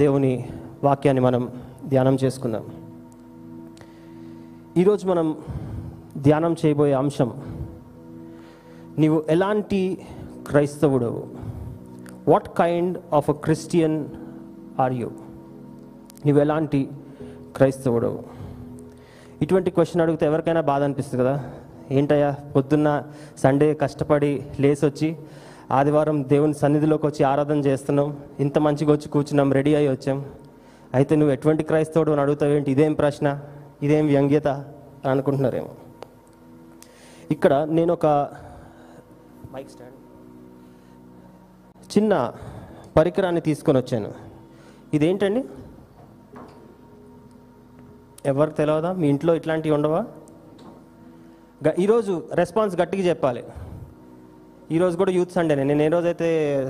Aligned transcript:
దేవుని 0.00 0.48
వాక్యాన్ని 0.84 1.22
మనం 1.22 1.42
ధ్యానం 1.88 2.18
చేసుకుందాం. 2.24 2.64
ఈరోజు 4.76 5.06
మనం 5.06 5.36
ధ్యానం 6.16 6.56
చేయబోయే 6.66 6.92
అంశం 6.92 7.32
నీవు 8.98 9.24
ఎలాంటి 9.28 9.98
క్రైస్తవుడు 10.48 11.26
what 12.28 12.48
kind 12.48 12.98
of 13.12 13.30
a 13.30 13.32
Christian 13.32 14.06
are 14.80 14.92
you 14.92 15.08
నువ్వు 16.26 16.40
ఎలాంటి 16.40 16.88
క్రైస్తవుడు 17.56 18.22
ఇటువంటి 19.42 19.70
క్వశ్చన్ 19.70 20.02
అడిగితే 20.02 20.26
ఎవరికైనా 20.26 20.60
బాధ 20.60 20.82
అనిపిస్తుంది 20.82 21.24
కదా? 21.24 21.50
ఏంటయ్యా 21.90 22.36
పొద్దున్న 22.56 23.02
సండే 23.38 23.74
కష్టపడి 23.74 24.46
లేచి 24.60 24.86
వచ్చి 24.86 25.16
ఆదివారం 25.72 26.28
దేవుని 26.28 26.54
సన్నిధిలోకి 26.54 27.06
వచ్చి 27.06 27.24
ఆరాధన 27.24 27.58
చేస్తున్నాం. 27.58 28.18
ఇంత 28.40 28.58
మంచిగా 28.58 28.92
వచ్చి 28.92 29.08
కూర్చున్నాం 29.08 29.52
రెడీ 29.52 29.74
అయ్యి 29.74 29.90
వచ్చాం. 29.90 30.24
అయితే 30.94 31.16
నువ్వు 31.16 31.32
ఎటువంటి 31.32 31.62
క్రైస్తవుడు 31.62 32.10
అని 32.10 32.20
అడుగుతావు 32.20 32.52
ఏంటి? 32.52 32.72
ఇదేం 32.72 32.94
ప్రశ్న? 32.94 33.40
ఇదేం 33.82 34.06
వ్యంగ్యత? 34.06 34.48
అని 34.48 35.10
అనుకుంటున్నారేమో. 35.10 35.68
ఇక్కడ 37.30 37.54
నేను 37.54 37.92
ఒక 37.92 38.06
మైక్ 39.52 39.70
స్టాండ్. 39.70 39.94
చిన్న 41.98 42.32
పరికరాన్ని 42.96 43.40
తీసుకొని 43.40 43.78
వచ్చాను. 43.78 44.12
ఇదేంటండి? 44.94 45.44
ఎవరికి 48.26 48.56
తెలియదా 48.56 48.92
మీ 48.92 49.08
ఇంట్లో 49.08 49.34
ఇట్లాంటివి 49.34 49.74
ఉండవా? 49.74 50.06
గ- 51.68 51.74
ఈరోజు 51.78 52.22
రెస్పాన్స్ 52.34 52.76
గట్టిగా 52.76 53.02
చెప్పాలి. 53.02 53.44
ఈరోజు 54.74 54.96
కూడా 54.96 55.12
యూత్ 55.12 55.32
సండేనే 55.36 55.62
నేను 55.64 55.82
ఏ 55.82 55.88
రోజైతే 55.88 56.26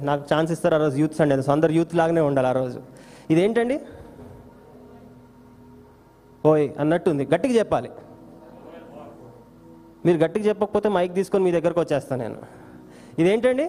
నాకు 0.09 0.23
ఛాన్స్ 0.35 0.51
ఇస్తారు 0.53 0.75
ఆ 0.75 0.79
రోజు 0.79 0.97
యూత్ 1.01 1.17
సండే 1.17 1.43
సో 1.43 1.53
అందరు 1.53 1.73
యూత్ 1.79 1.95
లాగానే 2.01 2.21
ఉండాలి 2.21 2.49
ఆ 2.49 2.53
రోజు. 2.53 2.79
ఇదేంటండి? 3.33 3.77
ఓయ్ 6.45 6.69
అన్నట్టుంది. 6.83 7.25
గట్టిగా 7.25 7.55
చెప్పాలి. 7.59 7.91
మీరు 10.07 10.19
గట్టిగా 10.25 10.45
చెప్పకపోతే 10.49 10.89
మైక్ 10.89 11.15
తీసుకొని 11.15 11.45
మీ 11.45 11.53
దగ్గరకు 11.53 11.81
వచ్చేస్తాను 11.81 12.21
నేను. 12.23 12.39
ఇదేంటండి? 13.19 13.67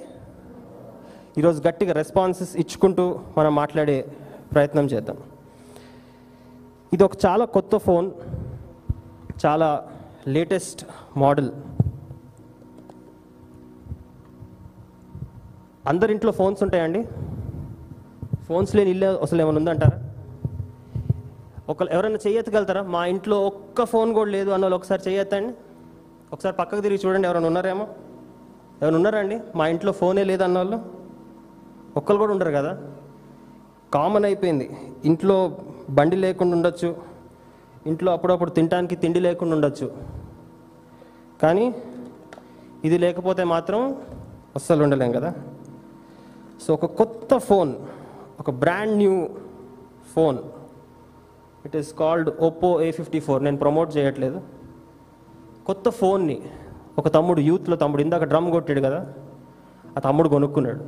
ఈరోజు 1.37 1.59
గట్టిగా 1.67 1.93
రెస్పాన్సెస్ 1.93 2.53
ఇచ్చుకుంటూ 2.57 3.19
మనం 3.37 3.55
మాట్లాడే 3.55 3.97
ప్రయత్నం 4.53 4.85
చేద్దాం. 4.85 5.17
ఇది 6.93 7.03
ఒక 7.03 7.15
చాలా 7.25 7.45
కొత్త 7.45 7.75
ఫోన్. 7.77 8.11
చాలా 9.45 9.69
లేటెస్ట్ 10.27 10.81
మోడల్. 11.17 11.51
అందరి 15.87 16.13
ఇంట్లో 16.13 16.31
ఫోన్స్ 16.31 16.63
ఉంటాయండి? 16.63 17.07
ఫోన్స్ 18.43 18.75
లేని 18.75 18.89
ఇల్లు 18.89 19.05
అసలు 19.05 19.41
ఏమైనా 19.41 19.57
ఉందంటారా 19.57 20.03
ఒక 21.69 21.83
ఎవరైనా 21.91 22.17
చేయెత్తగలుగుతారా? 22.27 22.81
మా 22.81 23.05
ఇంట్లో 23.05 23.45
ఒక్క 23.45 23.85
ఫోన్ 23.85 24.13
కూడా 24.13 24.29
లేదు 24.29 24.49
అన్న 24.49 24.65
వాళ్ళు 24.65 24.75
ఒకసారి 24.75 25.01
చేయెత్తండి. 25.07 25.53
ఒకసారి 26.33 26.55
పక్కకు 26.55 26.81
తిరిగి 26.81 26.99
చూడండి 27.05 27.27
ఎవరైనా 27.27 27.47
ఉన్నారేమో. 27.47 27.83
ఎవరైనా 28.81 28.95
ఉన్నారండి 28.95 29.39
మా 29.55 29.67
ఇంట్లో 29.67 29.91
ఫోనే 29.91 30.23
లేదు 30.23 30.43
అన్న 30.43 30.57
వాళ్ళు 30.57 30.79
ఒక్కరు 31.97 32.17
కూడా 32.17 32.31
ఉండరు 32.31 32.51
కదా? 32.51 32.81
కామన్ 33.93 34.25
అయిపోయింది. 34.25 34.77
ఇంట్లో 35.05 35.57
బండి 35.89 36.15
లేకుండా 36.15 36.55
ఉండొచ్చు. 36.55 36.95
ఇంట్లో 37.87 38.11
అప్పుడప్పుడు 38.11 38.49
తినడానికి 38.49 38.95
తిండి 38.95 39.19
లేకుండా 39.19 39.55
ఉండొచ్చు. 39.55 39.97
కానీ 41.41 41.75
ఇది 42.83 42.97
లేకపోతే 42.97 43.43
మాత్రం 43.43 44.01
అస్సలు 44.55 44.83
ఉండలేం 44.83 45.11
కదా? 45.11 45.33
సో 46.61 46.73
ఒక 46.73 46.85
కొత్త 46.85 47.37
ఫోన్ 47.49 47.71
ఒక 48.39 48.49
brand 48.63 48.95
new 49.01 49.15
phone. 50.13 50.37
It 51.65 51.75
is 51.79 51.89
called 51.93 52.29
Oppo 52.47 52.69
A 52.81 52.91
fifty 52.91 53.19
four 53.19 53.43
నేను 53.43 53.57
ప్రమోట్ 53.57 53.97
చేయట్లేదు. 53.97 54.41
కొత్త 55.65 55.89
ఫోన్ని 55.89 56.37
ఒక 56.97 57.07
తమ్ముడు 57.07 57.41
యూత్లో 57.49 57.75
తమ్ముడు 57.75 58.01
ఇందాక 58.01 58.23
డ్రమ్ 58.23 58.47
కొట్టాడు 58.51 58.81
కదా 58.87 59.01
ఆ 59.97 59.99
తమ్ముడు 59.99 60.29
కొనుక్కున్నాడు. 60.29 60.83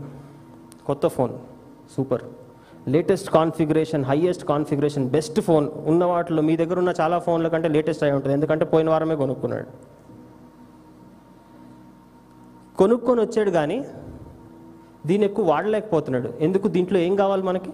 కొత్త 0.87 1.07
phone 1.07 1.33
super 1.95 2.23
latest 2.87 3.29
configuration 3.29 4.03
highest 4.05 4.45
configuration 4.45 5.05
best 5.09 5.41
phone 5.41 5.67
ఉన్న 5.91 6.03
వాటిలో 6.05 6.41
మీ 6.41 6.57
దగ్గర 6.61 6.77
ఉన్న 6.79 6.93
చాలా 7.01 7.19
ఫోన్ల 7.19 7.47
కంటే 7.47 7.67
లేటెస్ట్ 7.67 8.03
అయి 8.03 8.13
ఉంటుంది. 8.13 8.33
ఎందుకంటే 8.33 8.65
పోయిన 8.65 8.89
వారమే 8.89 9.15
కొనుక్కున్నాడు. 9.15 9.67
కొనుక్కొని 12.77 13.21
వచ్చాడు 13.21 13.51
కానీ 13.51 13.77
దీన్ని 15.05 15.25
ఎక్కువ 15.25 15.49
వాడలేకపోతున్నాడు. 15.49 16.33
ఎందుకు? 16.39 16.67
దీంట్లో 16.67 16.99
ఏం 16.99 17.15
కావాలి 17.15 17.43
మనకి? 17.43 17.69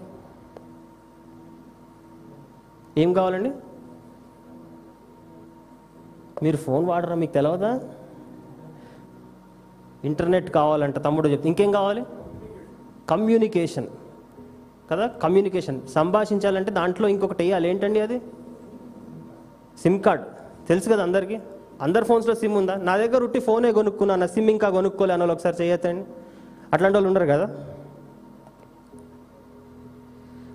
ఏం 2.98 3.12
కావాలండి? 3.12 3.52
మీరు 6.42 6.56
ఫోన్ 6.56 6.86
వాడరా? 6.86 7.14
మీకు 7.14 7.32
తెలియదా 7.32 7.80
ఇంటర్నెట్ 10.04 10.50
కావాలంట 10.50 11.04
తమ్ముడు 11.04 11.28
చెప్తే. 11.28 11.48
ఇంకేం 11.48 11.72
కావాలి? 11.72 12.04
కమ్యూనికేషన్. 13.10 13.86
కదా? 14.90 15.06
కమ్యూనికేషన్. 15.06 15.88
సంభాషించాలంటే 15.88 16.70
దాంట్లో 16.70 17.08
ఇంకొకటి 17.08 17.42
వేయాలి. 17.42 17.68
ఏంటండి 17.68 18.00
అది? 18.00 18.18
Sim 19.82 20.00
card. 20.00 20.24
తెలుసు 20.68 20.90
కదా 20.90 21.02
అందరికీ? 21.02 21.38
అందరి 21.82 22.04
ఫోన్స్లో 22.04 22.34
సిమ్ 22.34 22.54
ఉందా? 22.54 22.74
నా 22.74 22.96
దగ్గర 22.96 23.22
ఉట్టి 23.22 23.40
ఫోనే 23.40 23.72
కొనుక్కున్నాను. 23.72 24.26
సిమ్ 24.26 24.50
ఇంకా 24.50 24.70
కొనుక్కోలే 24.70 25.14
అని 25.14 25.32
ఒకసారి 25.32 25.56
చేయొద్దండి 25.60 26.04
అట్లాంటి 26.72 26.96
వాళ్ళు 26.96 27.08
ఉండరు 27.08 27.24
కదా? 27.24 27.46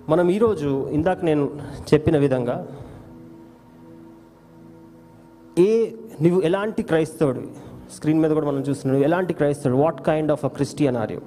మనం 0.08 0.30
ఈరోజు 0.30 0.88
ఇందాక 0.90 1.24
నేను 1.24 1.50
చెప్పిన 1.94 2.18
విధంగా 2.18 2.66
ఏ 5.58 5.90
నువ్వు 6.22 6.40
ఎలాంటి 6.40 6.82
క్రైస్తవుడు 6.82 7.42
స్క్రీన్ 7.94 8.20
మీద 8.20 8.30
కూడా 8.30 8.46
మనం 8.46 8.60
చూస్తున్నాడు 8.60 9.04
ఎలాంటి 9.04 9.32
క్రైస్తవుడు 9.34 9.78
what 9.78 10.02
kind 10.02 10.32
of 10.32 10.44
a 10.44 10.48
Christian 10.48 10.96
are 10.96 11.12
you 11.12 11.20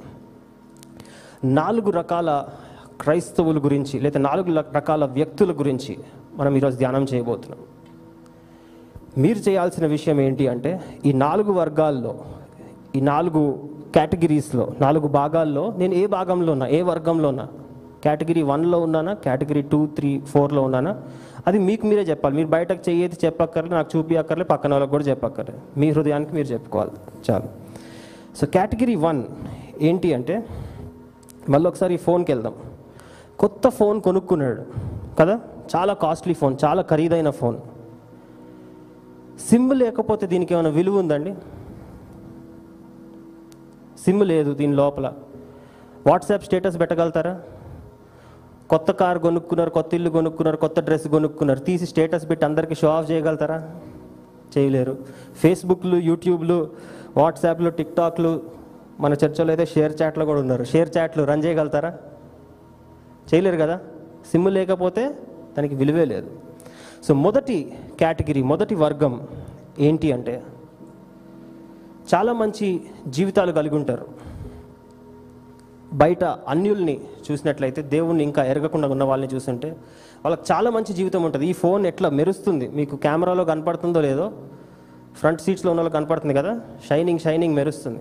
నాలుగు 1.44 1.92
రకాల 1.92 2.48
క్రైస్తవుల 3.02 3.60
గురించి 3.60 4.00
లేదా 4.00 4.20
నాలుగు 4.20 4.64
రకాల 4.76 5.06
వ్యక్తుల 5.06 5.52
గురించి 5.52 5.98
మనం 6.36 6.56
ఈరోజు 6.56 6.78
ధ్యానం 6.78 7.04
చేయబోతున్నాం. 7.14 7.60
మీరు 9.18 9.40
చేయాల్సిన 9.40 9.86
విషయం 9.86 10.22
ఏంటి 10.22 10.48
అంటే 10.48 10.82
ఈ 11.06 11.14
నాలుగు 11.14 11.52
వర్గాల్లో 11.52 12.26
ఈ 12.96 13.02
నాలుగు 13.02 13.69
కేటగిరీస్లో 13.94 14.72
నాలుగు 14.82 15.08
భాగాల్లో 15.08 15.74
నేను 15.78 15.94
ఏ 15.94 16.06
భాగంలో 16.06 16.52
ఉన్నా 16.52 16.68
ఏ 16.68 16.82
వర్గంలో 16.82 17.30
ఉన్నా 17.30 17.48
కేటగిరీ 18.04 18.42
వన్లో 18.42 18.80
ఉన్నానా 18.80 19.14
కేటగిరీ 19.14 19.62
టూ 19.62 19.86
త్రీ 19.86 20.22
ఫోర్లో 20.28 20.62
ఉన్నానా 20.62 21.02
అది 21.48 21.60
మీకు 21.60 21.88
మీరే 21.88 22.02
చెప్పాలి. 22.02 22.36
మీరు 22.36 22.48
బయటకు 22.48 22.90
చెయ్యేది 22.90 23.18
చెప్పక్కర్లే 23.26 23.76
నాకు 23.76 23.98
చూపియక్కర్లే 23.98 24.46
పక్కన 24.46 24.72
వాళ్ళకి 24.72 24.92
కూడా 24.92 25.04
చెప్పక్కర్లేదు 25.04 25.80
మీ 25.80 25.90
హృదయానికి 25.92 26.34
మీరు 26.34 26.48
చెప్పుకోవాలి. 26.48 26.92
చాలు. 27.32 27.44
సో 28.38 28.48
కేటగిరీ 28.48 28.96
వన్ 28.96 29.24
ఏంటి 29.82 30.14
అంటే 30.14 30.48
మళ్ళీ 31.50 31.68
ఒకసారి 31.70 31.94
ఈ 31.94 31.98
ఫోన్కి 31.98 32.32
వెళ్దాం. 32.32 32.54
కొత్త 33.40 33.70
ఫోన్ 33.70 34.02
కొనుక్కున్నాడు 34.02 34.64
కదా? 35.20 35.40
చాలా 35.76 35.94
కాస్ట్లీ 35.94 36.34
ఫోన్ 36.34 36.58
చాలా 36.66 36.82
ఖరీదైన 36.82 37.30
ఫోన్ 37.30 37.58
సిమ్ 39.50 39.74
లేకపోతే 39.74 40.28
దీనికి 40.28 40.54
ఏమైనా 40.54 40.70
విలువ 40.70 41.00
ఉందండి? 41.00 41.34
సిమ్ 44.06 44.24
లేదు 44.24 44.54
దీని 44.54 44.74
లోపల. 44.74 45.14
వాట్సాప్ 46.08 46.44
స్టేటస్ 46.44 46.80
పెట్టగలుగుతారా? 46.80 47.42
కొత్త 48.70 48.92
కార్ 48.92 49.20
కొనుక్కున్నారు 49.20 49.70
కొత్త 49.70 49.94
ఇల్లు 49.94 50.10
కొనుక్కున్నారు 50.10 50.58
కొత్త 50.58 50.80
డ్రెస్ 50.80 51.08
కొనుక్కున్నారు 51.08 51.60
తీసి 51.60 51.86
స్టేటస్ 51.86 52.30
పెట్టి 52.30 52.46
అందరికీ 52.46 52.76
షో 52.76 52.88
ఆఫ్ 52.88 53.12
చేయగలుగుతారా? 53.12 53.76
చేయలేరు. 54.58 54.98
ఫేస్బుక్లు 55.36 55.98
యూట్యూబ్లు 55.98 56.70
వాట్సాప్లు 57.18 57.70
టిక్టాక్లు 57.70 58.42
మన 59.00 59.14
చర్చలో 59.14 59.48
అయితే 59.48 59.66
షేర్ 59.66 60.02
చాట్లు 60.02 60.26
కూడా 60.26 60.40
ఉన్నారు. 60.40 60.64
షేర్ 60.64 60.98
చాట్లు 60.98 61.24
రన్ 61.24 61.44
చేయగలుగుతారా? 61.44 61.98
చేయలేరు 63.34 63.58
కదా? 63.58 63.80
సిమ్ 64.32 64.50
లేకపోతే 64.50 65.10
దానికి 65.58 65.76
విలువే 65.76 66.06
లేదు. 66.06 66.32
సో 67.08 67.14
మొదటి 67.14 67.74
కేటగిరీ 68.00 68.42
మొదటి 68.42 68.76
వర్గం 68.76 69.28
ఏంటి 69.80 70.12
అంటే 70.12 70.44
చాలా 72.16 72.34
మంచి 72.34 72.82
జీవితాలు 73.08 73.52
కలిగి 73.52 73.76
ఉంటారు. 73.76 74.06
బయట 75.94 76.24
అన్యుల్ని 76.24 77.02
చూసినట్లయితే 77.32 77.82
దేవుణ్ణి 77.82 78.24
ఇంకా 78.24 78.44
ఎరగకుండా 78.44 78.88
ఉన్న 78.88 79.04
వాళ్ళని 79.04 79.36
చూస్తుంటే 79.36 79.70
వాళ్ళకి 80.26 80.54
చాలా 80.54 80.70
మంచి 80.70 80.94
జీవితం 80.94 81.24
ఉంటుంది. 81.24 81.48
ఈ 81.48 81.54
ఫోన్ 81.54 81.88
ఎట్లా 81.88 82.10
మెరుస్తుంది? 82.10 82.68
మీకు 82.68 82.96
కెమెరాలో 82.96 83.46
కనపడుతుందో 83.46 84.02
లేదో 84.02 84.32
ఫ్రంట్ 85.16 85.42
సీట్స్లో 85.42 85.72
ఉన్న 85.72 85.82
వాళ్ళు 85.82 85.94
కనపడుతుంది 85.94 86.34
కదా? 86.34 86.62
షైనింగ్ 86.90 87.20
షైనింగ్ 87.20 87.56
మెరుస్తుంది. 87.56 88.00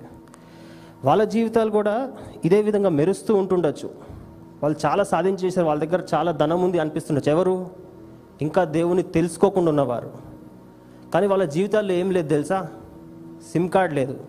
వాళ్ళ 1.05 1.25
జీవితాలు 1.25 1.70
కూడా 1.70 2.12
ఇదే 2.44 2.62
విధంగా 2.62 2.88
మెరుస్తూ 2.88 3.34
ఉంటుండొచ్చు. 3.34 3.90
వాళ్ళు 4.62 4.87
చాలా 4.87 5.05
సాధించేసారు 5.05 5.66
వాళ్ళ 5.66 5.84
దగ్గర 5.84 6.02
చాలా 6.14 6.32
ధనం 6.32 6.62
ఉంది 6.62 6.78
అనిపిస్తుండొచ్చు. 6.78 7.32
ఎవరు? 7.32 7.66
ఇంకా 8.43 8.64
దేవుని 8.64 9.02
తెలుసుకోకుండా 9.02 9.70
ఉన్నవారు. 9.70 10.10
కానీ 11.14 11.26
వాళ్ళ 11.26 11.44
జీవితాల్లో 11.44 11.94
ఏం 11.94 12.10
లేదు 12.10 12.28
తెలుసా? 12.28 12.69
సిమ్ 13.43 13.69
కార్డ్ 13.69 13.94
లేదు. 13.94 14.20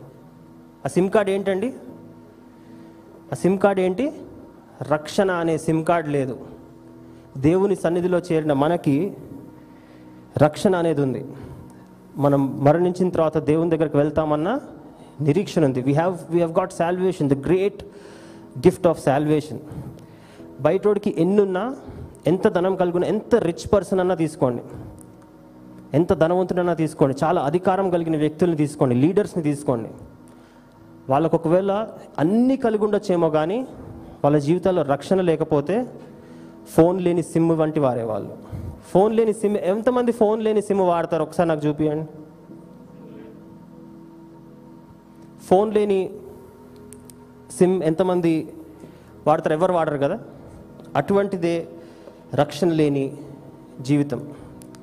ఆ 0.86 0.88
సిమ్ 0.88 1.10
కార్డ్ 1.10 1.30
ఏంటండి? 1.30 1.74
ఆ 3.32 3.36
సిమ్ 3.36 3.60
కార్డ్ 3.60 3.80
ఏంటి? 3.80 4.12
రక్షణ 4.82 5.32
అనే 5.32 5.58
సిమ్ 5.58 5.86
కార్డ్ 5.86 6.10
లేదు. 6.10 6.38
దేవుని 7.38 7.76
సన్నిధిలో 7.76 8.20
చేరిన 8.20 8.54
మనకి 8.54 9.18
రక్షణ 10.38 10.76
అనేది 10.76 11.02
ఉంది. 11.02 11.26
మనం 12.18 12.64
మరణించిన 12.64 13.10
తర్వాత 13.10 13.38
దేవుని 13.38 13.70
దగ్గరికి 13.70 13.98
వెళ్తామన్న 13.98 14.60
నిరీక్షణ 15.22 15.66
ఉంది. 15.66 15.82
We 15.82 15.94
have 15.94 16.18
we 16.30 16.36
have 16.36 16.54
got 16.60 16.74
salvation 16.74 17.30
the 17.30 17.46
great 17.46 17.84
gift 18.58 18.88
of 18.88 19.04
salvation 19.04 19.60
బయటోడికి 20.62 21.16
ఎన్నున్నా 21.18 21.76
ఎంత 22.28 22.48
ధనం 22.48 22.76
కలుగున్నా 22.76 23.08
ఎంత 23.08 23.36
రిచ్ 23.36 23.74
పర్సన్ 23.74 24.00
అన్నా 24.00 24.16
తీసుకోండి. 24.16 24.62
ఎంత 25.94 26.14
ధనవంతుడైనా 26.14 26.74
తీసుకోండి. 26.74 27.18
చాలా 27.24 27.42
అధికారం 27.42 27.90
కలిగిన 27.90 28.18
వ్యక్తుల్ని 28.18 28.58
తీసుకోండి 28.58 28.96
లీడర్స్ని 28.96 29.44
తీసుకోండి. 29.44 29.90
వాళ్ళకు 31.10 31.36
ఒకవేళ 31.36 31.88
అన్నీ 32.20 32.58
కలిగి 32.58 32.84
ఉండొచ్చేమో 32.84 33.30
కానీ 33.30 33.68
వాళ్ళ 34.24 34.38
జీవితాల్లో 34.38 34.82
రక్షణ 34.82 35.22
లేకపోతే 35.22 35.86
ఫోన్ 36.70 37.02
లేని 37.02 37.24
సిమ్ 37.24 37.52
వంటి 37.52 37.80
వారే 37.80 38.04
వాళ్ళు. 38.04 38.38
ఫోన్ 38.92 39.16
లేని 39.16 39.34
సిమ్ 39.34 39.58
ఎంతమంది 39.58 40.12
ఫోన్ 40.12 40.44
లేని 40.44 40.62
సిమ్ 40.62 40.80
వాడతారు? 40.80 41.24
ఒకసారి 41.24 41.50
నాకు 41.50 41.68
చూపించండి 41.68 42.08
ఫోన్ 45.44 45.74
లేని 45.74 46.10
సిమ్ 47.58 47.84
ఎంతమంది 47.84 48.54
వాడతారు? 49.28 49.54
ఎవరు 49.54 49.74
వాడరు 49.74 49.98
కదా? 49.98 50.20
అటువంటిదే 50.96 51.68
రక్షణ 52.34 52.70
లేని 52.70 53.18
జీవితం. 53.82 54.30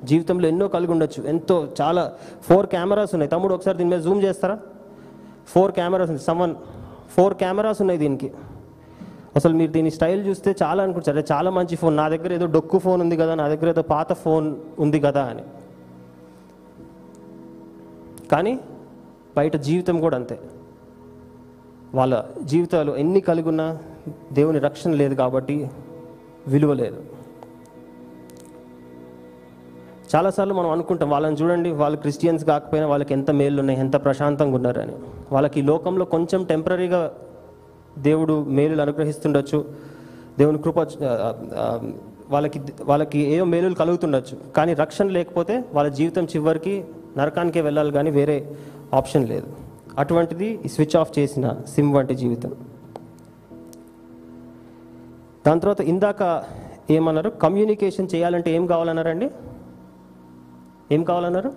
జీవితంలో 0.03 0.47
ఎన్నో 0.47 0.67
కలిగి 0.67 0.91
ఉండొచ్చు. 0.91 1.23
ఎంతో 1.23 1.67
చాలా 1.81 2.13
ఫోర్ 2.41 2.67
కెమెరాస్ 2.67 3.13
ఉన్నాయి. 3.13 3.29
తమ్ముడు 3.29 3.53
ఒకసారి 3.53 3.77
దీని 3.77 3.89
మీద 3.89 3.99
జూమ్ 3.99 4.23
చేస్తారా? 4.23 4.59
ఫోర్ 5.47 5.71
కెమెరాస్ 5.71 6.09
ఉన్నాయి. 6.09 6.25
సమ్వన్ 6.25 6.55
ఫోర్ 7.09 7.33
కెమెరాస్ 7.33 7.81
ఉన్నాయి 7.81 7.99
దీనికి. 7.99 8.31
అసలు 9.35 9.53
మీరు 9.53 9.71
దీని 9.71 9.91
స్టైల్ 9.91 10.27
చూస్తే 10.27 10.55
చాలా 10.63 10.83
అనుకుంటారు. 10.83 11.23
చాలా 11.31 11.49
మంచి 11.49 11.75
ఫోన్. 11.75 11.97
నా 11.97 12.09
దగ్గర 12.09 12.33
ఏదో 12.33 12.45
డొక్కు 12.45 12.79
ఫోన్ 12.79 13.01
ఉంది 13.01 13.17
కదా 13.17 13.35
నా 13.35 13.47
దగ్గర 13.47 13.69
ఏదో 13.69 13.81
పాత 13.81 14.13
ఫోన్ 14.13 14.55
ఉంది 14.79 14.99
కదా 14.99 15.23
అని. 15.23 15.43
కానీ 18.31 18.59
బయట 19.37 19.55
జీవితం 19.55 19.99
కూడా 19.99 20.17
అంతే. 20.17 20.39
వాళ్ళ 21.95 22.23
జీవితాలు 22.43 22.97
ఎన్ని 22.97 23.19
కలిగి 23.19 23.47
ఉన్నా 23.47 23.77
దేవుని 24.33 24.59
రక్షణ 24.59 24.91
లేదు 24.91 25.13
కాబట్టి 25.13 25.69
విలువ 26.47 26.73
లేదు. 26.73 27.16
చాలాసార్లు 30.15 30.53
మనం 30.53 30.69
అనుకుంటాం 30.69 31.09
వాళ్ళని 31.09 31.35
చూడండి 31.35 31.69
వాళ్ళు 31.71 31.97
క్రిస్టియన్స్ 31.97 32.43
కాకపోయినా 32.45 32.87
వాళ్ళకి 32.87 33.13
ఎంత 33.13 33.31
మేళ్ళు 33.31 33.59
ఉన్నాయి 33.59 33.79
ఎంత 33.79 33.95
ప్రశాంతంగా 34.03 34.55
ఉన్నారని. 34.55 34.93
వాళ్ళకి 35.31 35.59
ఈ 35.59 35.63
లోకంలో 35.63 36.05
కొంచెం 36.05 36.43
టెంపరీగా 36.43 37.01
దేవుడు 37.97 38.35
మేలులు 38.57 38.81
అనుగ్రహిస్తుండొచ్చు 38.81 39.59
దేవుని 40.39 40.57
కృప 40.57 40.79
వాళ్ళకి 42.29 42.59
వాళ్ళకి 42.83 43.19
ఏవో 43.19 43.45
మేలులు 43.45 43.75
కలుగుతుండొచ్చు 43.75 44.35
కానీ 44.57 44.73
రక్షణ 44.73 45.07
లేకపోతే 45.07 45.63
వాళ్ళ 45.73 45.89
జీవితం 45.89 46.23
చివరికి 46.25 46.73
నరకానికే 47.17 47.61
వెళ్ళాలి 47.61 47.91
కానీ 47.91 48.09
వేరే 48.11 48.37
ఆప్షన్ 48.93 49.29
లేదు. 49.29 49.47
అటువంటిది 49.97 50.49
స్విచ్ 50.73 50.95
ఆఫ్ 50.95 51.11
చేసిన 51.19 51.45
సిమ్ 51.75 51.93
వంటి 51.93 52.15
జీవితం. 52.15 52.51
దాని 55.47 55.59
తర్వాత 55.59 55.81
ఇందాక 55.81 56.43
ఏమన్నారు? 56.89 57.29
కమ్యూనికేషన్ 57.43 58.07
చేయాలంటే 58.15 58.49
ఏం 58.51 58.65
కావాలన్నారండి? 58.67 59.29
ఏం 60.91 61.03
కావాలన్నారు? 61.03 61.53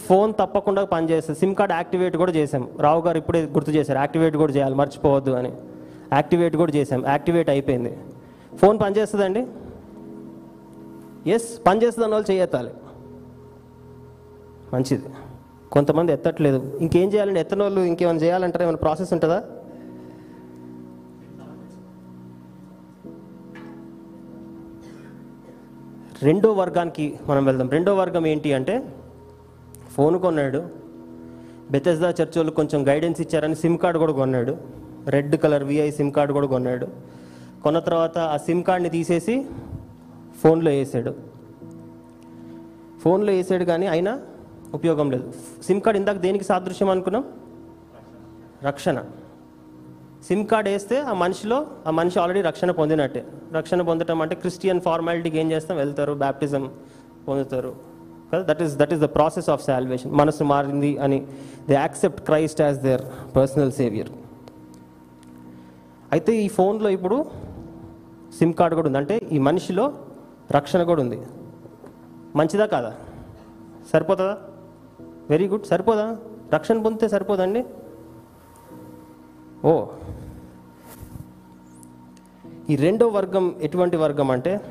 ఫోన్ 0.05 0.33
తప్పకుండా 0.39 0.85
పనిచేస్తుంది 0.85 1.39
సిమ్ 1.39 1.55
కార్డ్ 1.55 1.73
యాక్టివేట్ 1.73 2.17
కూడా 2.17 2.31
చేసాం 2.31 2.69
రావు 2.79 3.01
గారు 3.01 3.17
ఇప్పుడే 3.17 3.41
గుర్తు 3.43 3.71
చేశారు 3.71 3.99
యాక్టివేట్ 3.99 4.37
కూడా 4.37 4.53
చేయాలి 4.53 4.75
మర్చిపోవద్దు 4.75 5.31
అని. 5.31 5.53
యాక్టివేట్ 6.13 6.55
కూడా 6.55 6.71
చేసాం 6.71 7.05
యాక్టివేట్ 7.07 7.49
అయిపోయింది. 7.49 7.97
ఫోన్ 8.57 8.79
పనిచేస్తుందండి 8.79 9.47
ఎస్ 11.31 11.61
పనిచేస్తుంది 11.67 12.05
అన్న 12.05 12.15
వాళ్ళు 12.15 12.31
చేయెత్తాలి 12.31 12.71
మంచిది. 14.73 15.03
కొంతమంది 15.71 16.11
ఎత్తట్లేదు. 16.11 16.77
ఇంకేం 16.81 17.13
చేయాలండి? 17.13 17.39
ఎత్తనోళ్ళు 17.39 17.81
ఇంకేమైనా 17.81 18.19
చేయాలంటారా? 18.19 18.63
ఏమైనా 18.65 18.77
ప్రాసెస్ 18.77 19.13
ఉంటుందా? 19.13 19.43
రెండో 26.23 26.51
వర్గానికి 26.51 27.19
మనం 27.27 27.45
వెళ్దాం. 27.45 27.69
రెండో 27.69 27.95
వర్గం 27.95 28.27
ఏంటి 28.27 28.53
అంటే 28.53 28.95
ఫోన్ 29.91 30.19
కొన్నాడు. 30.19 30.63
బెతెస్దా 31.71 32.09
చర్చ్ 32.09 32.37
వాళ్ళు 32.37 32.51
కొంచెం 32.51 32.87
గైడెన్స్ 32.87 33.21
ఇచ్చారని 33.21 33.55
సిమ్ 33.55 33.77
కార్డు 33.77 33.99
కూడా 33.99 34.13
కొన్నాడు. 34.13 34.57
Red 35.07 35.35
colour 35.35 35.63
Vi 35.63 35.91
sim 35.91 36.11
card 36.11 36.33
కూడా 36.33 36.47
కొన్నాడు. 36.47 36.87
కొన్న 37.63 37.79
తర్వాత 37.79 38.17
ఆ 38.17 38.37
సిమ్ 38.37 38.63
కార్డ్ని 38.63 38.89
తీసేసి 38.89 39.45
ఫోన్లో 40.43 40.71
వేసాడు. 40.71 41.15
ఫోన్లో 43.01 43.33
వేసాడు 43.33 43.63
కానీ 43.63 43.87
అయినా 43.87 44.19
ఉపయోగం 44.73 45.11
లేదు. 45.11 45.33
సిమ్ 45.63 45.81
కార్డ్ 45.81 45.99
ఇందాక 45.99 46.15
దేనికి 46.15 46.43
సాదృశ్యం 46.43 46.89
అనుకున్నాం? 46.89 47.23
రక్షణ. 48.63 49.03
సిమ్ 50.27 50.47
కార్డ్ 50.47 50.69
వేస్తే 50.69 51.01
ఆ 51.01 51.13
మనిషిలో 51.13 51.67
ఆ 51.87 51.91
మనిషి 51.91 52.19
ఆల్రెడీ 52.19 52.41
రక్షణ 52.41 52.71
పొందినట్టే. 52.71 53.25
రక్షణ 53.53 53.81
పొందటం 53.81 54.21
అంటే 54.21 54.35
క్రిస్టియన్ 54.35 54.81
ఫార్మాలిటీకి 54.81 55.37
ఏం 55.37 55.51
చేస్తాం 55.51 55.77
వెళ్తారు 55.77 56.13
బ్యాప్టిజం 56.13 56.71
పొందుతారు. 57.27 57.75
కదా? 58.33 58.53
That 58.53 58.61
is 58.61 58.75
that 58.75 58.93
is 58.93 59.01
the 59.01 59.05
process 59.05 59.49
of 59.49 59.65
salvation 59.65 60.11
మనసు 60.11 60.43
మారింది 60.43 60.97
అని. 60.97 61.27
They 61.67 61.73
accept 61.73 62.21
Christ 62.21 62.61
as 62.61 62.77
their 62.77 63.01
personal 63.35 63.71
saviour 63.71 64.09
అయితే 66.11 66.35
ఈ 66.35 66.47
ఫోన్లో 66.47 66.89
ఇప్పుడు 66.89 67.25
సిమ్ 68.37 68.53
కార్డ్ 68.53 68.75
కూడా 68.75 68.87
ఉంది. 68.87 68.97
అంటే 68.97 69.17
ఈ 69.31 69.37
మనిషిలో 69.37 69.93
రక్షణ 70.51 70.83
కూడా 70.83 71.01
ఉంది. 71.01 71.21
మంచిదా 72.35 72.65
కాదా? 72.65 72.93
సరిపోతుందా? 73.93 74.37
వెరీ 75.29 75.47
గుడ్ 75.47 75.65
సరిపోదా? 75.65 76.17
రక్షణ 76.53 76.81
పొందితే 76.81 77.07
సరిపోదండి 77.07 77.65
ఓ 79.65 79.85
ఈ 82.69 82.75
రెండో 82.75 83.07
వర్గం 83.07 83.55
ఎటువంటి 83.61 83.97
వర్గం 83.97 84.31
అంటే 84.31 84.61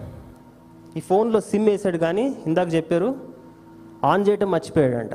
ఈ 0.96 1.00
ఫోన్లో 1.00 1.40
సిమ్ 1.40 1.66
వేసాడు 1.66 1.98
కానీ 1.98 2.36
ఇందాక 2.46 2.74
చెప్పారు 2.74 3.16
ఆన్ 4.04 4.28
చేయటం 4.28 4.50
మర్చిపోయాడంట. 4.50 5.10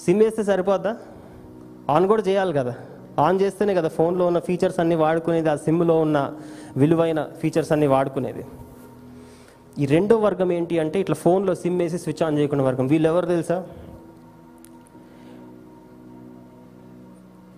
సిమ్ 0.00 0.18
వేస్తే 0.18 0.42
సరిపోద్దా? 0.42 0.96
ఆన్ 1.90 2.06
కూడా 2.06 2.22
చేయాలి 2.22 2.52
కదా. 2.52 2.74
ఆన్ 3.18 3.40
చేస్తేనే 3.40 3.74
కదా 3.74 3.88
ఫోన్లో 3.88 4.26
ఉన్న 4.26 4.38
ఫీచర్స్ 4.38 4.80
అన్నీ 4.80 4.94
వాడుకునేది 4.94 5.48
ఆ 5.48 5.56
సిమ్లో 5.56 6.00
ఉన్న 6.00 6.34
విలువైన 6.76 7.28
ఫీచర్స్ 7.40 7.72
అన్నీ 7.72 7.86
వాడుకునేది. 7.86 8.44
ఈ 9.78 9.86
రెండో 9.86 10.16
వర్గం 10.16 10.52
ఏంటి 10.52 10.78
అంటే 10.78 11.00
ఇట్లా 11.00 11.14
ఫోన్లో 11.14 11.54
సిమ్ 11.54 11.78
వేసి 11.78 11.98
స్విచ్ 11.98 12.22
ఆన్ 12.22 12.38
చేయకుండా 12.38 12.64
వర్గం. 12.64 12.86
వీళ్ళు 12.86 13.08
ఎవరు 13.08 13.26
తెలుసా? 13.26 13.66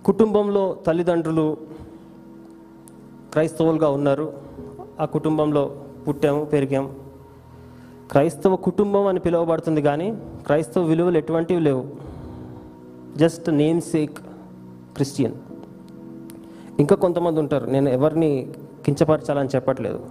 కుటుంబంలో 0.04 0.76
తల్లిదండ్రులు 0.86 1.56
క్రైస్తవులుగా 3.36 3.88
ఉన్నారు. 3.88 4.32
ఆ 5.00 5.04
కుటుంబంలో 5.04 5.76
పుట్టాము 6.08 6.44
పెరిగాము. 6.44 6.94
క్రైస్తవ 8.10 8.56
కుటుంబం 8.56 9.06
అని 9.06 9.20
పిలువబడుతుంది 9.20 9.82
కానీ 9.82 10.18
క్రైస్తవ 10.46 10.82
విలువలు 10.82 11.18
ఎటువంటివి 11.18 11.60
లేవు. 11.60 11.84
Just 13.16 13.50
name 13.50 13.80
sake 13.80 14.18
Christian. 14.94 15.34
ఇంకా 16.78 16.96
కొంతమంది 16.96 17.40
ఉంటారు. 17.40 17.66
నేను 17.66 17.88
ఎవరిని 17.88 18.52
కించపరచాలని 18.84 19.48
చెప్పట్లేదు. 19.48 20.06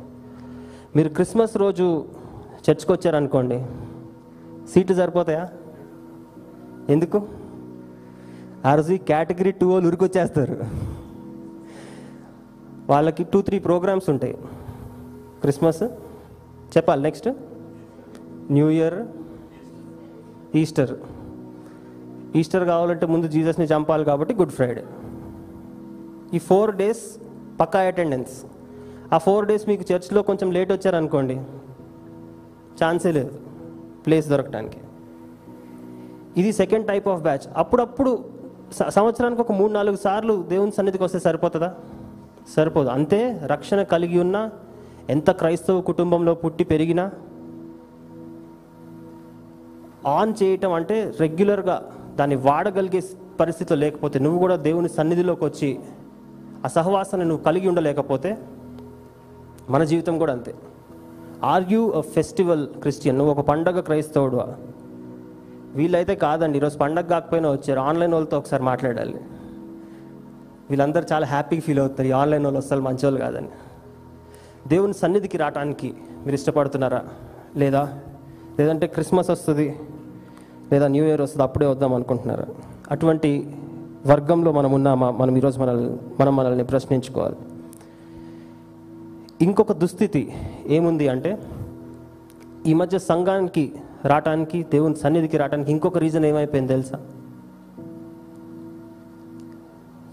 మీరు 0.95 1.09
క్రిస్మస్ 1.09 1.57
రోజు 1.57 2.05
చర్చ్కి 2.69 2.91
వచ్చారనుకోండి 2.91 3.65
సీట్లు 4.73 4.95
సరిపోతాయా? 4.95 5.49
ఎందుకు? 6.89 7.21
ఆ 8.65 8.75
రోజు 8.75 8.93
ఈ 8.93 8.97
కేటగిరీ 8.97 9.51
టూ 9.51 9.69
వాళ్ళు 9.69 9.87
ఉరికొచ్చేస్తారు. 9.87 10.94
వాళ్ళకి 12.89 13.23
టూ 13.23 13.41
త్రీ 13.41 13.59
ప్రోగ్రామ్స్ 13.59 14.09
ఉంటాయి. 14.09 14.35
క్రిస్మస్ 15.41 15.83
చెప్పాలి 16.73 17.01
next 17.01 17.27
new 18.51 18.69
year 18.69 18.97
Easter 20.55 20.93
Easter 22.35 22.65
కావాలంటే 22.65 23.05
ముందు 23.05 23.27
జీసస్ని 23.27 23.65
చంపాలి 23.65 24.05
కాబట్టి 24.05 24.33
గుడ్ 24.33 24.51
ఫ్రైడే 24.51 24.83
ఈ 26.33 26.39
ఫోర్ 26.39 26.75
డేస్ 26.75 27.03
పక్కా 27.59 27.79
అటెండెన్స్ 27.81 28.33
ఆ 29.13 29.17
ఫోర్ 29.17 29.45
డేస్ 29.45 29.67
మీకు 29.67 29.93
చర్చ్లో 29.93 30.21
కొంచెం 30.21 30.51
లేట్ 30.51 30.71
వచ్చారనుకోండి 30.71 31.35
ఛాన్సే 32.75 33.11
లేదు 33.11 33.31
ప్లేస్ 34.05 34.29
దొరకడానికి 34.29 34.79
ఇది 36.37 36.53
సెకండ్ 36.53 36.87
టైప్ 36.87 37.07
ఆఫ్ 37.07 37.21
బ్యాచ్ 37.21 37.47
అప్పుడప్పుడు 37.55 38.11
స- 38.71 38.89
సంవత్సరానికి 38.89 39.41
ఒక 39.41 39.51
మూడు 39.51 39.73
నాలుగు 39.73 39.95
సార్లు 39.95 40.43
దేవుని 40.43 40.71
సన్నిధికి 40.71 41.03
వస్తే 41.03 41.19
సరిపోతుందా? 41.19 41.69
సరిపోదు. 42.47 42.89
అంతే 42.89 43.41
రక్షణ 43.45 43.81
కలిగి 43.81 44.19
ఉన్న 44.19 44.49
ఎంత 45.09 45.31
క్రైస్తవ 45.31 45.81
కుటుంబంలో 45.81 46.33
పుట్టి 46.33 46.63
పెరిగినా 46.63 47.11
ఆన్ 50.07 50.33
చేయటం 50.43 50.73
అంటే 50.73 51.13
రెగ్యులర్గా 51.19 51.91
దాన్ని 52.15 52.35
వాడగలిగే 52.35 53.01
పరిస్థితిలో 53.39 53.79
లేకపోతే 53.79 54.19
నువ్వు 54.19 54.39
కూడా 54.39 54.55
దేవుని 54.55 54.89
సన్నిధిలోకి 54.89 55.45
వచ్చి 55.45 55.79
ఆ 56.65 56.67
సహవాసాన్ని 56.67 57.27
నువ్వు 57.27 57.43
కలిగి 57.43 57.67
ఉండలేకపోతే 57.67 58.37
మన 59.69 59.83
జీవితం 59.83 60.17
కూడా 60.17 60.33
అంతే. 60.33 60.55
Are 61.43 61.63
you 61.71 61.89
a 61.91 62.01
festival 62.01 62.67
Christian 62.67 63.17
నువ్వు 63.17 63.33
ఒక 63.33 63.47
పండగ 63.47 63.79
క్రైస్తవుడు 63.79 64.39
వీళ్ళైతే 65.75 66.15
కాదండి. 66.15 66.57
ఈరోజు 66.57 66.77
పండగ 66.77 67.01
కాకపోయినా 67.01 67.51
వచ్చారు. 67.51 67.79
ఆన్లైన్ 67.79 68.13
వాళ్ళతో 68.13 68.37
ఒకసారి 68.37 68.63
మాట్లాడాలి. 68.63 69.19
వీళ్ళందరూ 70.69 71.03
చాలా 71.13 71.27
హ్యాపీగా 71.27 71.61
ఫీల్ 71.61 71.79
అవుతారు 71.79 72.07
ఈ 72.07 72.11
ఆన్లైన్ 72.11 72.43
వాళ్ళు 72.43 72.59
అసలు 72.59 72.81
మంచి 72.81 72.99
వాళ్ళు 73.03 73.19
కాదని. 73.19 73.47
దేవుని 74.67 74.93
సన్నిధికి 74.93 75.37
రావడానికి 75.37 75.93
మీరు 76.23 76.35
ఇష్టపడుతున్నారా? 76.35 77.03
లేదా? 77.55 77.99
లేదంటే 78.59 78.87
క్రిస్మస్ 78.87 79.29
వస్తుంది 79.29 79.79
లేదా 80.71 80.87
న్యూ 80.87 81.05
ఇయర్ 81.05 81.21
వస్తుంది 81.21 81.43
అప్పుడే 81.43 81.65
వద్దాం 81.65 81.93
అనుకుంటున్నారా? 81.93 82.45
అటువంటి 82.91 83.55
వర్గంలో 84.05 84.51
మనం 84.51 84.71
ఉన్నామా? 84.71 85.11
మనం 85.11 85.37
ఈరోజు 85.37 85.59
మనల్ని 85.59 85.97
మనం 86.19 86.35
మనల్ని 86.35 86.63
ప్రశ్నించుకోవాలి. 86.63 87.35
ఇంకొక 89.41 89.71
దుస్థితి 89.71 90.33
ఏముంది 90.67 91.07
అంటే 91.07 91.37
ఈ 92.67 92.73
మధ్య 92.73 92.99
సంఘానికి 92.99 93.73
రావటానికి 94.05 94.63
దేవుని 94.63 94.95
సన్నిధికి 94.95 95.37
రావడానికి 95.37 95.71
ఇంకొక 95.71 95.97
రీజన్ 95.97 96.25
ఏమైపోయింది 96.25 96.73
తెలుసా? 96.73 96.99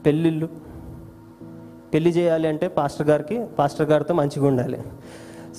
పెళ్ళిళ్ళు. 0.07 0.49
పెళ్ళి 1.95 2.11
చేయాలి 2.11 2.49
అంటే 2.49 2.69
పాస్టర్ 2.69 3.09
గారికి 3.09 3.47
పాస్టర్ 3.59 3.91
గారితో 3.91 4.15
మంచిగా 4.15 4.47
ఉండాలి. 4.47 4.83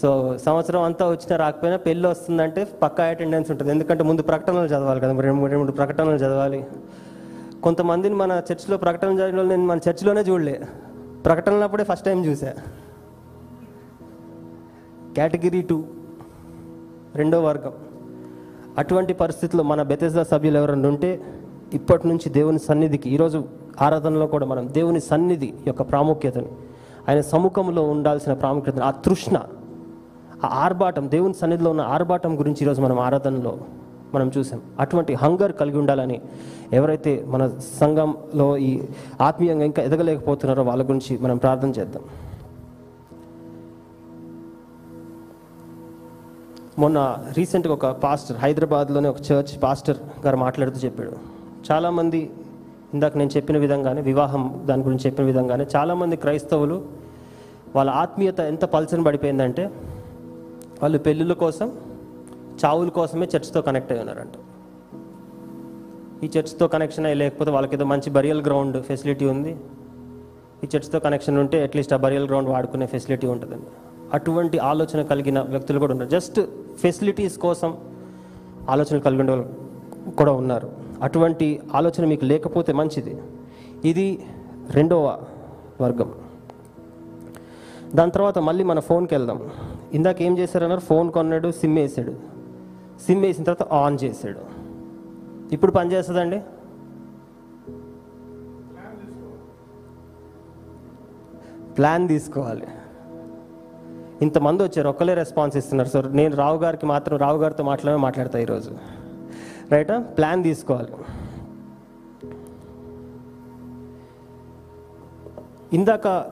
సో 0.02 0.38
సంవత్సరం 0.38 0.82
అంతా 0.82 1.10
వచ్చినా 1.10 1.36
రాకపోయినా 1.36 1.78
పెళ్ళి 1.78 2.08
వస్తుందంటే 2.08 2.68
పక్కా 2.82 3.04
అటెండెన్స్ 3.04 3.52
ఉంటుంది. 3.52 3.72
ఎందుకంటే 3.72 4.04
ముందు 4.04 4.22
ప్రకటనలు 4.22 4.68
చదవాలి 4.68 5.00
కదా 5.00 5.20
రెండు 5.20 5.40
మూడు 5.40 5.52
రెండు 5.52 5.64
మూడు 5.64 5.76
ప్రకటనలు 5.76 6.16
చదవాలి. 6.16 6.66
కొంతమందిని 7.64 8.16
మన 8.16 8.32
చర్చిలో 8.32 8.78
ప్రకటన 8.78 9.08
చదివిన 9.08 9.36
వాళ్ళు 9.36 9.50
నేను 9.50 9.66
మన 9.66 9.78
చర్చిలోనే 9.78 10.22
చూడలే. 10.22 10.62
ప్రకటనలప్పుడే 11.26 11.84
ఫస్ట్ 11.84 12.06
టైం 12.06 12.26
చూసా. 12.26 12.54
కేటగిరీ 15.16 15.62
టూ 15.62 15.84
రెండో 17.16 17.42
వర్గం. 17.42 17.74
అటువంటి 18.78 19.14
పరిస్థితుల్లో 19.14 19.64
మన 19.64 19.84
బెతెస్దా 19.84 20.24
సభ్యులు 20.24 20.58
ఎవరైనా 20.58 20.90
ఉంటే 20.90 21.22
ఇప్పటి 21.74 22.08
నుంచి 22.08 22.30
దేవుని 22.30 22.60
సన్నిధికి 22.60 23.10
ఈరోజు 23.10 23.44
ఆరాధనలో 23.82 24.28
కూడా 24.28 24.46
మనం 24.46 24.70
దేవుని 24.72 25.00
సన్నిధి 25.00 25.54
యొక్క 25.68 25.82
ప్రాముఖ్యతను 25.82 26.48
ఆయన 27.10 27.22
సముఖంలో 27.22 27.84
ఉండాల్సిన 27.84 28.34
ప్రాముఖ్యతను 28.34 28.84
ఆ 28.84 28.92
తృష్ణ 28.92 29.38
ఆ 30.44 30.48
ఆర్భాటం 30.48 31.12
దేవుని 31.12 31.34
సన్నిధిలో 31.34 31.70
ఉన్న 31.70 31.82
ఆర్భాటం 31.82 32.40
గురించి 32.40 32.58
ఈరోజు 32.62 32.82
మనం 32.82 33.00
ఆరాధనలో 33.00 33.58
మనం 34.14 34.32
చూసాం. 34.38 34.62
అటువంటి 34.80 35.14
హంగర్ 35.14 35.52
కలిగి 35.52 35.78
ఉండాలని 35.78 36.22
ఎవరైతే 36.74 37.26
మన 37.28 37.52
సంఘంలో 37.80 38.58
ఈ 38.58 38.82
ఆత్మీయంగా 39.22 39.66
ఇంకా 39.66 39.84
ఎదగలేకపోతున్నారో 39.84 40.64
వాళ్ళ 40.64 40.84
గురించి 40.84 41.18
మనం 41.18 41.38
ప్రార్థన 41.38 41.70
చేద్దాం. 41.70 42.04
మొన్న 46.80 47.18
రీసెంట్గా 47.38 47.74
ఒక 47.74 47.86
పాస్టర్ 47.86 48.38
హైదరాబాద్లోనే 48.38 49.10
ఒక 49.10 49.18
చర్చ్ 49.32 49.64
పాస్టర్ 49.64 49.98
గారు 50.26 50.38
మాట్లాడుతూ 50.38 50.80
చెప్పాడు. 50.80 51.33
చాలామంది 51.72 52.32
ఇందాక 52.94 53.18
నేను 53.18 53.30
చెప్పిన 53.36 53.58
విధంగానే 53.58 54.02
వివాహం 54.02 54.62
దాని 54.66 54.84
గురించి 54.84 55.06
చెప్పిన 55.06 55.26
విధంగానే 55.26 55.66
చాలామంది 55.76 56.16
క్రైస్తవులు 56.16 56.86
వాళ్ళ 57.76 57.92
ఆత్మీయత 57.92 58.40
ఎంత 58.40 58.66
పల్చన 58.66 59.04
పడిపోయిందంటే 59.04 59.66
వాళ్ళు 60.82 60.98
పెళ్ళిళ్ళ 60.98 61.34
కోసం 61.34 61.72
చావుల 62.66 62.90
కోసమే 62.90 63.28
చర్చ్తో 63.36 63.62
కనెక్ట్ 63.62 63.92
అయి 63.92 64.02
ఉన్నారంట. 64.02 64.34
ఈ 66.24 66.30
చర్చ్తో 66.38 66.68
కనెక్షన్ 66.68 67.06
అయ్యి 67.06 67.20
లేకపోతే 67.20 67.52
వాళ్ళకి 67.52 67.76
ఏదో 67.76 67.86
మంచి 67.86 68.10
బరియల్ 68.10 68.44
గ్రౌండ్ 68.44 68.84
ఫెసిలిటీ 68.84 69.26
ఉంది. 69.26 69.58
ఈ 70.64 70.68
చర్చ్తో 70.76 71.00
కనెక్షన్ 71.00 71.38
ఉంటే 71.38 71.64
అట్లీస్ట్ 71.64 71.94
ఆ 71.94 71.98
బరియల్ 71.98 72.28
గ్రౌండ్ 72.28 72.50
వాడుకునే 72.50 72.86
ఫెసిలిటీ 72.86 73.28
ఉంటుందండి. 73.28 73.66
అటువంటి 74.14 74.58
ఆలోచన 74.58 75.02
కలిగిన 75.02 75.40
వ్యక్తులు 75.40 75.80
కూడా 75.80 75.92
ఉన్నారు. 75.92 76.10
జస్ట్ 76.10 76.42
ఫెసిలిటీస్ 76.80 77.38
కోసం 77.38 77.78
ఆలోచనలు 78.70 79.00
కలిగిన 79.00 79.30
వాళ్ళు 79.30 79.50
కూడా 80.18 80.32
ఉన్నారు. 80.32 80.83
అటువంటి 81.02 81.62
ఆలోచన 81.74 82.06
మీకు 82.06 82.26
లేకపోతే 82.26 82.74
మంచిది. 82.74 83.22
ఇది 83.86 84.26
రెండవ 84.70 85.22
వర్గం. 85.82 86.14
దాని 87.96 88.12
తర్వాత 88.12 88.40
మళ్ళీ 88.40 88.64
మన 88.64 88.80
ఫోన్కి 88.80 89.16
వెళ్దాం. 89.16 89.50
ఇందాక 89.94 90.22
ఏం 90.22 90.38
చేశారన్నారు? 90.38 90.80
ఫోన్ 90.80 91.12
కొన్నాడు 91.12 91.52
సిమ్ 91.52 91.76
వేసాడు. 91.76 92.16
సిమ్ 93.06 93.22
వేసిన 93.22 93.44
తర్వాత 93.44 93.74
ఆన్ 93.74 93.98
చేశాడు. 94.04 94.40
ఇప్పుడు 95.54 95.72
పనిచేస్తుందండి 95.72 96.40
ప్లాన్ 101.78 102.08
తీసుకోవాలి. 102.08 102.68
ఇంతమంది 104.22 104.64
వచ్చారు 104.64 104.90
ఒక్కలే 104.90 105.14
రెస్పాన్స్ 105.14 105.58
ఇస్తున్నారు 105.58 105.90
సార్. 105.90 106.16
నేను 106.16 106.36
రావు 106.36 106.58
గారికి 106.58 106.86
మాత్రం 106.86 107.18
రావు 107.18 107.38
గారితో 107.38 107.64
మాట్లాడే 107.64 107.98
మాట్లాడతా 107.98 108.40
ఈరోజు. 108.40 109.03
రైటా 109.74 110.00
ప్లాన్ 110.00 110.44
తీసుకోవాలి. 110.44 110.92
ఇందాక 115.74 116.26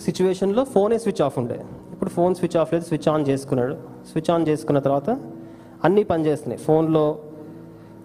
సిచ్యువేషన్లో 0.00 0.64
ఫోనే 0.64 0.98
స్విచ్ 0.98 1.22
ఆఫ్ 1.22 1.38
ఉండే. 1.38 1.64
ఇప్పుడు 1.92 2.10
ఫోన్ 2.10 2.34
స్విచ్ 2.34 2.56
ఆఫ్ 2.56 2.74
లేదు 2.74 2.84
స్విచ్ 2.84 3.08
ఆన్ 3.08 3.28
చేసుకున్నాడు. 3.28 3.74
స్విచ్ 4.10 4.30
ఆన్ 4.30 4.48
చేసుకున్న 4.48 4.78
తర్వాత 4.78 5.10
అన్నీ 5.84 6.04
పనిచేస్తున్నాయి 6.04 6.62
ఫోన్లో 6.62 7.18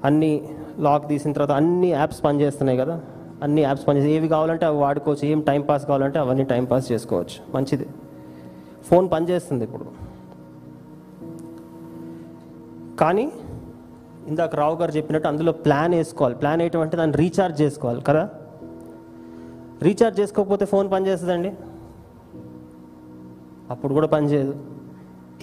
అన్ని 0.05 0.49
లాక్ 0.79 1.07
తీసిన 1.07 1.33
తర్వాత 1.33 1.51
అన్ని 1.51 1.87
యాప్స్ 1.87 2.23
పనిచేస్తున్నాయి 2.23 2.79
కదా. 2.79 3.01
అన్ని 3.43 3.61
యాప్స్ 3.61 3.87
పనిచేసి 3.87 4.09
ఏవి 4.09 4.27
కావాలంటే 4.27 4.65
అవి 4.65 4.77
వాడుకోవచ్చు. 4.77 5.25
ఏం 5.25 5.41
టైం 5.41 5.61
పాస్ 5.61 5.85
కావాలంటే 5.85 6.19
అవన్నీ 6.19 6.43
టైం 6.43 6.65
పాస్ 6.65 6.91
చేసుకోవచ్చు. 6.91 7.57
మంచిది. 7.57 7.87
ఫోన్ 8.85 9.11
పనిచేస్తుంది 9.11 9.63
ఇప్పుడు. 9.63 10.02
కానీ 13.03 13.31
ఇందాక 14.27 14.55
రావు 14.55 14.75
గారు 14.75 14.91
చెప్పినట్టు 14.91 15.27
అందులో 15.27 15.51
ప్లాన్ 15.51 15.93
వేసుకోవాలి. 15.93 16.36
ప్లాన్ 16.36 16.62
వేయటం 16.62 16.79
అంటే 16.79 16.98
దాన్ని 16.98 17.17
రీఛార్జ్ 17.17 17.62
చేసుకోవాలి 17.62 18.01
కదా? 18.01 18.29
రీఛార్జ్ 19.81 20.19
చేసుకోకపోతే 20.19 20.65
ఫోన్ 20.65 20.91
పనిచేస్తుందండి 20.91 21.51
అప్పుడు 23.72 23.93
కూడా 23.93 24.07
పనిచేయదు 24.07 24.53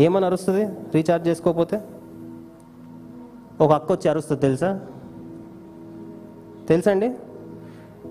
ఏమని 0.00 0.26
అరుస్తుంది? 0.26 0.64
రీఛార్జ్ 0.94 1.28
చేసుకోకపోతే? 1.28 1.80
ఒక 3.60 3.72
అక్క 3.72 3.92
వచ్చి 3.92 4.08
అరుస్తుంది 4.10 4.40
తెలుసా? 4.40 4.80
తెలుసా 6.68 6.90
అండి 6.90 7.08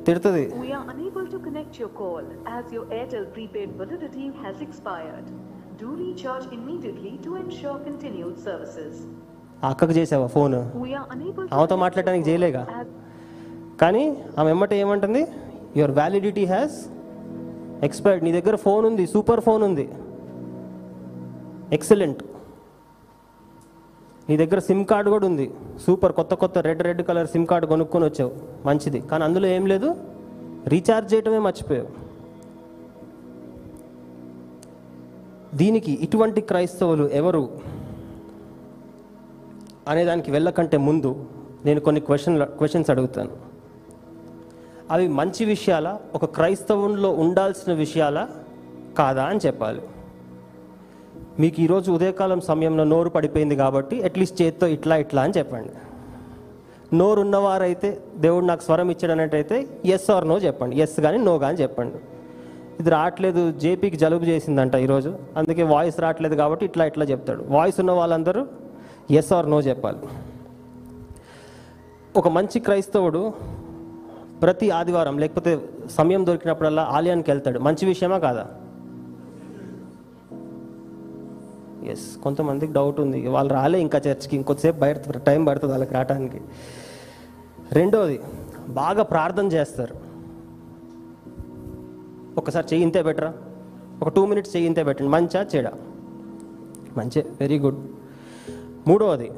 తిడుతుంది 0.06 0.44
Do 5.82 5.90
recharge 5.96 6.46
immediately 6.52 7.12
to 7.26 7.36
ensure 7.36 7.80
continued 7.80 8.38
services. 8.38 8.96
ఆ 9.64 9.70
అక్కకు 9.70 9.92
చేసావా 9.92 10.28
ఫోన్? 10.28 10.56
ఆమెతో 11.54 11.76
మాట్లాడటానికి 11.76 12.30
చేయలేగా? 12.30 12.64
కానీ 13.82 14.04
ఆమె 14.40 14.50
ఎమ్మట 14.50 14.74
ఏమంటుంది? 14.74 15.22
యువర్ 15.78 15.92
వ్యాలిడిటీ 15.92 16.46
హ్యాస్ 16.46 16.78
ఎక్స్పైర్డ్ 17.84 18.24
నీ 18.24 18.32
దగ్గర 18.32 18.56
ఫోన్ 18.56 18.86
ఉంది 18.86 19.08
సూపర్ 19.08 19.42
ఫోన్ 19.42 19.64
ఉంది. 19.64 19.90
ఎక్సలెంట్. 21.74 22.22
నీ 24.30 24.38
దగ్గర 24.38 24.60
సిమ్ 24.60 24.86
కార్డు 24.86 25.10
కూడా 25.10 25.26
ఉంది. 25.28 25.52
సూపర్ 25.86 26.14
కొత్త 26.14 26.34
కొత్త 26.34 26.58
red 26.58 26.84
red 26.84 27.02
colour 27.02 27.28
SIM 27.28 27.46
card 27.46 27.68
కొనుక్కొని 27.68 28.06
వచ్చావు. 28.06 28.32
మంచిది. 28.66 29.00
కానీ 29.12 29.24
అందులో 29.24 29.48
ఏం 29.48 29.66
లేదు? 29.66 29.96
రీఛార్జ్ 30.68 31.14
చేయటమే 31.14 31.40
మర్చిపోయావు. 31.48 31.88
దీనికి 35.58 35.92
ఇటువంటి 35.92 36.42
క్రైస్తవులు 36.42 37.06
ఎవరు 37.22 37.44
అనేదానికి 39.90 40.32
వెళ్ళకంటే 40.32 40.78
ముందు 40.78 41.26
నేను 41.66 41.80
కొన్ని 41.80 42.02
క్వశ్చన్ 42.02 42.46
క్వశ్చన్స్ 42.46 42.90
అడుగుతాను. 42.90 43.30
అవి 44.92 45.08
మంచి 45.08 45.46
విషయాల 45.46 45.98
ఒక 46.16 46.26
క్రైస్తవుల్లో 46.26 47.10
ఉండాల్సిన 47.12 47.74
విషయాలా 47.74 48.28
కాదా 48.98 49.24
అని 49.24 49.40
చెప్పాలి. 49.46 49.82
మీకు 51.40 51.62
ఈరోజు 51.62 51.92
ఉదయకాలం 51.92 52.42
సమయంలో 52.42 52.84
నోరు 52.84 53.10
పడిపోయింది 53.10 53.56
కాబట్టి 53.56 54.04
అట్లీస్ట్ 54.04 54.42
చేత్తో 54.42 54.68
ఇట్లా 54.68 54.96
ఇట్లా 54.96 55.22
అని 55.22 55.34
చెప్పండి. 55.38 55.70
నోరు 56.96 57.22
ఉన్నవారైతే 57.22 58.02
దేవుడు 58.16 58.46
నాకు 58.46 58.62
స్వరం 58.62 58.90
ఇచ్చాడనట్టయితే 58.90 59.68
ఎస్ 59.86 60.12
ఆర్ 60.12 60.28
నో 60.28 60.38
చెప్పండి. 60.38 60.80
ఎస్ 60.80 61.00
కానీ 61.00 61.18
నో 61.18 61.38
కానీ 61.38 61.58
చెప్పండి. 61.58 61.96
ఇది 62.80 62.90
రావట్లేదు 62.90 63.52
జేపీకి 63.52 63.98
జలుబు 63.98 64.26
చేసిందంట 64.26 64.76
ఈరోజు. 64.76 65.18
అందుకే 65.38 65.64
వాయిస్ 65.64 66.00
రావట్లేదు 66.00 66.36
కాబట్టి 66.36 66.66
ఇట్లా 66.66 66.86
ఇట్లా 66.86 67.06
చెప్తాడు. 67.06 67.46
వాయిస్ 67.48 67.80
ఉన్న 67.80 67.92
వాళ్ళందరూ 67.92 68.48
ఎస్ 69.12 69.34
ఆర్ 69.34 69.50
నో 69.50 69.62
చెప్పాలి. 69.62 69.98
ఒక 72.16 72.28
మంచి 72.28 72.60
క్రైస్తవుడు 72.60 73.34
ప్రతి 74.42 74.70
ఆదివారం 74.70 75.18
లేకపోతే 75.18 75.70
సమయం 75.92 76.26
దొరికినప్పుడల్లా 76.26 76.84
ఆలయానికి 76.84 77.32
వెళ్తాడు. 77.32 77.60
మంచి 77.60 77.86
విషయమా 77.86 78.18
కాదా? 78.18 78.48
ఎస్ 81.84 82.18
కొంతమందికి 82.18 82.74
డౌట్ 82.74 83.00
ఉంది. 83.00 83.28
వాళ్ళు 83.28 83.54
రాలే 83.54 83.82
ఇంకా 83.82 83.98
చర్చ్కి 83.98 84.36
ఇంకొద్దిసేపు 84.36 84.80
బయట 84.80 85.18
టైం 85.18 85.46
పడుతుంది 85.46 85.72
వాళ్ళకి 85.72 85.94
రావడానికి 85.94 86.42
రెండోది 87.72 88.20
బాగా 88.70 89.04
ప్రార్థన 89.04 89.46
చేస్తారు. 89.46 89.96
ఒకసారి 92.38 92.68
చెయ్యి 92.74 92.84
ఇంతే 92.84 93.02
బెటరా 93.02 93.34
ఒక 94.02 94.10
టూ 94.10 94.26
మినిట్స్ 94.26 94.56
చెయ్యి 94.56 94.68
ఇంతే 94.68 94.84
పెట్టండి. 94.84 95.12
మంచా 95.12 95.46
చెడా? 95.56 95.72
మంచి 96.98 97.22
వెరీ 97.22 97.60
గుడ్ 97.60 97.99
మూడవది 98.90 99.32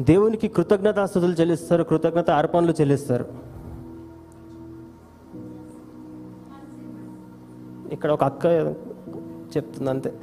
దేవునికి 0.00 0.48
కృతజ్ఞతాస్థుతులు 0.48 1.32
చెల్లిస్తారు 1.32 1.82
కృతజ్ఞత 1.82 2.30
అర్పణలు 2.30 2.72
చెల్లిస్తారు. 2.72 3.26
ఇక్కడ 7.92 8.10
ఒక 8.10 8.24
అక్క 8.24 8.46
చెప్తుంది 9.56 9.90
అంతే. 9.90 10.20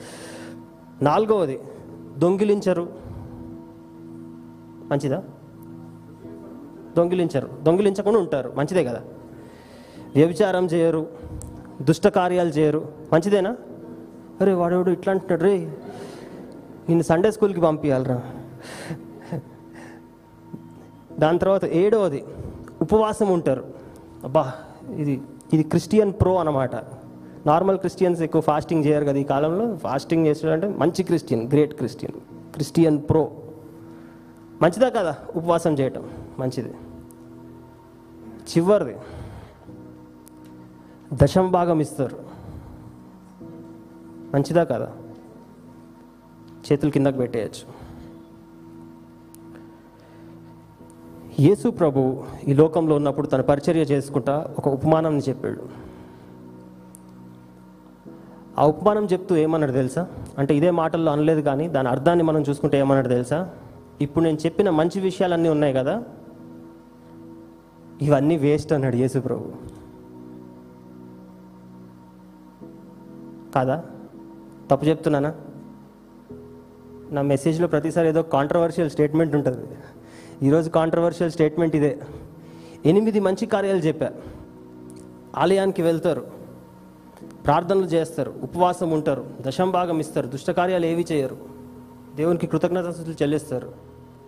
నాలుగవది 1.02 1.60
దొంగిలించరు. 2.18 2.90
మంచిదా? 4.92 5.24
దొంగిలించరు. 6.98 7.50
దొంగిలించకుండా 7.64 8.20
ఉంటారు. 8.20 8.54
మంచిదే 8.56 8.84
కదా? 8.84 9.02
వ్యభిచారం 10.16 10.66
చేయరు. 10.66 11.08
దుష్ట 11.82 12.08
కార్యాలు 12.08 12.50
చేయరు. 12.50 12.94
మంచిదేనా? 13.14 13.58
అరే 14.42 14.54
వాడేవాడు 14.54 14.92
ఇట్లా 14.92 15.14
అంటున్నాడు. 15.14 15.44
రే 15.44 15.78
నిన్ను 16.90 17.04
సండే 17.04 17.32
స్కూల్కి 17.32 17.62
పంపించాలరా 17.62 18.22
దాని 21.20 21.40
తర్వాత 21.40 21.66
ఏడవది 21.66 22.24
ఉపవాసం 22.82 23.28
ఉంటారు. 23.28 23.74
అబ్బా 24.24 24.54
ఇది 24.96 25.22
ఇది 25.54 25.64
క్రిస్టియన్ 25.64 26.14
ప్రో 26.14 26.36
అన్నమాట. 26.36 26.76
నార్మల్ 27.46 27.78
క్రిస్టియన్స్ 27.78 28.22
ఎక్కువ 28.22 28.42
ఫాస్టింగ్ 28.42 28.86
చేయరు 28.86 29.06
కదా 29.06 29.18
ఈ 29.18 29.24
కాలంలో. 29.24 29.78
ఫాస్టింగ్ 29.78 30.28
చేసాడంటే 30.28 30.68
మంచి 30.68 31.04
Christian 31.04 31.48
great 31.48 31.74
Christian 31.74 32.20
Christian 32.54 33.02
pro 33.10 33.32
మంచిదా 34.62 34.90
కదా 34.90 35.18
ఉపవాసం 35.36 35.74
చేయటం? 35.74 36.10
మంచిది. 36.40 36.74
చివరిది 38.50 38.96
దశం 41.14 41.52
భాగం 41.52 41.80
ఇస్తారు. 41.80 42.18
మంచిదా 44.36 44.64
కదా? 44.64 44.92
చేతులు 46.72 46.92
కిందకు 46.92 47.18
పెట్టేయచ్చు. 47.18 47.84
యేసు 51.40 51.70
ప్రభు 51.70 52.24
ఈ 52.48 52.54
లోకంలో 52.54 52.96
ఉన్నప్పుడు 52.96 53.28
తన 53.28 53.42
పరిచర్య 53.42 53.82
చేసుకుంటా 53.82 54.56
ఒక 54.58 54.68
ఉపమానం 54.68 55.18
చెప్పాడు. 55.18 55.84
ఆ 58.60 58.68
ఉపమానం 58.68 59.06
చెప్తూ 59.06 59.36
ఏమన్నాడు 59.36 59.72
తెలుసా? 59.72 60.08
అంటే 60.38 60.58
ఇదే 60.58 60.72
మాటల్లో 60.72 61.12
అనలేదు 61.12 61.42
కానీ 61.42 61.68
దాని 61.68 61.88
అర్థాన్ని 61.88 62.24
మనం 62.24 62.42
చూసుకుంటే 62.42 62.80
ఏమన్నాడు 62.80 63.08
తెలుసా? 63.08 63.52
ఇప్పుడు 64.02 64.24
నేను 64.24 64.38
చెప్పిన 64.38 64.70
మంచి 64.70 65.00
విషయాలన్నీ 65.00 65.50
ఉన్నాయి 65.50 65.74
కదా. 65.74 66.04
ఇవన్నీ 68.02 68.38
వేస్ట్ 68.38 68.74
అన్నాడు 68.74 68.96
యేసు 68.96 69.20
ప్రభు. 69.20 69.46
కాదా? 73.56 73.84
తప్పు 74.72 74.86
చెప్తున్నానా? 74.86 75.36
నా 77.14 77.22
మెసేజ్లో 77.22 77.68
ప్రతిసారి 77.68 78.08
ఏదో 78.08 78.22
కాంట్రవర్షియల్ 78.22 78.90
స్టేట్మెంట్ 78.90 79.36
ఉంటుంది. 79.36 79.68
ఈరోజు 80.48 80.70
కాంట్రవర్షియల్ 80.70 81.32
స్టేట్మెంట్ 81.32 81.76
ఇదే. 81.76 82.00
ఎనిమిది 82.86 83.20
మంచి 83.20 83.46
కార్యాలు 83.46 83.78
చెప్పా. 83.78 84.12
ఆలయానికి 85.38 85.82
వెళ్తారు. 85.82 86.28
ప్రార్థనలు 87.46 87.86
చేస్తారు. 87.86 88.34
ఉపవాసం 88.44 88.92
ఉంటారు. 88.92 89.26
దశం 89.42 89.72
భాగం 89.72 90.00
ఇస్తారు 90.00 90.28
దుష్టకార్యాలు 90.28 90.86
ఏవి 90.86 91.06
చేయరు. 91.12 91.38
దేవునికి 92.16 92.48
కృతజ్ఞతలు 92.48 93.12
చెల్లిస్తారు. 93.12 93.72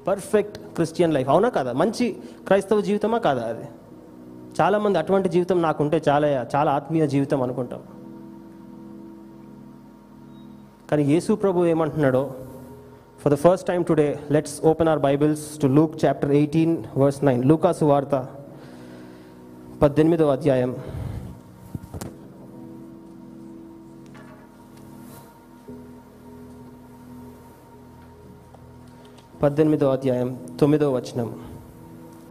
పర్ఫెక్ట్ 0.08 0.58
క్రిస్టియన్ 0.58 1.13
లైఫ్ 1.13 1.30
అవునా 1.30 1.50
కాదా? 1.50 1.71
మంచి 1.71 2.17
క్రైస్తవ 2.48 2.82
జీవితమా 2.82 3.17
కాదా 3.17 3.41
అది? 3.41 3.65
చాలామంది 4.62 5.00
అటువంటి 5.00 5.30
జీవితం 5.30 5.62
నాకుంటే 5.62 6.02
చాలా 6.10 6.48
చాలా 6.56 6.71
ఆత్మీయ 6.71 7.08
జీవితం 7.08 7.43
అనుకుంటాం. 7.43 7.82
కానీ 10.91 11.04
యేసు 11.04 11.34
ప్రభు 11.34 11.65
ఏమంటున్నాడో 11.65 12.34
for 13.26 13.34
the 13.34 13.38
first 13.38 13.68
time 13.68 13.82
today 13.82 14.20
let's 14.32 14.62
open 14.66 14.90
our 14.90 15.00
Bibles 15.00 15.60
to 15.62 15.68
Luke 15.68 16.06
chapter 16.06 16.32
eighteen 16.32 16.84
verse 16.98 17.24
nine 17.24 17.46
లూకాసు 17.46 17.86
వార్త 17.86 18.30
పద్దెనిమిదవ 19.82 20.32
అధ్యాయం. 20.32 20.76
పద్దెనిమిదవ 29.44 29.92
అధ్యాయం 29.92 30.58
తొమ్మిదవ 30.60 30.96
వచనం. 30.96 31.42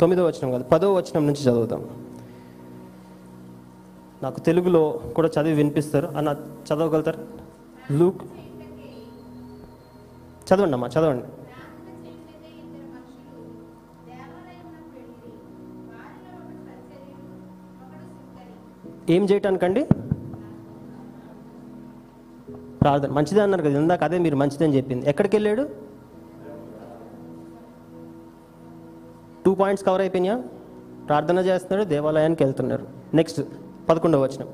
తొమ్మిదవ 0.00 0.26
వచనం 0.26 0.50
కాదు 0.50 0.64
పదవ 0.64 0.92
వచనం 0.96 1.26
నుంచి 1.26 1.42
చదువుతాం 1.42 1.82
నాకు 4.22 4.40
తెలుగులో 4.40 5.00
కూడా 5.16 5.28
చదివి 5.28 5.54
వినిపిస్తారు. 5.54 6.06
అన్న 6.16 6.36
చదవగలుగుతారు? 6.68 7.20
లూక్ 7.92 8.22
చదవండి 10.48 10.74
అమ్మా 10.76 10.88
చదవండి. 10.94 11.26
ఏం 19.14 19.22
చేయటానికండి? 19.30 19.82
ప్రార్థన. 22.82 23.10
మంచిదే 23.16 23.40
అన్నారు 23.40 23.62
కదా 23.66 23.80
ఇందాక 23.80 24.04
అదే 24.08 24.18
మీరు 24.26 24.36
మంచిదని 24.42 24.76
చెప్పింది. 24.76 25.04
ఎక్కడికి 25.10 25.34
వెళ్ళాడు 25.36 25.64
టూ 29.44 29.52
పాయింట్స్ 29.60 29.86
కవర్ 29.86 30.02
అయిపోయినాయా? 30.04 30.36
ప్రార్థన 31.08 31.38
చేస్తున్నాడు 31.48 31.88
దేవాలయానికి 31.94 32.42
వెళ్తున్నారు 32.44 32.84
నెక్స్ట్ 33.18 33.40
పదకొండవ 33.88 34.22
వచనం. 34.26 34.48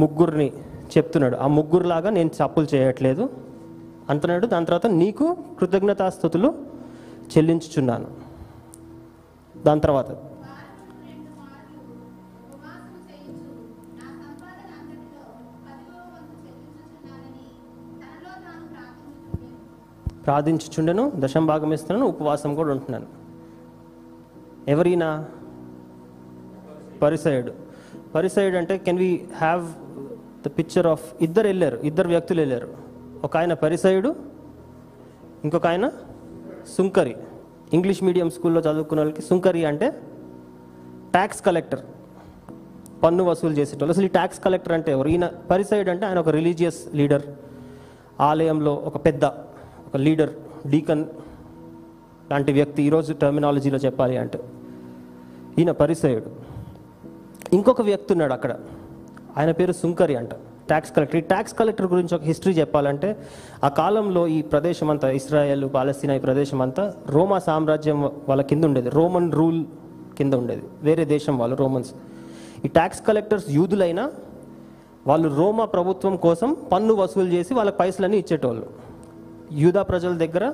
ముగ్గురిని 0.00 0.52
చెప్తున్నాడు. 0.96 1.36
ఆ 1.36 1.46
ముగ్గురులాగా 1.46 2.10
నేను 2.10 2.28
తప్పులు 2.28 2.66
చేయట్లేదు 2.74 3.30
అంటున్నాడు. 4.10 4.46
దాని 4.46 4.66
తర్వాత 4.66 4.86
నీకు 4.86 5.36
కృతజ్ఞతాస్థుతులు 5.58 6.54
చెల్లించుచున్నాను. 7.36 8.08
దాని 9.66 9.80
తర్వాత 9.80 10.10
ప్రార్థించుచుండెను 20.24 21.12
దశం 21.14 21.46
భాగం 21.46 21.72
ఇస్తున్నాను 21.72 22.06
ఉపవాసం 22.06 22.54
కూడా 22.54 22.70
ఉంటున్నాను. 22.70 23.06
ఎవరైనా? 24.68 25.24
పరిసయుడు. 27.02 27.52
పరిసయుడు 28.14 28.56
అంటే 28.56 28.78
can 28.78 28.98
we 28.98 29.28
have 29.36 29.89
the 30.46 30.48
picture 30.48 30.86
of 30.86 31.14
ఇద్దరు 31.20 31.46
వెళ్ళారు 31.46 31.76
ఇద్దరు 31.76 32.08
వ్యక్తులు 32.08 32.40
వెళ్ళారు. 32.40 32.68
ఒక 33.24 33.36
ఆయన 33.36 33.54
పరిసయుడు 33.54 34.14
ఇంకొక 35.44 35.66
ఆయన 35.66 35.88
సుంకరి. 36.78 37.16
ఇంగ్లీష్ 37.72 38.02
మీడియం 38.02 38.30
స్కూల్లో 38.30 38.60
చదువుకున్న 38.60 39.00
వాళ్ళకి 39.00 39.22
సుంకరి 39.22 39.64
అంటే 39.64 39.90
ట్యాక్స్ 41.12 41.42
కలెక్టర్ 41.42 41.80
పన్ను 43.02 43.24
వసూలు 43.24 43.52
చేసేటోళ్ళు. 43.52 43.92
అసలు 43.92 44.04
ఈ 44.04 44.08
ట్యాక్స్ 44.08 44.40
కలెక్టర్ 44.40 44.72
అంటే 44.72 44.92
ఎవరు? 44.92 45.08
ఈయన 45.08 45.26
పరిసైడ్ 45.26 45.88
అంటే 45.88 46.06
ఆయన 46.06 46.18
ఒక 46.18 46.28
రిలీజియస్ 46.28 46.94
లీడర్ 46.94 47.22
ఆలయంలో 48.20 48.74
ఒక 48.74 49.04
పెద్ద 49.04 49.24
ఒక 49.24 49.96
లీడర్ 49.96 50.30
డీకన్ 50.70 51.04
లాంటి 52.30 52.52
వ్యక్తి. 52.52 52.82
ఈరోజు 52.82 53.12
టర్మినాలజీలో 53.12 53.78
చెప్పాలి 53.78 54.16
అంటే 54.16 54.40
ఈయన 55.58 55.70
పరిసయుడు. 55.70 56.26
ఇంకొక 57.52 57.82
వ్యక్తి 57.82 58.12
ఉన్నాడు 58.12 58.32
అక్కడ. 58.32 58.58
ఆయన 59.38 59.50
పేరు 59.50 59.72
సుంకరి 59.72 60.16
అంట. 60.16 60.34
ట్యాక్స్ 60.34 60.92
కలెక్టర్ 60.92 61.16
ఈ 61.16 61.20
ట్యాక్స్ 61.20 61.54
కలెక్టర్ 61.54 61.86
గురించి 61.86 62.14
ఒక 62.14 62.22
హిస్టరీ 62.22 62.52
చెప్పాలంటే 62.52 63.16
ఆ 63.64 63.68
కాలంలో 63.68 64.26
ఈ 64.26 64.42
ప్రదేశం 64.42 64.90
అంతా 64.90 65.10
ఇస్రాయల్ 65.10 65.70
పాలస్తీనా 65.74 66.14
ఈ 66.14 66.18
ప్రదేశం 66.18 66.62
అంతా 66.62 66.94
రోమా 67.08 67.38
సామ్రాజ్యం 67.38 68.02
వాళ్ళ 68.02 68.42
కింద 68.42 68.64
ఉండేది. 68.64 68.90
రోమన్ 68.90 69.32
రూల్ 69.32 69.64
కింద 70.18 70.34
ఉండేది. 70.34 70.62
వేరే 70.82 71.04
దేశం 71.04 71.38
వాళ్ళు 71.38 71.56
రోమన్స్. 71.56 71.94
ఈ 72.64 72.68
ట్యాక్స్ 72.68 73.02
కలెక్టర్స్ 73.06 73.50
యూదులైనా 73.50 74.10
వాళ్ళు 75.06 75.28
రోమా 75.28 75.64
ప్రభుత్వం 75.64 76.16
కోసం 76.16 76.56
పన్ను 76.72 76.94
వసూలు 76.94 77.28
చేసి 77.28 77.54
వాళ్ళకి 77.54 77.76
పైసలన్నీ 77.76 78.18
ఇచ్చేటోళ్ళు. 78.18 78.66
యూదా 79.52 79.82
ప్రజల 79.82 80.12
దగ్గర 80.12 80.52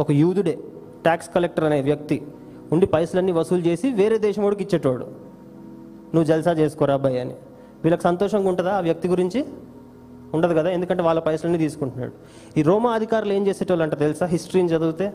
ఒక 0.00 0.10
యూదుడే 0.10 0.58
ట్యాక్స్ 1.02 1.30
కలెక్టర్ 1.34 1.64
అనే 1.64 1.80
వ్యక్తి 1.80 2.26
ఉండి 2.72 2.86
పైసలన్నీ 2.86 3.32
వసూలు 3.32 3.60
చేసి 3.60 3.92
వేరే 3.92 4.18
దేశం 4.18 4.42
వాడికి 4.42 4.62
ఇచ్చేటోడు. 4.62 5.04
నువ్వు 6.14 6.24
జల్సా 6.24 6.52
చేసుకోరా 6.52 6.94
అబ్బాయి 6.94 7.20
అని. 7.20 7.34
వీళ్ళకి 7.84 8.02
సంతోషంగా 8.02 8.48
ఉంటుందా? 8.48 8.72
ఆ 8.72 8.80
వ్యక్తి 8.80 9.08
గురించి 9.08 9.44
ఉండదు 10.34 10.54
కదా? 10.54 10.70
ఎందుకంటే 10.70 11.02
వాళ్ళ 11.02 11.20
పైసలన్నీ 11.20 11.58
తీసుకుంటున్నాడు. 11.58 12.12
ఈ 12.58 12.62
రోమా 12.62 12.92
అధికారులు 12.92 13.32
ఏం 13.32 13.46
చేసేటోళ్ళు 13.46 13.82
అంట 13.82 13.98
తెలుసా? 13.98 14.26
హిస్టరీని 14.26 14.68
చదివితే 14.68 15.12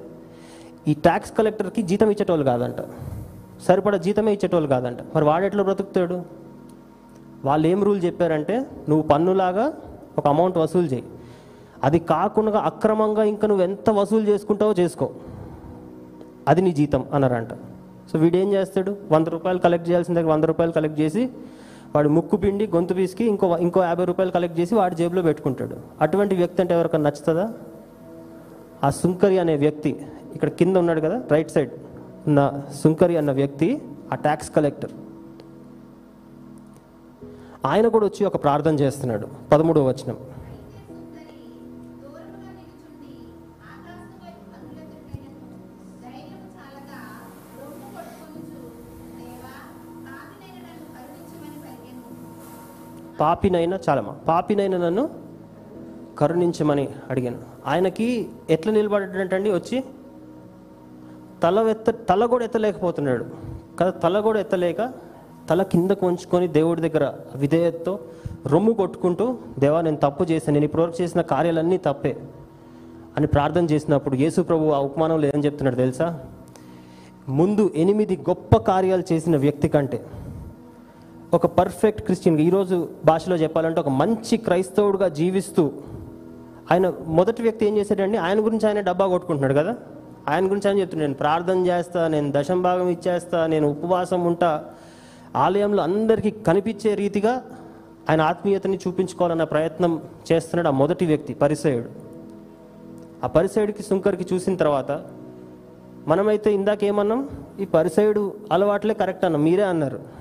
ఈ 0.87 0.93
ట్యాక్స్ 0.93 1.31
కలెక్టర్కి 1.31 1.81
జీతం 1.81 2.09
ఇచ్చేటోళ్ళు 2.09 2.45
కాదంట. 2.45 2.75
సరిపడా 3.63 3.97
జీతమే 3.97 4.33
ఇచ్చేటోళ్ళు 4.33 4.69
కాదంట. 4.69 4.97
మరి 5.15 5.25
వాడెట్లో 5.25 5.63
బ్రతుకుతాడు? 5.63 6.21
వాళ్ళు 7.45 7.67
ఏం 7.67 7.83
రూల్ 7.83 8.03
చెప్పారంటే 8.03 8.57
నువ్వు 8.89 9.01
పన్నులాగా 9.01 9.73
ఒక 10.17 10.27
అమౌంట్ 10.27 10.57
వసూలు 10.57 10.85
చేయి. 10.85 11.03
అది 11.83 11.99
కాకుండా 11.99 12.59
అక్రమంగా 12.59 13.23
ఇంకా 13.23 13.47
నువ్వు 13.47 13.63
ఎంత 13.63 13.89
వసూలు 13.89 14.27
చేసుకుంటావో 14.27 14.73
చేసుకో. 14.79 15.11
అది 16.47 16.61
నీ 16.61 16.71
జీతం 16.71 17.05
అన్నారంట. 17.13 17.53
సో 18.11 18.19
వీడు 18.19 18.37
ఏం 18.37 18.53
చేస్తాడు? 18.53 18.97
వంద 19.11 19.27
రూపాయలు 19.27 19.59
కలెక్ట్ 19.59 19.89
చేయాల్సిన 19.89 20.13
దగ్గర 20.13 20.31
వంద 20.31 20.43
రూపాయలు 20.43 20.71
కలెక్ట్ 20.71 20.99
చేసి 20.99 21.29
వాడు 21.95 22.09
ముక్కు 22.09 22.37
పిండి 22.37 22.67
గొంతు 22.67 22.93
పీసుకి 22.93 23.25
ఇంకో 23.25 23.57
ఇంకో 23.57 23.83
యాభై 23.83 24.05
రూపాయలు 24.05 24.31
కలెక్ట్ 24.31 24.59
చేసి 24.59 24.75
వాడి 24.75 24.95
జేబులో 24.95 25.21
పెట్టుకుంటాడు. 25.21 25.75
అటువంటి 26.01 26.35
వ్యక్తి 26.35 26.61
అంటే 26.61 26.73
ఎవరికైనా 26.73 27.03
నచ్చుతుందా? 27.03 27.53
ఆ 28.83 28.89
సుంకరి 28.89 29.39
అనే 29.39 29.55
వ్యక్తి 29.55 30.07
ఇక్కడ 30.35 30.49
కింద 30.49 30.77
ఉన్నాడు 30.77 31.01
కదా 31.01 31.23
రైట్ 31.31 31.51
సైడ్ 31.51 31.71
ఉన్న 32.27 32.61
సుంకరి 32.83 33.17
అన్న 33.17 33.31
వ్యక్తి 33.31 33.81
ఆ 34.11 34.15
ట్యాక్స్ 34.15 34.51
కలెక్టర్ 34.51 34.91
ఆయన 37.65 37.87
కూడా 37.87 38.05
వచ్చి 38.05 38.25
ఒక 38.25 38.43
ప్రార్థన 38.43 38.75
చేస్తున్నాడు. 38.75 39.27
పదమూడవ 39.51 39.87
వచనం. 39.87 40.17
పాపినైనా 53.19 53.79
చాలమ్మా 53.89 54.15
పాపినైనా 54.27 54.77
నన్ను 54.77 55.09
కరుణించమని 56.19 56.89
అడిగాను. 57.09 57.37
ఆయనకి 57.67 58.29
ఎట్లా 58.49 58.73
నిలబడ్డాడంటండి? 58.73 59.49
వచ్చి 59.51 59.83
తల 61.43 61.59
ఎత్త 61.59 61.89
తల 62.09 62.25
కూడా 62.25 62.43
ఎత్తలేకపోతున్నాడు. 62.45 63.25
కదా 63.79 63.89
తల 63.89 64.19
కూడా 64.19 64.39
ఎత్తలేక 64.39 64.93
తల 65.49 65.63
కిందకు 65.63 66.07
ఉంచుకొని 66.07 66.47
దేవుడి 66.47 66.89
దగ్గర 66.89 67.13
విధేయతతో 67.35 67.99
రొమ్ము 68.45 68.73
కొట్టుకుంటూ 68.73 69.37
దేవా 69.59 69.81
నేను 69.81 69.97
తప్పు 69.97 70.23
చేశాను. 70.23 70.53
నేను 70.53 70.65
ఇప్పటివరకు 70.65 71.01
చేసిన 71.01 71.21
కార్యాలన్నీ 71.21 71.77
తప్పే 71.77 72.17
అని 73.17 73.27
ప్రార్థన 73.27 73.65
చేసినప్పుడు 73.65 74.15
యేసు 74.15 74.41
ప్రభు 74.41 74.69
ఆ 74.69 74.79
ఉపమానంలో 74.79 75.27
ఏం 75.27 75.45
చెప్తున్నాడు 75.45 75.75
తెలుసా? 75.75 76.19
ముందు 77.29 77.71
ఎనిమిది 77.75 78.17
గొప్ప 78.17 78.57
కార్యాలు 78.57 79.03
చేసిన 79.13 79.37
వ్యక్తి 79.37 79.69
కంటే 79.69 80.03
ఒక 81.33 81.45
పర్ఫెక్ట్ 81.45 82.01
క్రిస్టియన్ 82.01 82.39
ఈరోజు 82.39 82.89
భాషలో 83.05 83.35
చెప్పాలంటే 83.35 83.79
ఒక 83.79 83.89
మంచి 83.89 84.37
క్రైస్తవుడుగా 84.37 85.07
జీవిస్తూ 85.07 85.71
ఆయన 86.71 86.93
మొదటి 87.07 87.41
వ్యక్తి 87.41 87.65
ఏం 87.65 87.77
చేశాడండి? 87.77 88.17
ఆయన 88.17 88.45
గురించి 88.45 88.67
ఆయన 88.67 88.79
డబ్బా 88.79 89.07
కొట్టుకుంటున్నాడు 89.07 89.53
కదా? 89.53 89.75
ఆయన 90.27 90.45
గురించి 90.45 90.67
ఆయన 90.67 90.79
చెప్తున్నాడు 90.79 91.07
నేను 91.07 91.17
ప్రార్థన 91.17 91.65
చేస్తా 91.67 92.07
నేను 92.07 92.33
దశం 92.35 92.61
భాగం 92.61 92.89
ఇచ్చేస్తా 92.89 93.47
నేను 93.47 93.69
ఉపవాసం 93.71 94.25
ఉంటా. 94.25 94.65
ఆలయంలో 95.35 95.83
అందరికీ 95.83 96.31
కనిపించే 96.31 96.95
రీతిగా 96.95 97.43
ఆయన 98.09 98.21
ఆత్మీయతని 98.21 98.79
చూపించుకోవాలన్న 98.87 99.43
ప్రయత్నం 99.43 100.01
చేస్తున్నాడు 100.31 100.67
ఆ 100.67 100.71
మొదటి 100.71 101.05
వ్యక్తి 101.05 101.33
పరిసయుడు. 101.33 101.89
ఆ 103.23 103.27
పరిసయుడికి 103.27 103.83
సుంకర్కి 103.83 104.35
చూసిన 104.35 104.55
తర్వాత 104.55 105.03
మనమైతే 106.07 106.53
ఇందాకేమన్నాం? 106.53 107.29
ఈ 107.59 107.65
పరిసయుడు 107.65 108.33
అలవాట్లే 108.51 108.93
కరెక్ట్ 108.93 109.25
అన్నాం 109.25 109.43
మీరే 109.43 109.63
అన్నారు. 109.63 110.17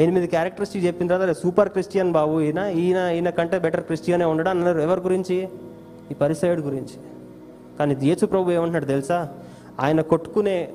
ఎనిమిది 0.00 0.26
క్యారెక్టరిస్టిక్ 0.26 0.84
చెప్పిన 0.84 1.06
తర్వాత 1.06 1.36
సూపర్ 1.36 1.68
క్రిస్టియన్ 1.68 2.12
బాబు 2.12 2.40
ఈయన 2.40 2.58
ఈయన 2.58 2.96
ఈయన 2.96 3.30
కంటే 3.30 3.58
బెటర్ 3.58 3.84
క్రిస్టియనే 3.84 4.24
ఉండడం? 4.24 4.50
అన్నారు. 4.50 4.78
ఎవరి 4.78 5.00
గురించి? 5.00 5.48
ఈ 6.10 6.14
పరిసయుడు 6.14 6.60
గురించి. 6.60 6.96
కానీ 7.78 7.96
యేసు 8.02 8.26
ప్రభు 8.26 8.50
ఏమంటున్నాడు 8.50 8.84
తెలుసా? 8.84 9.34
ఆయన 9.80 10.00
కొట్టుకునే 10.00 10.72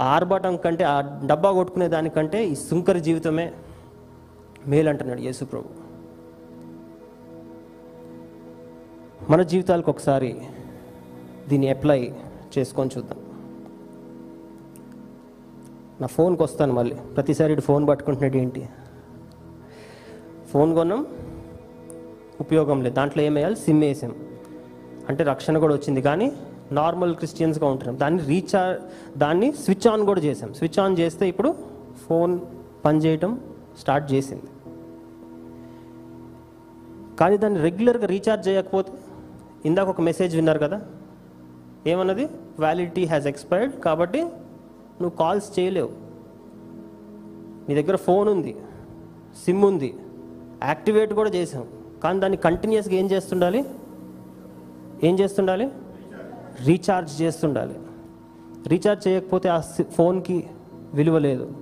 ఆర్భాటం 0.00 0.56
కంటే 0.56 0.84
ఆ 0.84 1.00
డబ్బా 1.26 1.52
కొట్టుకునే 1.52 1.88
దానికంటే 1.88 2.46
ఈ 2.46 2.54
సుంకర 2.54 2.98
జీవితమే 2.98 3.52
మేలు 4.66 4.88
అంటున్నాడు 4.88 5.20
యేసు 5.20 5.44
ప్రభు. 5.44 5.86
మన 9.32 9.42
జీవితాలకు 9.42 9.90
ఒకసారి 9.90 10.36
దీన్ని 11.48 11.68
అప్లై 11.70 12.12
చేసుకొని 12.58 12.90
చూద్దాం. 12.98 13.25
నా 16.00 16.06
ఫోన్కి 16.06 16.42
వస్తాను 16.42 16.72
మళ్ళీ. 16.72 16.94
ప్రతిసారి 16.94 17.52
ఇటు 17.52 17.60
ఫోన్ 17.60 17.88
పట్టుకుంటున్నాడు 17.88 18.36
ఏంటి? 18.36 18.68
ఫోన్ 20.50 20.74
కొన్నాం 20.74 21.06
ఉపయోగం 22.40 22.82
లేదు. 22.82 22.94
దాంట్లో 22.94 23.22
ఏం 23.22 23.34
వేయాలి? 23.34 23.56
సిమ్ 23.56 23.80
వేసాం. 23.80 24.14
అంటే 25.08 25.24
రక్షణ 25.24 25.58
కూడా 25.58 25.74
వచ్చింది. 25.74 26.02
కానీ 26.02 26.32
నార్మల్ 26.72 27.14
క్రిస్టియన్స్గా 27.14 27.66
ఉంటున్నాం. 27.66 27.98
దాన్ని 27.98 28.24
రీఛార్జ్ 28.24 29.18
దాన్ని 29.18 29.52
స్విచ్ 29.52 29.88
ఆన్ 29.88 30.06
కూడా 30.06 30.20
చేసాం. 30.20 30.54
స్విచ్ 30.54 30.80
ఆన్ 30.80 30.98
చేస్తే 30.98 31.28
ఇప్పుడు 31.28 31.54
ఫోన్ 32.08 32.40
పనిచేయటం 32.84 33.40
స్టార్ట్ 33.78 34.12
చేసింది. 34.12 34.42
కానీ 37.16 37.36
దాన్ని 37.36 37.60
రెగ్యులర్గా 37.60 38.06
రీఛార్జ్ 38.06 38.48
చేయకపోతే 38.48 38.92
ఇందాక 39.66 39.88
ఒక 39.88 40.00
మెసేజ్ 40.00 40.36
విన్నారు 40.36 40.58
కదా? 40.58 40.82
ఏమన్నది? 41.86 42.24
వ్యాలిడిటీ 42.58 43.04
హ్యాస్ 43.04 43.26
ఎక్స్పైర్డ్ 43.26 43.80
కాబట్టి 43.80 44.26
నువ్వు 45.02 45.16
కాల్స్ 45.16 45.58
చేయలేవు. 45.58 45.90
నీ 47.68 47.82
దగ్గర 47.82 47.96
ఫోన్ 47.96 48.28
ఉంది 48.28 48.56
సిమ్ 49.44 49.64
ఉంది 49.64 49.96
యాక్టివేట్ 50.62 51.12
కూడా 51.12 51.30
చేసాం 51.30 51.64
కానీ 52.02 52.20
దాన్ని 52.20 52.36
కంటిన్యూస్గా 52.36 52.94
ఏం 52.94 53.10
చేస్తుండాలి? 53.10 53.64
ఏం 55.04 55.18
చేస్తుండాలి? 55.18 55.70
రీఛార్జ్ 56.64 57.22
చేస్తుండాలి. 57.22 57.74
రీఛార్జ్ 58.66 59.08
చేయకపోతే 59.08 59.48
ఆ 59.48 59.60
సి- 59.60 59.86
ఫోన్కి 59.86 60.46
విలువ 60.94 61.18
లేదు. 61.18 61.52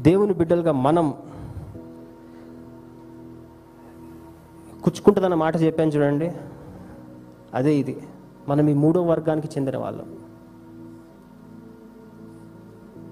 దేవుని 0.00 0.34
బిడ్డలుగా 0.34 0.72
మనం 0.72 1.14
కుచ్చుకుంటుందన్న 4.84 5.34
మాట 5.34 5.62
చెప్పాను 5.62 5.90
చూడండి. 5.90 6.32
అదే 7.54 7.76
ఇది. 7.76 7.96
మనం 8.48 8.68
ఈ 8.68 8.72
మూడో 8.72 9.02
వర్గానికి 9.02 9.48
చెందిన 9.48 9.76
వాళ్ళం. 9.76 10.23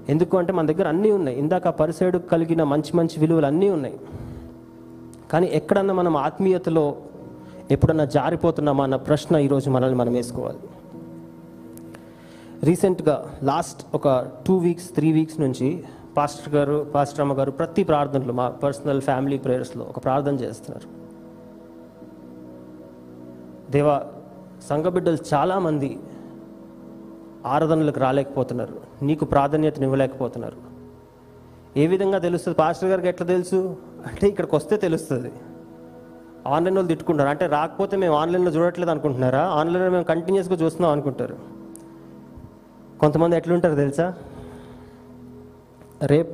ఎందుకు 0.09 0.39
అంటే 0.39 0.53
మన 0.53 0.67
దగ్గర 0.67 0.89
అన్నీ 0.89 1.11
ఉన్నాయి. 1.11 1.39
ఇందాక 1.39 1.69
పరిసేడు 1.69 2.19
కలిగిన 2.19 2.65
మంచి 2.65 2.97
మంచి 2.97 3.21
విలువలు 3.21 3.47
అన్నీ 3.47 3.71
ఉన్నాయి. 3.71 4.01
కానీ 5.33 5.47
ఎక్కడన్నా 5.47 5.95
మనం 5.95 6.17
ఆత్మీయతలో 6.17 6.97
ఎప్పుడన్నా 7.71 8.05
జారిపోతున్నామా 8.05 8.85
అన్న 8.85 8.97
ప్రశ్న 8.97 9.37
ఈరోజు 9.37 9.71
మనల్ని 9.71 9.99
మనం 9.99 10.13
వేసుకోవాలి. 10.13 10.59
రీసెంట్గా 12.63 13.39
లాస్ట్ 13.43 13.87
ఒక 13.95 14.27
టూ 14.49 14.57
వీక్స్ 14.57 14.89
త్రీ 14.89 15.13
వీక్స్ 15.13 15.41
నుంచి 15.41 15.85
పాస్టర్ 16.17 16.55
గారు 16.55 16.87
పాస్టర్ 16.95 17.21
అమ్మ 17.21 17.39
గారు 17.39 17.51
ప్రతి 17.51 17.85
ప్రార్థనలు 17.85 18.33
మా 18.33 18.49
పర్సనల్ 18.49 19.01
ఫ్యామిలీ 19.01 19.39
ప్రేయర్స్లో 19.39 19.85
ఒక 19.85 20.05
ప్రార్థన 20.05 20.35
చేస్తున్నారు. 20.35 20.89
దేవా 23.71 24.03
సంఘ 24.69 24.87
బిడ్డలు 24.87 25.19
చాలామంది 25.35 25.99
ఆరాధనలకు 27.47 28.01
రాలేకపోతున్నారు. 28.01 28.92
నీకు 29.03 29.25
ప్రాధాన్యతను 29.25 29.85
ఇవ్వలేకపోతున్నారు. 29.85 30.57
ఏ 31.77 31.87
విధంగా 31.87 32.19
తెలుస్తుంది? 32.19 32.57
పాస్టర్ 32.57 32.89
గారికి 32.89 33.09
ఎట్లా 33.09 33.27
తెలుసు? 33.27 33.77
అంటే 34.07 34.29
ఇక్కడికి 34.29 34.57
వస్తే 34.57 34.77
తెలుస్తుంది. 34.77 35.33
ఆన్లైన్ 36.47 36.77
వాళ్ళు 36.77 36.89
తిట్టుకుంటారు. 36.89 37.29
అంటే 37.29 37.47
రాకపోతే 37.47 37.97
మేము 37.97 38.15
ఆన్లైన్లో 38.15 38.51
చూడట్లేదు 38.51 38.91
అనుకుంటున్నారా? 38.91 39.47
ఆన్లైన్లో 39.47 39.91
మేము 39.91 40.05
కంటిన్యూస్గా 40.05 40.55
చూస్తున్నాం 40.55 40.93
అనుకుంటారు. 40.93 41.37
కొంతమంది 43.01 43.37
ఎట్లుంటారు 43.37 43.75
తెలుసా? 43.75 44.15
రేపు 46.03 46.33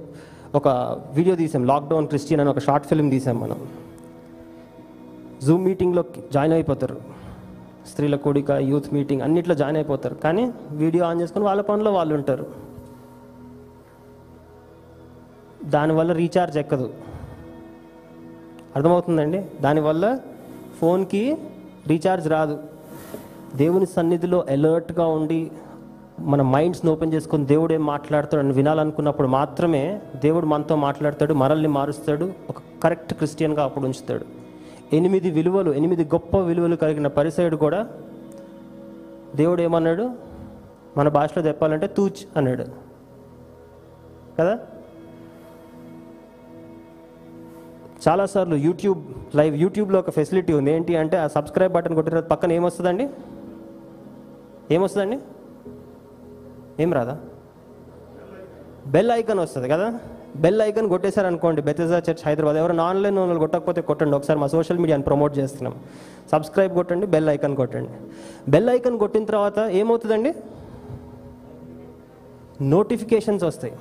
ఒక 0.57 0.69
వీడియో 1.13 1.37
తీసాం. 1.37 1.67
లాక్డౌన్ 1.67 2.07
క్రిస్టియన్ 2.07 2.41
అని 2.41 2.51
ఒక 2.51 2.59
షార్ట్ 2.59 2.87
ఫిల్మ్ 2.87 3.11
తీసాం 3.11 3.41
మనం. 3.41 3.69
జూమ్ 5.43 5.65
మీటింగ్లో 5.65 6.05
జాయిన్ 6.33 6.55
అయిపోతారు. 6.55 7.01
స్త్రీల 7.89 8.17
కూడిక 8.17 8.51
యూత్ 8.51 8.95
మీటింగ్ 8.95 9.23
అన్నిట్లో 9.23 9.55
జాయిన్ 9.55 9.77
అయిపోతారు. 9.77 10.15
కానీ 10.15 10.53
వీడియో 10.71 11.05
ఆన్ 11.05 11.21
చేసుకొని 11.21 11.45
వాళ్ళ 11.45 11.63
పనిలో 11.63 11.93
వాళ్ళు 11.93 12.15
ఉంటారు. 12.15 12.47
దానివల్ల 15.65 16.13
రీఛార్జ్ 16.13 16.59
ఎక్కదు. 16.59 16.95
అర్థమవుతుందండి? 18.77 19.47
దానివల్ల 19.61 20.19
ఫోన్కి 20.81 21.39
రీఛార్జ్ 21.87 22.29
రాదు. 22.29 22.59
దేవుని 23.57 23.87
సన్నిధిలో 23.87 24.47
అలర్ట్గా 24.51 25.07
ఉండి 25.07 25.51
మన 26.21 26.43
మైండ్స్ని 26.43 26.91
ఓపెన్ 26.91 27.13
చేసుకొని 27.13 27.47
దేవుడు 27.47 27.73
ఏం 27.75 27.87
మాట్లాడతాడు 27.87 28.43
అని 28.43 28.53
వినాలనుకున్నప్పుడు 28.53 29.29
మాత్రమే 29.29 30.01
దేవుడు 30.17 30.47
మనతో 30.47 30.77
మాట్లాడతాడు 30.77 31.35
మనల్ని 31.35 31.69
మారుస్తాడు 31.69 32.33
ఒక 32.51 32.57
కరెక్ట్ 32.83 33.15
క్రిస్టియన్గా 33.15 33.65
అప్పుడు 33.65 33.85
ఉంచుతాడు. 33.85 34.38
ఎనిమిది 34.93 35.31
విలువలు 35.31 35.73
ఎనిమిది 35.73 36.05
గొప్ప 36.05 36.37
విలువలు 36.37 36.77
కలిగిన 36.77 37.07
పరిసయుడు 37.07 37.57
కూడా 37.57 37.89
దేవుడు 39.37 39.63
ఏమన్నాడు? 39.63 40.11
మన 40.97 41.09
భాషలో 41.09 41.47
చెప్పాలంటే 41.47 41.87
తూచ్ 41.87 42.27
అన్నాడు. 42.37 42.65
కదా? 44.41 44.59
చాలాసార్లు 48.09 48.57
యూట్యూబ్ 48.57 49.05
లైవ్ 49.37 49.57
యూట్యూబ్లో 49.57 49.99
ఒక 49.99 50.11
ఫెసిలిటీ 50.11 50.53
ఉంది. 50.53 50.73
ఏంటి 50.73 50.97
అంటే 50.97 51.17
ఆ 51.17 51.27
సబ్స్క్రైబ్ 51.27 51.73
బటన్ 51.73 51.95
కొట్టిన 51.95 52.21
పక్కన 52.21 52.53
ఏమొస్తుందండి? 52.53 53.11
ఏమొస్తుందండి? 54.71 55.19
ఏం 56.83 56.93
రాదా? 56.93 57.21
బెల్ 58.87 59.11
ఐకాన్ 59.11 59.39
వస్తుంది 59.39 59.69
కదా? 59.69 60.01
బెల్ 60.37 60.63
ఐకాన్ 60.63 60.89
కొట్టేశారు 60.89 61.27
అనుకోండి 61.27 61.63
బెతెజా 61.63 61.97
చర్చ్ 61.99 62.23
హైదరాబాద్ 62.27 62.57
ఎవరైనా 62.57 62.85
ఆన్లైన్ 62.85 63.19
వాళ్ళు 63.19 63.39
కొట్టకపోతే 63.39 63.81
కొట్టండి 63.81 64.17
ఒకసారి 64.17 64.41
మా 64.41 64.47
సోషల్ 64.47 64.79
మీడియాని 64.79 65.03
ప్రమోట్ 65.03 65.39
చేస్తున్నాం. 65.39 65.75
సబ్స్క్రైబ్ 66.33 66.75
కొట్టండి 66.75 67.07
బెల్ 67.07 67.29
ఐకాన్ 67.29 67.57
కొట్టండి. 67.57 67.91
బెల్ 68.51 68.69
ఐకాన్ 68.69 68.99
కొట్టిన 68.99 69.25
తర్వాత 69.25 69.59
ఏమవుతుందండి? 69.59 70.35
నోటిఫికేషన్స్ 72.63 73.45
వస్తాయి. 73.45 73.73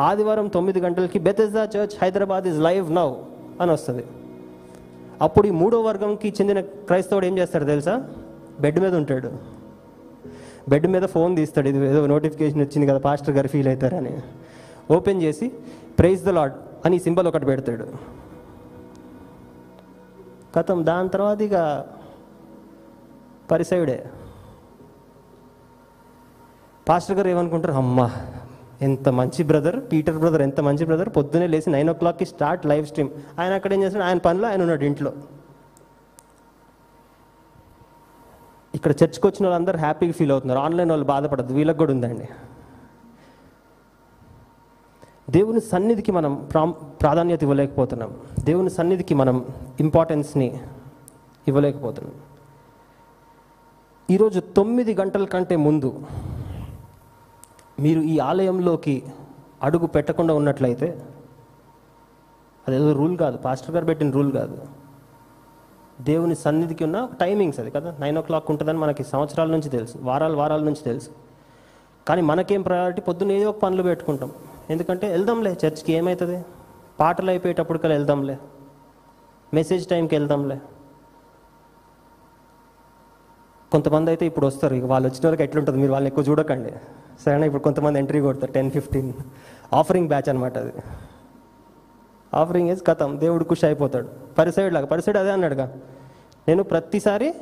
ఆదివారం 0.00 0.46
తొమ్మిది 0.46 0.80
గంటలకి 0.80 1.18
Bethesda 1.18 1.62
church 1.64 1.96
Hyderabad 2.02 2.46
is 2.46 2.58
live 2.58 2.94
now 2.94 3.14
అని 3.60 3.70
వస్తుంది. 3.70 4.04
అప్పుడు 5.20 5.46
ఈ 5.46 5.50
మూడో 5.50 5.80
వర్గంకి 5.80 6.28
చెందిన 6.28 6.60
క్రైస్తవుడు 6.60 7.26
ఏం 7.26 7.38
చేస్తాడు 7.38 7.64
తెలుసా? 7.64 8.08
బెడ్ 8.60 8.80
మీద 8.80 8.94
ఉంటాడు. 8.94 9.30
బెడ్ 10.68 10.86
మీద 10.86 11.02
ఫోన్ 11.02 11.36
తీస్తాడు. 11.36 11.68
ఇది 11.68 11.78
ఏదో 11.78 12.06
నోటిఫికేషన్ 12.06 12.60
వచ్చింది 12.60 12.86
కదా 12.86 12.98
పాస్టర్ 12.98 13.34
గారు 13.34 13.48
ఫీల్ 13.48 13.68
అవుతారని. 13.68 14.18
ఓపెన్ 14.90 15.22
చేసి 15.22 15.48
ప్రైజ్ 15.98 16.24
ద 16.24 16.28
లాడ్ 16.28 16.52
అని 16.84 16.98
సింబల్ 16.98 17.26
ఒకటి 17.26 17.44
పెడతాడు. 17.44 17.86
కథం 20.56 20.86
దాని 20.86 21.08
తర్వాత 21.08 21.42
ఇక 21.42 21.86
పరిసయుడే. 23.50 24.10
పాస్టర్ 26.88 27.16
గారు 27.16 27.28
ఏమనుకుంటారు? 27.28 27.72
అమ్మా 27.72 28.10
ఎంత 28.82 29.08
మంచి 29.08 29.44
బ్రదర్ 29.44 29.80
పీటర్ 29.92 30.18
బ్రదర్ 30.18 30.42
ఎంత 30.42 30.60
మంచి 30.60 30.84
బ్రదర్. 30.84 31.08
పొద్దునే 31.08 31.46
లేచి 31.46 31.72
నైన్ 31.72 31.90
ఓ 31.90 31.92
క్లాక్కి 31.92 32.24
స్టార్ట్ 32.24 32.66
లైవ్ 32.66 32.86
స్ట్రీమ్. 32.86 33.10
ఆయన 33.40 33.52
అక్కడ 33.52 33.72
ఏం 33.72 33.82
చేస్తాడు 33.82 34.04
ఆయన 34.04 34.18
పనిలో 34.18 34.48
ఆయన 34.48 34.60
ఉన్నాడు 34.60 34.84
ఇంట్లో. 34.84 35.12
ఇక్కడ 38.74 38.92
చర్చ్కి 38.92 39.26
వచ్చిన 39.26 39.46
వాళ్ళందరూ 39.46 39.78
హ్యాపీగా 39.78 40.12
ఫీల్ 40.12 40.32
అవుతున్నారు. 40.32 40.60
ఆన్లైన్ 40.60 40.90
వాళ్ళు 40.90 41.06
బాధపడద్దు. 41.06 41.54
వీళ్ళకి 41.54 41.78
కూడా 41.78 41.92
ఉందండి. 41.92 42.28
దేవుని 45.30 45.60
సన్నిధికి 45.60 46.12
మనం 46.12 46.48
ప్రాం 46.52 46.74
ప్రాధాన్యత 47.00 47.42
ఇవ్వలేకపోతున్నాం. 47.42 48.14
దేవుని 48.44 48.70
సన్నిధికి 48.70 49.14
మనం 49.14 49.46
ఇంపార్టెన్స్ని 49.80 50.60
ఇవ్వలేకపోతున్నాం. 51.48 52.14
ఈరోజు 54.10 54.40
తొమ్మిది 54.40 54.94
గంటల 54.94 55.24
కంటే 55.24 55.56
ముందు 55.56 56.00
మీరు 57.80 58.00
ఈ 58.00 58.18
ఆలయంలోకి 58.18 59.02
అడుగు 59.62 59.86
పెట్టకుండా 59.86 60.34
ఉన్నట్లయితే 60.34 61.02
అదేదో 62.68 62.92
రూల్ 62.92 63.18
కాదు. 63.18 63.36
పాస్టర్ 63.36 63.70
గారు 63.70 63.84
పెట్టిన 63.84 64.10
రూల్ 64.10 64.32
కాదు. 64.32 64.58
దేవుని 66.00 66.34
సన్నిధికి 66.34 66.84
ఉన్న 66.84 67.08
టైమింగ్స్ 67.20 67.60
అది 67.60 67.70
కదా. 67.70 67.96
నైన్ 68.00 68.18
ఓ 68.18 68.20
క్లాక్ 68.20 68.50
ఉంటుందని 68.50 68.78
మనకి 68.78 69.04
సంవత్సరాల 69.04 69.48
నుంచి 69.48 69.68
తెలుసు. 69.68 69.98
వారాల 69.98 70.36
వారాల 70.36 70.60
నుంచి 70.60 70.82
తెలుసు. 70.84 71.10
కానీ 72.08 72.22
మనకేం 72.22 72.62
ప్రయారిటీ 72.62 73.00
పొద్దున్న 73.00 73.32
ఏదో 73.32 73.50
ఒక 73.50 73.58
పనులు 73.58 73.82
పెట్టుకుంటాం. 73.82 74.30
ఎందుకంటే 74.70 75.08
వెళ్దాంలే 75.08 75.52
చర్చ్కి 75.52 75.92
ఏమవుతుంది 75.92 76.44
పాటలు 77.00 77.30
అయిపోయేటప్పటికల్లా 77.30 77.96
వెళ్దాంలే. 77.96 78.38
మెసేజ్ 79.54 79.88
టైంకి 79.88 80.16
వెళ్దాంలే. 80.16 80.60
కొంతమంది 83.72 84.10
అయితే 84.10 84.26
ఇప్పుడు 84.26 84.46
వస్తారు 84.46 84.74
ఇక 84.74 84.84
వాళ్ళు 84.84 85.08
వచ్చిన 85.08 85.28
వరకు 85.28 85.42
ఎట్లుంటుంది? 85.42 85.78
మీరు 85.78 85.92
వాళ్ళని 85.92 86.08
ఎక్కువ 86.08 86.24
చూడకండి. 86.28 86.72
సరేనా? 87.24 87.46
ఇప్పుడు 87.46 87.62
కొంతమంది 87.62 87.98
ఎంట్రీ 87.98 88.20
కొడతారు 88.20 88.52
టెన్ 88.52 88.70
ఫిఫ్టీన్ 88.70 89.12
ఆఫరింగ్ 89.72 90.08
బ్యాచ్ 90.08 90.28
అనమాట 90.28 90.58
అది. 90.58 90.72
ఆఫరింగ్ 92.34 92.68
వేసి 92.68 92.84
కథం 92.84 93.20
దేవుడు 93.20 93.44
ఖుషి 93.44 93.66
అయిపోతాడు. 93.66 94.08
పరిసైడ్ 94.38 94.74
లాగా. 94.74 94.86
పరిసైడ్ 94.86 95.16
అదే 95.16 95.30
అన్నాడుగా. 95.30 95.76
నేను 96.48 96.62
ప్రతిసారి 96.62 97.34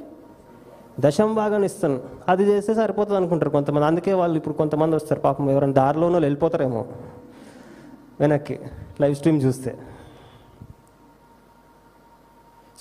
దశం 1.00 1.34
భాగాన్ని 1.34 1.66
ఇస్తాను. 1.66 2.02
అది 2.28 2.44
చేస్తే 2.44 2.74
సరిపోతుంది 2.74 3.16
అనుకుంటారు 3.16 3.50
కొంతమంది. 3.50 3.86
అందుకే 3.86 4.12
వాళ్ళు 4.12 4.36
ఇప్పుడు 4.36 4.54
కొంతమంది 4.54 4.96
వస్తారు. 4.96 5.20
పాపం 5.20 5.50
ఎవరైనా 5.50 5.72
దారిలోనో 5.72 6.18
వెళ్ళిపోతారేమో 6.18 6.86
వెనక్కి 8.20 8.60
లైవ్ 9.00 9.14
స్ట్రీమ్ 9.14 9.42
చూస్తే. 9.42 9.78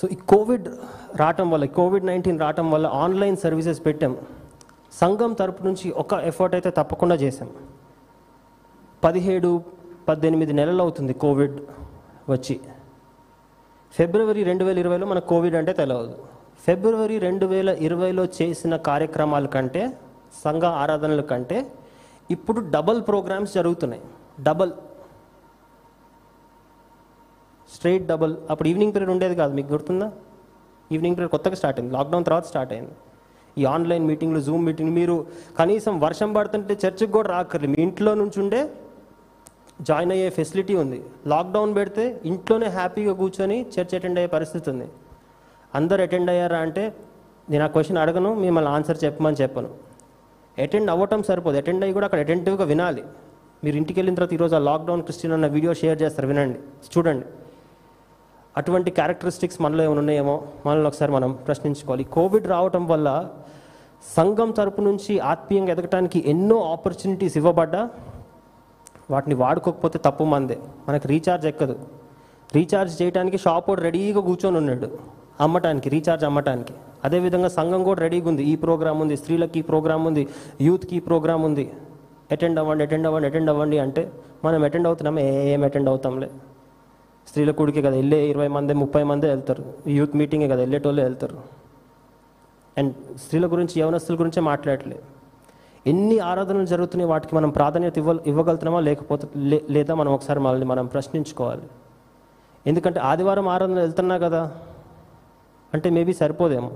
సో 0.01 0.07
ఈ 0.07 0.15
కోవిడ్ 0.15 0.67
రావటం 1.15 1.49
వల్ల 1.51 1.65
కోవిడ్ 1.65 2.05
నైన్టీన్ 2.05 2.39
రావటం 2.39 2.71
వల్ల 2.71 2.87
ఆన్లైన్ 2.87 3.37
సర్వీసెస్ 3.37 3.85
పెట్టాం. 3.85 4.17
సంఘం 4.93 5.33
తరపు 5.33 5.63
నుంచి 5.63 5.91
ఒక 5.91 6.13
ఎఫర్ట్ 6.13 6.55
అయితే 6.55 6.69
తప్పకుండా 6.69 7.15
చేశాం. 7.15 7.49
పదిహేడు 9.03 9.63
పద్దెనిమిది 10.07 10.53
నెలలు 10.53 10.81
అవుతుంది 10.81 11.13
కోవిడ్ 11.13 11.61
వచ్చి. 12.29 12.59
ఫిబ్రవరి 13.91 14.43
రెండు 14.43 14.63
వేల 14.63 14.79
ఇరవైలో 14.79 15.07
మనకు 15.07 15.27
కోవిడ్ 15.27 15.55
అంటే 15.55 15.73
తెలియదు 15.73 16.32
ఫిబ్రవరి 16.63 17.19
రెండు 17.19 17.45
వేల 17.45 17.69
ఇరవైలో 17.69 18.25
చేసిన 18.25 18.75
కార్యక్రమాల 18.75 19.45
కంటే 19.45 19.97
సంఘ 20.43 20.63
ఆరాధనల 20.63 21.21
కంటే 21.21 21.71
ఇప్పుడు 22.31 22.59
డబల్ 22.69 23.01
ప్రోగ్రామ్స్ 23.01 23.53
జరుగుతున్నాయి. 23.53 24.01
డబల్. 24.43 24.71
Straight 27.75 28.05
double. 28.05 28.37
అప్పుడు 28.49 28.67
ఈవినింగ్ 28.67 28.93
పీరియడ్ 28.93 29.11
ఉండేది 29.11 29.35
కాదు 29.35 29.53
మీకు 29.53 29.67
గుర్తుందా? 29.67 30.11
ఈవినింగ్ 30.91 31.15
పీరియడ్ 31.15 31.31
కొత్తగా 31.31 31.55
స్టార్ట్ 31.55 31.79
అయింది. 31.79 31.95
లాక్డౌన్ 31.95 32.25
తర్వాత 32.25 32.45
స్టార్ట్ 32.45 32.73
అయింది. 32.73 32.91
ఈ 33.57 33.65
ఆన్లైన్ 33.65 34.07
మీటింగ్లు 34.07 34.41
జూమ్ 34.41 34.65
మీటింగ్ 34.65 34.89
మీరు 34.89 35.27
కనీసం 35.59 35.99
వర్షం 35.99 36.33
పడుతుంటే 36.33 36.73
చర్చికి 36.73 37.11
కూడా 37.11 37.29
రాకర్లేదు 37.29 37.73
మీ 37.77 37.83
ఇంట్లో 37.83 38.13
నుంచి 38.13 38.41
ఉండే 38.41 38.71
జాయిన్ 39.81 40.11
అయ్యే 40.11 40.29
ఫెసిలిటీ 40.29 40.75
ఉంది. 40.75 41.03
లాక్డౌన్ 41.27 41.75
పెడితే 41.75 42.21
ఇంట్లోనే 42.25 42.65
హ్యాపీగా 42.65 43.13
కూర్చొని 43.13 43.61
చర్చ్ 43.61 43.95
అటెండ్ 43.95 44.19
అయ్యే 44.19 44.27
పరిస్థితి 44.27 44.69
ఉంది. 44.69 44.87
అందరు 45.75 46.01
అటెండ్ 46.01 46.29
అయ్యారా 46.29 46.57
అంటే 46.57 46.95
నేను 47.49 47.63
ఆ 47.63 47.67
క్వశ్చన్ 47.67 47.97
అడగను 47.97 48.33
మిమ్మల్ని 48.33 48.71
ఆన్సర్ 48.71 48.97
చెప్పమని 49.03 49.35
చెప్పను. 49.41 49.69
అటెండ్ 50.61 50.91
అవ్వటం 50.91 51.23
సరిపోదు. 51.23 51.57
అటెండ్ 51.57 51.83
అయ్యి 51.83 51.93
కూడా 51.93 52.05
అక్కడ 52.05 52.19
అటెంటివ్గా 52.19 52.63
వినాలి. 52.63 53.03
మీరు 53.63 53.77
ఇంటికి 53.77 53.99
వెళ్ళిన 53.99 54.15
తర్వాత 54.15 54.33
ఈరోజు 54.33 54.55
ఆ 54.55 54.59
లాక్డౌన్ 54.59 55.01
క్రిస్టియన్ 55.01 55.33
అన్న 55.33 55.47
వీడియో 55.47 55.73
షేర్ 55.73 56.01
చేస్తారు 56.01 56.27
వినండి. 56.27 56.59
చూడండి. 56.97 57.25
అటువంటి 58.57 58.91
క్యారెక్టరిస్టిక్స్ 58.91 59.61
మనలో 59.61 59.83
ఏమైనా 59.83 59.99
ఉన్నాయేమో? 59.99 60.43
మనల్ని 60.65 60.87
ఒకసారి 60.87 61.11
మనం 61.11 61.31
ప్రశ్నించుకోవాలి. 61.31 62.03
కోవిడ్ 62.03 62.47
రావటం 62.47 62.87
వల్ల 62.87 63.29
సంఘం 64.17 64.51
తరపు 64.51 64.81
నుంచి 64.81 65.19
ఆత్మీయంగా 65.19 65.71
ఎదగటానికి 65.71 66.23
ఎన్నో 66.25 66.71
ఆపర్చునిటీస్ 66.71 67.37
ఇవ్వబడ్డా 67.37 67.89
వాటిని 69.11 69.35
వాడుకోకపోతే 69.35 69.99
తప్పు 70.05 70.23
మందే. 70.23 70.59
మనకి 70.89 71.07
రీఛార్జ్ 71.07 71.45
ఎక్కదు. 71.45 71.79
రీఛార్జ్ 72.55 73.01
చేయడానికి 73.01 73.37
షాప్ 73.37 73.69
రెడీగా 73.69 74.21
కూర్చొని 74.21 74.57
ఉన్నాడు. 74.57 75.22
అమ్మటానికి 75.41 75.89
రీఛార్జ్ 75.89 76.25
అమ్మటానికి. 76.25 76.73
అదేవిధంగా 77.03 77.47
సంఘం 77.47 77.83
కూడా 77.83 78.01
రెడీగా 78.01 78.27
ఉంది. 78.27 78.43
ఈ 78.43 78.55
ప్రోగ్రామ్ 78.55 79.01
ఉంది 79.01 79.17
స్త్రీలకి 79.17 79.59
ఈ 79.59 79.61
ప్రోగ్రామ్ 79.61 80.07
ఉంది 80.07 80.27
యూత్కి 80.61 80.95
ఈ 80.95 80.99
ప్రోగ్రామ్ 80.99 81.45
ఉంది. 81.45 81.73
అటెండ్ 82.31 82.59
అవ్వండి 82.59 82.83
అటెండ్ 82.83 83.07
అవ్వండి 83.07 83.27
అటెండ్ 83.27 83.49
అవ్వండి 83.49 83.79
అంటే 83.79 84.11
మనం 84.45 84.63
అటెండ్ 84.63 84.87
అవుతున్నాం 84.87 85.19
ఏం 85.19 85.63
అటెండ్ 85.63 85.89
అవుతాంలే. 85.89 86.29
స్త్రీల 87.27 87.51
కూడికి 87.51 87.81
కదా 87.81 87.95
వెళ్ళే 87.95 88.27
ఇరవై 88.27 88.47
మంది 88.47 88.73
ముప్పై 88.73 89.03
మంది 89.03 89.27
వెళ్తారు. 89.27 89.65
యూత్ 89.87 90.15
మీటింగే 90.15 90.47
కదా 90.47 90.55
వెళ్ళేటోళ్ళే 90.55 91.03
వెళ్తారు. 91.03 91.37
అండ్ 92.77 92.93
స్త్రీల 93.17 93.47
గురించి 93.47 93.81
యవనస్తుల 93.81 94.19
గురించే 94.19 94.41
మాట్లాడలే. 94.41 94.99
ఎన్ని 95.87 96.19
ఆరాధనలు 96.19 96.65
జరుగుతున్నాయి 96.65 97.11
వాటికి 97.11 97.35
మనం 97.35 97.49
ప్రాధాన్యత 97.49 97.97
ఇవ్వ 97.97 98.19
ఇవ్వగలుగుతున్నామా? 98.27 98.79
లేకపోతే 98.79 99.27
లే- 99.37 99.73
లేదా 99.73 99.95
మనం 99.95 100.13
ఒకసారి 100.13 100.39
మనల్ని 100.39 100.65
మనం 100.65 100.85
ప్రశ్నించుకోవాలి. 100.85 101.61
ఎందుకంటే 102.67 102.99
ఆదివారం 102.99 103.47
ఆరాధన 103.47 103.73
వెళ్తున్నా 103.73 104.17
కదా. 104.17 104.51
అంటే 105.75 105.87
మేబీ 105.97 106.13
సరిపోదేమో. 106.21 106.71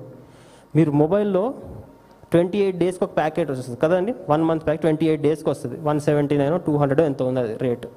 మీరు 0.77 0.91
మొబైల్లో 1.01 1.43
ట్వంటీ 2.31 2.57
ఎయిట్ 2.63 2.77
డేస్కి 2.83 3.03
ఒక 3.03 3.13
ప్యాకెట్ 3.17 3.49
వస్తుంది. 3.51 3.77
కదండి? 3.83 4.11
One 4.31 4.43
month 4.49 4.63
pack 4.67 4.81
twenty 4.85 5.05
eight 5.11 5.23
డేస్కి 5.25 5.49
వస్తుంది. 5.53 5.75
One 5.87 5.99
seventy 6.07 6.37
nine 6.41 6.55
two 6.67 6.73
hundred 6.81 7.01
ఎంత 7.09 7.21
ఉంది 7.29 7.39
అది 7.39 7.55
rate. 7.65 7.87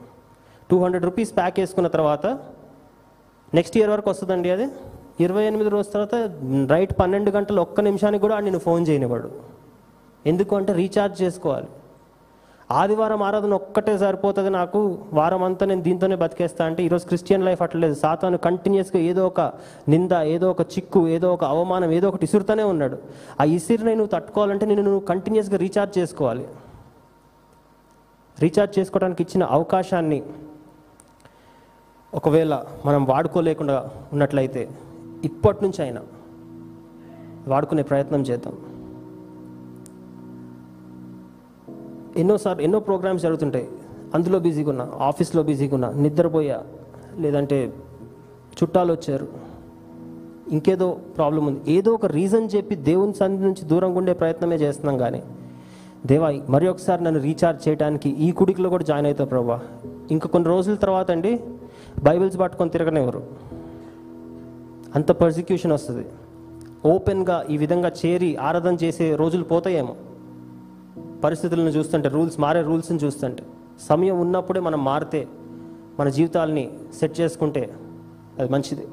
Two 0.71 0.77
hundred 0.83 1.05
rupees 1.09 1.33
pack 1.39 1.57
వేసుకున్న 1.61 1.89
తర్వాత 1.97 2.27
నెక్స్ట్ 3.59 3.77
ఇయర్ 3.79 3.91
వరకు 3.95 4.09
వస్తుందండి 4.11 4.51
అది? 4.57 4.67
ఇరవై 5.25 5.45
ఎనిమిది 5.51 5.71
రోజుల 5.75 5.91
తర్వాత 5.97 6.17
రైట్ 6.73 6.93
పన్నెండు 7.01 7.31
గంటలు 7.31 7.61
ఒక్క 7.67 7.81
నిమిషానికి 7.89 8.23
కూడా 8.27 8.37
నేను 8.47 8.61
ఫోన్ 8.67 8.85
చేయనివాడు 8.89 9.31
ఎందుకు 10.27 10.53
అంటే 10.57 10.73
రీఛార్జ్ 10.83 11.17
చేసుకోవాలి. 11.23 11.69
ఆదివారం 12.79 13.23
ఆరాధన 13.23 13.55
ఒక్కటే 13.55 13.99
సరిపోతుంది 13.99 14.51
నాకు. 14.51 14.99
వారం 15.13 15.43
అంతా 15.43 15.67
నేను 15.67 15.83
దీంతోనే 15.83 16.17
బతికేస్తా 16.17 16.65
అంటే 16.65 16.85
ఈరోజు 16.85 17.07
క్రిస్టియన్ 17.07 17.45
లైఫ్ 17.45 17.63
అట్లేదు. 17.63 17.95
సాతాను 17.95 18.39
కంటిన్యూస్గా 18.39 19.01
ఏదో 19.01 19.27
ఒక 19.27 19.41
నింద 19.89 20.13
ఏదో 20.13 20.51
ఒక 20.51 20.61
చిక్కు 20.61 21.09
ఏదో 21.09 21.33
ఒక 21.33 21.45
అవమానం 21.45 21.93
ఏదో 21.93 22.09
ఒకటి 22.09 22.25
ఇసురుతూనే 22.25 22.63
ఉన్నాడు. 22.63 22.99
ఆ 23.41 23.45
ఇసిరిని 23.45 23.95
నువ్వు 23.95 24.13
తట్టుకోవాలంటే 24.19 24.67
నేను 24.67 24.83
నువ్వు 24.83 25.01
కంటిన్యూస్గా 25.01 25.57
రీఛార్జ్ 25.57 25.99
చేసుకోవాలి. 25.99 26.47
రీఛార్జ్ 28.41 28.79
చేసుకోవడానికి 28.79 29.23
ఇచ్చిన 29.23 29.45
అవకాశాన్ని 29.45 30.23
ఒకవేళ 32.15 32.67
మనం 32.87 33.05
వాడుకోలేకుండా 33.07 33.91
ఉన్నట్లయితే 34.13 34.69
ఇప్పటి 35.25 35.65
నుంచి 35.65 35.83
అయినా 35.83 36.03
వాడుకునే 37.49 37.83
ప్రయత్నం 37.83 38.23
చేద్దాం. 38.23 38.55
ఎన్నోసార్లు 42.17 42.63
ఎన్నో 42.63 42.81
ప్రోగ్రామ్స్ 42.81 43.23
జరుగుతుంటాయి. 43.23 43.69
అందులో 44.15 44.39
బిజీగా 44.39 44.71
ఉన్నా 44.71 44.91
ఆఫీస్లో 44.99 45.43
బిజీగా 45.43 45.75
ఉన్నా 45.75 45.93
నిద్రపోయా 45.93 46.63
లేదంటే 47.19 47.73
చుట్టాలు 48.63 48.93
వచ్చారు. 48.93 49.29
ఇంకేదో 50.51 50.99
ప్రాబ్లం 51.17 51.47
ఉంది. 51.47 51.73
ఏదో 51.73 51.93
ఒక 51.93 52.07
రీజన్ 52.07 52.49
చెప్పి 52.57 52.75
దేవుని 52.75 53.15
సన్నిధి 53.15 53.45
నుంచి 53.45 53.65
దూరంగా 53.65 53.99
ఉండే 53.99 54.13
ప్రయత్నమే 54.13 54.57
చేస్తున్నాం 54.57 54.99
కానీ 54.99 55.23
దేవా 56.07 56.33
మరి 56.49 56.69
ఒకసారి 56.69 57.05
నన్ను 57.05 57.21
రీఛార్జ్ 57.21 57.69
చేయడానికి 57.69 58.11
ఈ 58.11 58.33
కుడికిలో 58.33 58.71
కూడా 58.71 58.85
జాయిన్ 58.85 59.07
అవుతావు 59.07 59.29
ప్రభా. 59.29 59.61
ఇంకా 60.11 60.29
కొన్ని 60.29 60.49
రోజుల 60.49 60.75
తర్వాత 60.75 61.11
అండి 61.11 61.41
బైబిల్స్ 62.03 62.39
పట్టుకొని 62.39 62.71
తిరగనివ్వరు. 62.71 63.23
అంత 64.95 65.13
పర్సిక్యూషన్ 65.13 65.73
వస్తుంది. 65.73 66.07
ఓపెన్గా 66.87 67.47
ఈ 67.51 67.57
విధంగా 67.57 67.93
చేరి 68.07 68.37
ఆరాధన 68.37 68.75
చేసే 68.75 69.17
రోజులు 69.17 69.45
పోతాయేమో. 69.45 69.95
పరిస్థితులను 71.25 71.69
చూస్తుంటే 71.69 72.09
రూల్స్ 72.09 72.41
మారే 72.41 72.63
రూల్స్ని 72.63 72.99
చూస్తుంటే 72.99 73.47
సమయం 73.81 74.21
ఉన్నప్పుడే 74.21 74.61
మనం 74.61 74.85
మారితే 74.85 75.29
మన 76.01 76.09
జీవితాల్ని 76.09 76.71
సెట్ 76.95 77.21
చేసుకుంటే 77.21 77.75
అది 78.39 78.53
మంచిది. 78.53 78.89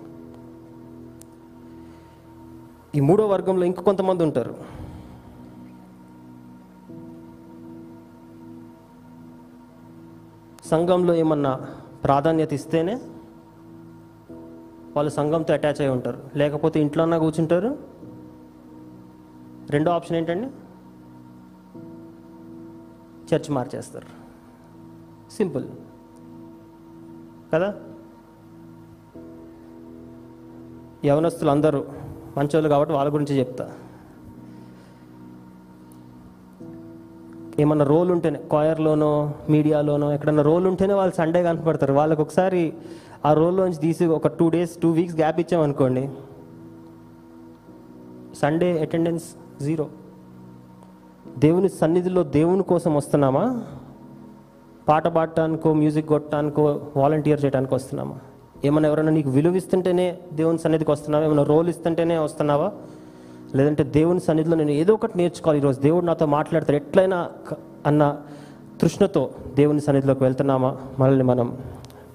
ఈ 2.95 2.99
మూడో 2.99 3.27
వర్గంలో 3.27 3.65
ఇంక 3.65 3.79
కొంతమంది 3.79 4.23
ఉంటారు. 4.23 4.55
సంఘంలో 10.65 11.13
ఏమన్నా 11.13 11.59
ప్రాధాన్యత 12.03 12.53
ఇస్తేనే 12.53 12.95
వాళ్ళు 14.95 15.11
సంఘంతో 15.11 15.53
అటాచ్ 15.53 15.81
అయి 15.81 15.89
ఉంటారు. 15.89 16.23
లేకపోతే 16.35 16.79
ఇంట్లోన్నా 16.81 17.17
కూర్చుంటారు. 17.17 17.77
రెండో 19.69 19.91
ఆప్షన్ 19.91 20.17
ఏంటండి? 20.17 20.47
చర్చ్ 23.33 23.51
మార్చేస్తారు. 23.51 24.05
సింపుల్. 25.31 25.65
కదా? 27.53 27.75
యవనస్తులు 31.05 31.49
అందరూ 31.49 31.85
మంచోళ్ళు 32.37 32.69
కాబట్టి 32.69 32.95
వాళ్ళ 32.95 33.13
గురించి 33.13 33.39
చెప్తా. 33.39 33.71
ఏమన్నా 37.59 37.85
రోల్ 37.85 38.11
ఉంటేనే 38.11 38.43
కాయర్లోనో 38.51 39.33
మీడియాలోనో 39.49 40.13
ఎక్కడన్నా 40.13 40.43
రోల్ 40.43 40.67
ఉంటేనే 40.67 40.93
వాళ్ళు 40.93 41.15
సండే 41.15 41.43
కనపడతారు. 41.43 41.93
వాళ్ళకి 41.93 42.21
ఒకసారి 42.21 42.73
ఆ 43.25 43.33
రోల్లోంచి 43.33 43.75
తీసి 43.75 44.05
ఒక 44.05 44.27
two 44.27 44.49
days 44.49 44.81
two 44.81 44.91
weeks 44.91 45.15
gap 45.15 45.39
ఇచ్చామనుకోండి 45.39 46.09
Sunday 48.35 48.81
attendance 48.81 49.35
zero. 49.63 49.89
దేవుని 51.38 51.69
సన్నిధిలో 51.69 52.23
దేవుని 52.23 52.63
కోసం 52.63 52.95
వస్తున్నామా? 52.95 53.63
పాట 54.88 55.08
పాడటానికో 55.08 55.73
మ్యూజిక్ 55.73 56.08
కొట్టడానికో 56.08 56.82
వాలంటీర్ 56.97 57.45
చేయడానికి 57.45 57.76
వస్తున్నామా? 57.76 58.15
ఏమైనా 58.65 58.89
ఎవరైనా 58.89 59.12
నీకు 59.12 59.30
విలువిస్తుంటేనే 59.30 60.17
దేవుని 60.34 60.60
సన్నిధికి 60.60 60.91
వస్తున్నావా? 60.91 61.26
ఏమైనా 61.26 61.43
రోల్ 61.43 61.69
ఇస్తుంటేనే 61.69 62.17
వస్తున్నావా? 62.17 62.71
లేదంటే 63.56 63.84
దేవుని 63.84 64.19
సన్నిధిలో 64.19 64.56
నేను 64.56 64.71
ఏదో 64.71 64.93
ఒకటి 64.93 65.17
నేర్చుకోవాలి 65.17 65.60
ఈరోజు. 65.60 65.82
దేవుడు 65.82 66.06
నాతో 66.06 66.26
మాట్లాడతాడు. 66.26 66.76
ఎట్లయినా 66.76 67.30
అన్న 67.86 68.17
తృష్ణతో 68.82 69.30
దేవుని 69.56 69.82
సన్నిధిలోకి 69.82 70.23
వెళ్తున్నామా? 70.23 70.78
మనల్ని 71.00 71.23
మనం 71.23 71.58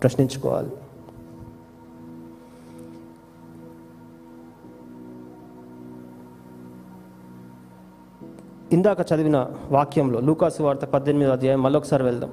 ప్రశ్నించుకోవాలి. 0.03 0.71
ఇందాక 8.73 9.13
చదివిన 9.13 9.47
వాక్యంలో 9.71 10.21
లూకాసు 10.21 10.63
వార్త 10.63 10.85
పద్దెనిమిదో 10.85 11.31
అధ్యాయం 11.31 11.63
మళ్ళొకసారి 11.63 12.03
వెళ్దాం. 12.03 12.31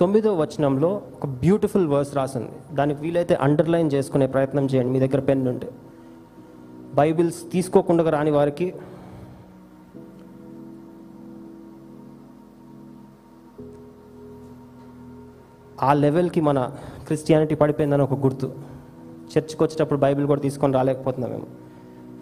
తొమ్మిదో 0.00 0.34
వచనంలో 0.34 1.02
ఒక 1.16 1.26
బ్యూటిఫుల్ 1.26 1.86
వర్స్ 1.86 2.16
రాసింది. 2.16 2.76
దానికి 2.76 3.02
వీలైతే 3.02 3.34
అండర్లైన్ 3.34 3.90
చేసుకునే 3.94 4.26
ప్రయత్నం 4.26 4.66
చేయండి 4.66 4.98
మీ 4.98 5.08
దగ్గర 5.08 5.20
పెన్ 5.20 5.48
ఉంటే. 5.48 5.70
బైబిల్స్ 6.94 7.52
తీసుకోకుండా 7.52 8.10
రాని 8.10 8.30
వారికి 8.30 8.74
ఆ 15.82 15.92
లెవెల్కి 15.92 16.40
మన 16.40 16.70
క్రిస్టియానిటీ 17.06 17.54
పడిపోయిందని 17.54 18.02
ఒక 18.02 18.14
గుర్తు. 18.14 18.52
చర్చ్కి 19.38 19.62
వచ్చేటప్పుడు 19.62 19.98
బైబిల్ 19.98 20.26
కూడా 20.26 20.40
తీసుకొని 20.40 20.72
రాలేకపోతున్నాం 20.72 21.30
మేము. 21.30 21.69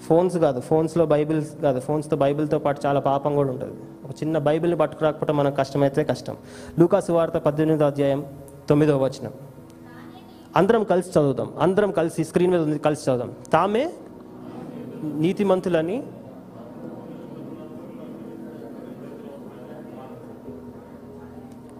ఫోన్స్ 0.06 0.36
కాదు 0.36 0.60
ఫోన్స్లో 0.60 1.06
బైబిల్స్ 1.06 1.56
కాదు 1.56 1.80
ఫోన్స్తో 1.80 2.16
బైబిల్తో 2.16 2.58
పాటు 2.58 2.86
చాలా 2.86 3.00
పాపం 3.00 3.34
కూడా 3.34 3.50
ఉంటుంది. 3.50 3.74
ఒక 4.04 4.10
చిన్న 4.10 4.38
బైబిల్ని 4.38 4.78
పట్టుకురాకపోతే 4.78 5.32
మనకు 5.32 5.56
కష్టమైతే 5.56 6.04
కష్టం. 6.04 6.36
లూకాసు 6.78 7.12
వార్త 7.12 7.32
పద్దెనిమిదో 7.32 7.84
అధ్యాయం 7.84 8.26
తొమ్మిదవ 8.68 9.04
వచనం. 9.04 9.32
అందరం 10.56 10.84
కలిసి 10.84 11.10
చదువుదాం. 11.10 11.52
అందరం 11.60 11.90
కలిసి 11.90 12.24
స్క్రీన్ 12.24 12.52
మీద 12.52 12.60
ఉంది 12.60 12.78
కలిసి 12.78 13.10
చదువుదాం. 13.10 13.32
తామే 13.52 13.92
నీతిమంతులని 15.04 16.02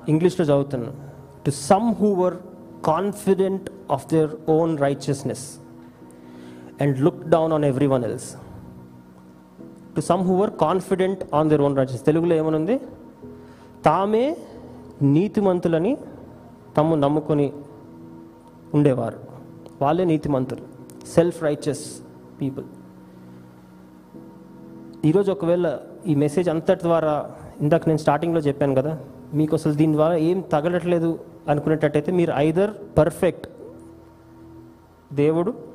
ఇంగ్లీష్లో 0.09 0.47
చదువుతున్నాను. 0.47 0.93
To 1.47 1.51
some 1.51 1.95
who 1.95 2.13
were 2.13 2.35
confident 2.85 3.71
of 3.93 4.07
their 4.13 4.31
own 4.49 4.79
righteousness 4.79 5.57
and 6.81 6.99
look 6.99 7.29
down 7.29 7.53
on 7.53 7.65
everyone 7.87 8.05
else 8.05 8.35
to 9.97 10.01
some 10.01 10.21
who were 10.21 10.51
confident 10.51 11.35
on 11.35 11.51
their 11.51 11.61
own 11.61 11.77
righteous 11.77 12.07
తెలుగులో 12.07 12.35
ఏమనుంది? 12.35 12.81
తామే 13.85 14.37
నీతిమంతులని 15.03 15.99
తమ్ము 16.77 16.97
నమ్ముకొని 16.97 17.53
ఉండేవారు. 18.75 19.19
వాళ్ళే 19.83 20.05
నీతిమంతులు. 20.05 20.61
సెల్ఫ్ 21.15 21.43
రైచియస్ 21.43 22.03
పీపుల్ 22.41 22.65
ఈరోజు 25.05 25.33
ఒకవేళ 25.33 25.79
ఈ 26.07 26.15
మెసేజ్ 26.15 26.49
అంతటి 26.49 26.83
ద్వారా 26.83 27.35
ఇందాక 27.61 27.87
నేను 27.87 27.99
స్టార్టింగ్లో 27.99 28.41
చెప్పాను 28.41 28.75
కదా 28.75 28.99
మీకు 29.35 29.57
అసలు 29.57 29.73
దీని 29.73 29.93
ద్వారా 29.93 30.15
ఏం 30.15 30.41
తగలట్లేదు 30.41 31.19
అనుకునేటట్టయితే 31.49 32.13
మీరు 32.13 32.33
ఐదర్ 32.37 32.71
పర్ఫెక్ట్ 32.99 33.49
దేవుడు 35.15 35.68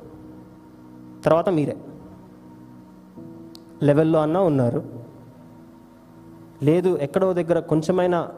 తర్వాత 1.24 1.48
మీరే. 1.48 1.76
లెవెల్లో 3.82 4.18
అన్నా 4.18 4.40
ఉన్నారు. 4.40 4.82
లేదు 6.62 6.98
ఎక్కడో 6.98 7.32
దగ్గర 7.32 7.60
కొంచెమైనా 7.60 8.28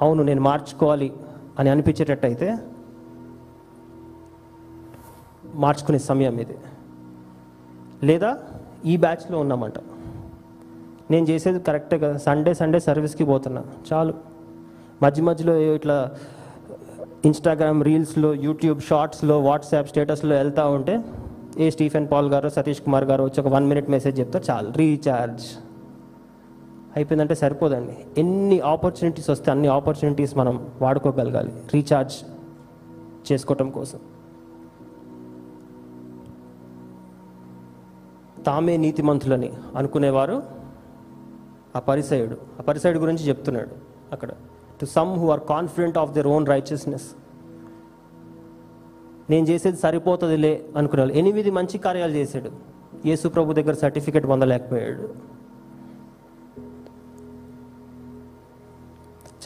అవును 0.00 0.22
నేను 0.22 0.40
మార్చుకోవాలి 0.40 1.12
అని 1.58 1.70
అనిపించేటట్టయితే 1.70 2.58
మార్చుకునే 5.54 5.98
సమయం 5.98 6.38
ఇది. 6.38 6.56
లేదా 8.02 8.38
ఈ 8.84 8.96
బ్యాచ్లో 8.96 9.38
ఉన్నామంట. 9.38 9.74
నేను 11.10 11.26
చేసేది 11.26 11.60
కరెక్టే 11.60 11.98
కదా 11.98 12.16
సండే 12.16 12.54
సండే 12.54 12.78
సర్వీస్కి 12.78 13.24
పోతున్నా. 13.24 13.64
చాలు. 13.92 14.14
మధ్య 15.02 15.22
మధ్యలో 15.22 15.56
ఇట్లా 15.56 16.14
ఇన్స్టాగ్రామ్ 17.24 17.84
రీల్స్లో 17.84 18.34
యూట్యూబ్ 18.34 18.80
షార్ట్స్లో 18.80 19.40
వాట్సాప్ 19.40 19.88
స్టేటస్లో 19.88 20.36
వెళ్తూ 20.36 20.70
ఉంటే 20.70 21.04
ఏ 21.58 21.70
స్టీఫెన్ 21.70 22.08
పాల్ 22.10 22.28
గారు 22.28 22.48
సతీష్ 22.48 22.82
కుమార్ 22.82 23.04
గారు 23.04 23.22
వచ్చి 23.22 23.40
ఒక 23.40 23.46
వన్ 23.46 23.66
మినిట్ 23.66 23.90
మెసేజ్ 23.90 24.20
చెప్తే 24.20 24.40
చాలు 24.50 24.72
రీఛార్జ్. 24.72 25.46
అయిపోయిందంటే 26.96 27.34
సరిపోదండి. 27.34 27.96
ఎన్ని 28.18 28.60
ఆపర్చునిటీస్ 28.60 29.30
వస్తే 29.30 29.50
అన్ని 29.50 29.68
ఆపర్చునిటీస్ 29.68 30.36
మనం 30.36 30.66
వాడుకోగలగాలి 30.82 31.52
రీఛార్జ్ 31.74 32.14
చేసుకోవటం 33.32 33.70
కోసం. 33.70 33.98
తామే 38.46 38.76
నీతిమంతులని 38.76 39.52
అనుకునేవారు 39.76 40.42
ఆ 41.76 41.78
పరిసయుడు. 41.78 42.36
ఆ 42.58 42.62
పరిసయుడు 42.62 42.98
గురించి 42.98 43.28
చెప్తున్నాడు 43.28 43.70
అక్కడ. 44.12 44.28
To 44.80 44.86
some 44.86 45.12
who 45.14 45.30
are 45.30 45.40
confident 45.48 45.98
of 45.98 46.12
their 46.12 46.26
own 46.26 46.46
righteousness 46.46 47.06
నేను 49.30 49.46
చేసేది 49.46 49.76
సరిపోతుందిలే 49.76 50.64
అనుకున్నాడు. 50.76 51.12
ఎనిమిది 51.12 51.50
మంచి 51.50 51.78
కార్యాలు 51.78 52.12
చేశాడు. 52.12 52.50
యేసు 53.06 53.28
ప్రభు 53.28 53.52
దగ్గర 53.52 53.72
సర్టిఫికెట్ 53.72 54.26
పొందలేకపోయాడు. 54.26 55.08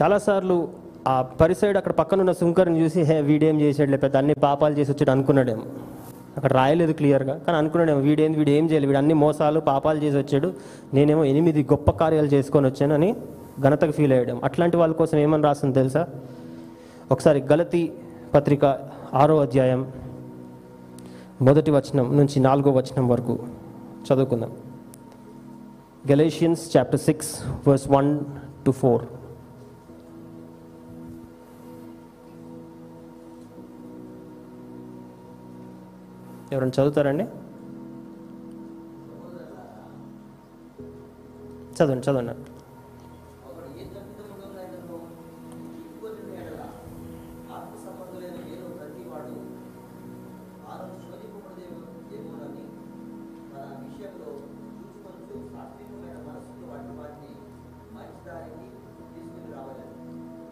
చాలాసార్లు 0.02 0.68
ఆ 1.08 1.22
పరిసైడ్ 1.22 1.76
అక్కడ 1.76 1.92
పక్కన 1.92 2.20
ఉన్న 2.20 2.32
సుంకర్ని 2.32 2.80
చూసి 2.80 3.02
హే 3.02 3.20
వీడేం 3.20 3.60
చేశాడు 3.60 3.90
లేకపోతే 3.90 4.18
అన్ని 4.18 4.34
పాపాలు 4.34 4.74
చేసి 4.74 4.92
వచ్చాడు 4.92 5.10
అనుకున్నాడేమో. 5.10 5.62
అక్కడ 6.36 6.52
రాయలేదు 6.52 6.92
క్లియర్గా 6.92 7.38
కానీ 7.38 7.58
అనుకున్నాడేమో 7.58 8.00
వీడేం 8.00 8.32
వీడు 8.32 8.50
ఏం 8.50 8.64
చేయలేదు 8.64 8.86
వీడు 8.86 8.98
అన్ని 8.98 9.14
మోసాలు 9.14 9.60
పాపాలు 9.60 9.98
చేసి 9.98 10.16
వచ్చాడు 10.16 10.54
నేనేమో 10.94 11.24
ఎనిమిది 11.24 11.62
గొప్ప 11.62 11.90
కార్యాలు 11.90 12.26
చేసుకొని 12.26 12.66
వచ్చానని 12.66 13.16
ఘనతకు 13.60 13.90
ఫీల్ 13.90 14.12
అయ్యాడు 14.12 14.40
అట్లాంటి 14.44 14.76
వాళ్ళ 14.76 14.94
కోసం 14.94 15.18
ఏమని 15.18 15.42
రాసింది 15.42 15.74
తెలుసా? 15.74 16.06
ఒకసారి 17.12 17.40
గలతి 17.40 17.92
పత్రిక 18.34 18.64
ఆరో 19.14 19.40
అధ్యాయం 19.40 19.92
మొదటి 21.42 21.70
వచనం 21.70 22.16
నుంచి 22.16 22.40
నాలుగో 22.40 22.70
వచనం 22.70 23.08
వరకు 23.08 23.38
చదువుకుందాం. 24.12 24.52
Galatians 26.10 26.76
chapter 26.76 27.00
six 27.00 27.40
verse 27.68 27.88
one 27.88 28.20
to 28.66 28.70
four. 28.70 29.04
ఎవరైనా 36.52 36.72
చదువుతారండి? 36.80 37.24
చదవండి 41.76 42.10
చదవండి. 42.10 42.51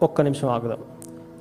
ఒక్క 0.03 0.21
నిమిషం 0.21 0.49
ఆగుదాం. 0.49 0.77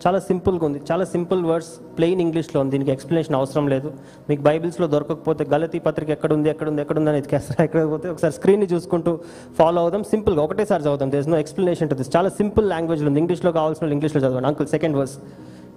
చాలా 0.07 0.19
సింపుల్గా 0.21 0.67
ఉంది. 0.67 0.81
చాలా 0.93 1.05
సింపుల్ 1.05 1.45
వర్డ్స్ 1.45 1.71
ప్లెయిన్ 1.99 2.21
ఇంగ్లీష్లో 2.21 2.61
ఉంది. 2.61 2.71
దీనికి 2.71 2.91
ఎక్స్ప్లెనేషన్ 2.91 3.37
అవసరం 3.37 3.69
లేదు. 3.69 3.93
మీకు 4.29 4.43
బైబిల్స్లో 4.43 4.87
దొరకకపోతే 4.87 5.45
గలతీ 5.45 5.79
పత్రిక 5.79 6.11
ఎక్కడ 6.11 6.33
ఉంది 6.33 6.51
ఎక్కడ 6.51 6.69
ఉంది 6.69 6.83
ఎక్కడ 6.83 6.99
ఉంది 6.99 7.11
అని 7.11 7.87
పోతే 7.87 8.09
ఒకసారి 8.09 8.33
స్క్రీన్ని 8.33 8.67
చూసుకుంటూ 8.67 9.19
ఫాలో 9.59 9.83
అవుదాం. 9.83 10.05
సింపుల్గా 10.05 10.43
ఒకటేసారి 10.43 10.83
చదువుదాం. 10.83 11.11
There's 11.11 11.29
no 11.29 11.39
explanation 11.39 11.91
to 11.91 11.95
this 11.95 12.17
చాలా 12.17 12.29
సింపుల్ 12.29 12.69
లాంగ్వేజ్లో 12.69 13.09
ఉంది. 13.09 13.21
ఇంగ్లీష్లో 13.21 13.53
కావాల్సిన 13.53 13.93
ఇంగ్లీష్లో 13.93 14.23
చదవండి. 14.23 14.49
Uncle 14.49 14.69
second 14.69 14.97
verse 14.97 15.19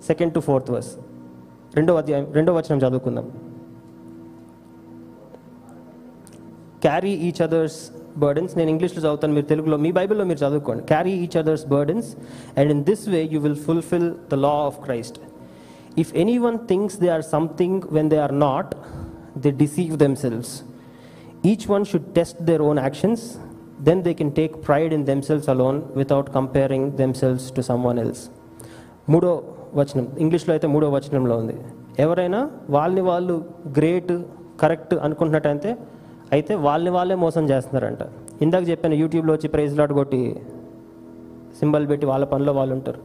second 0.06 0.34
to 0.34 0.40
fourth 0.40 0.72
verse 0.72 0.92
రెండో 1.76 1.96
అధ్యాయం 1.96 2.28
రెండో 2.32 2.54
వచనం 2.54 2.78
చదువుకుందాం. 2.78 3.32
క్యారీ 6.82 7.12
ఈచ్ 7.12 7.42
అదర్స్ 7.42 7.92
బర్డన్స్ 8.18 8.58
నేను 8.58 8.70
ఇంగ్లీష్లో 8.70 9.02
చదువుతాను 9.02 9.34
మీరు 9.34 9.46
తెలుగులో 9.46 9.78
మీ 9.78 9.92
బైబిల్లో 9.92 10.26
మీరు 10.26 10.40
చదువుకోండి. 10.46 10.84
Carry 10.84 11.12
each 11.12 11.38
other's 11.38 11.66
burdens 11.66 12.10
and 12.58 12.72
in 12.72 12.84
this 12.84 13.10
way 13.10 13.30
you 13.34 13.40
will 13.40 13.56
fulfil 13.56 14.12
the 14.32 14.34
law 14.34 14.54
of 14.68 14.78
Christ 14.86 15.20
if 15.98 16.16
anyone 16.38 16.58
thinks 16.72 17.00
they 17.00 17.10
are 17.10 17.22
something 17.22 17.82
when 17.92 18.10
they 18.10 18.18
are 18.18 18.40
not 18.40 18.76
they 19.38 19.52
deceive 19.52 19.98
themselves 20.16 20.54
each 21.46 21.72
one 21.72 21.86
should 21.86 22.10
test 22.20 22.42
their 22.44 22.62
own 22.62 22.80
actions 22.80 23.38
then 23.82 24.04
they 24.04 24.14
can 24.14 24.32
take 24.32 24.68
pride 24.68 24.94
in 24.94 25.06
themselves 25.06 25.50
alone 25.50 25.82
without 25.96 26.30
comparing 26.30 26.92
themselves 26.92 27.56
to 27.56 27.62
someone 27.84 28.00
else 28.00 28.24
మూడో 29.10 29.44
వచనం. 29.76 30.08
ఇంగ్లీష్లో 30.20 30.54
అయితే 30.54 30.68
మూడో 30.68 30.90
వచనంలో 30.90 31.38
ఉంది. 31.38 31.56
ఎవరైనా 32.00 32.50
వాళ్ళని 32.70 33.02
వాళ్ళు 33.02 33.46
గ్రేట్ 33.78 34.14
కరెక్ట్ 34.62 34.94
అనుకుంటున్నట్టయితే 34.94 35.78
అయితే 36.34 36.56
వాళ్ళని 36.56 36.90
వాళ్ళే 36.90 37.16
మోసం 37.16 37.50
చేస్తున్నారంట. 37.50 38.04
ఇందాక 38.42 38.70
చెప్పాను 38.70 38.94
యూట్యూబ్లో 38.94 39.34
వచ్చి 39.34 39.48
ప్రైజ్ 39.50 39.78
లాట్ 39.78 39.94
కొట్టి 39.94 40.22
సింబల్ 41.60 41.90
పెట్టి 41.90 42.06
వాళ్ళ 42.06 42.26
పనిలో 42.26 42.54
వాళ్ళు 42.54 42.76
ఉంటారు. 42.76 43.02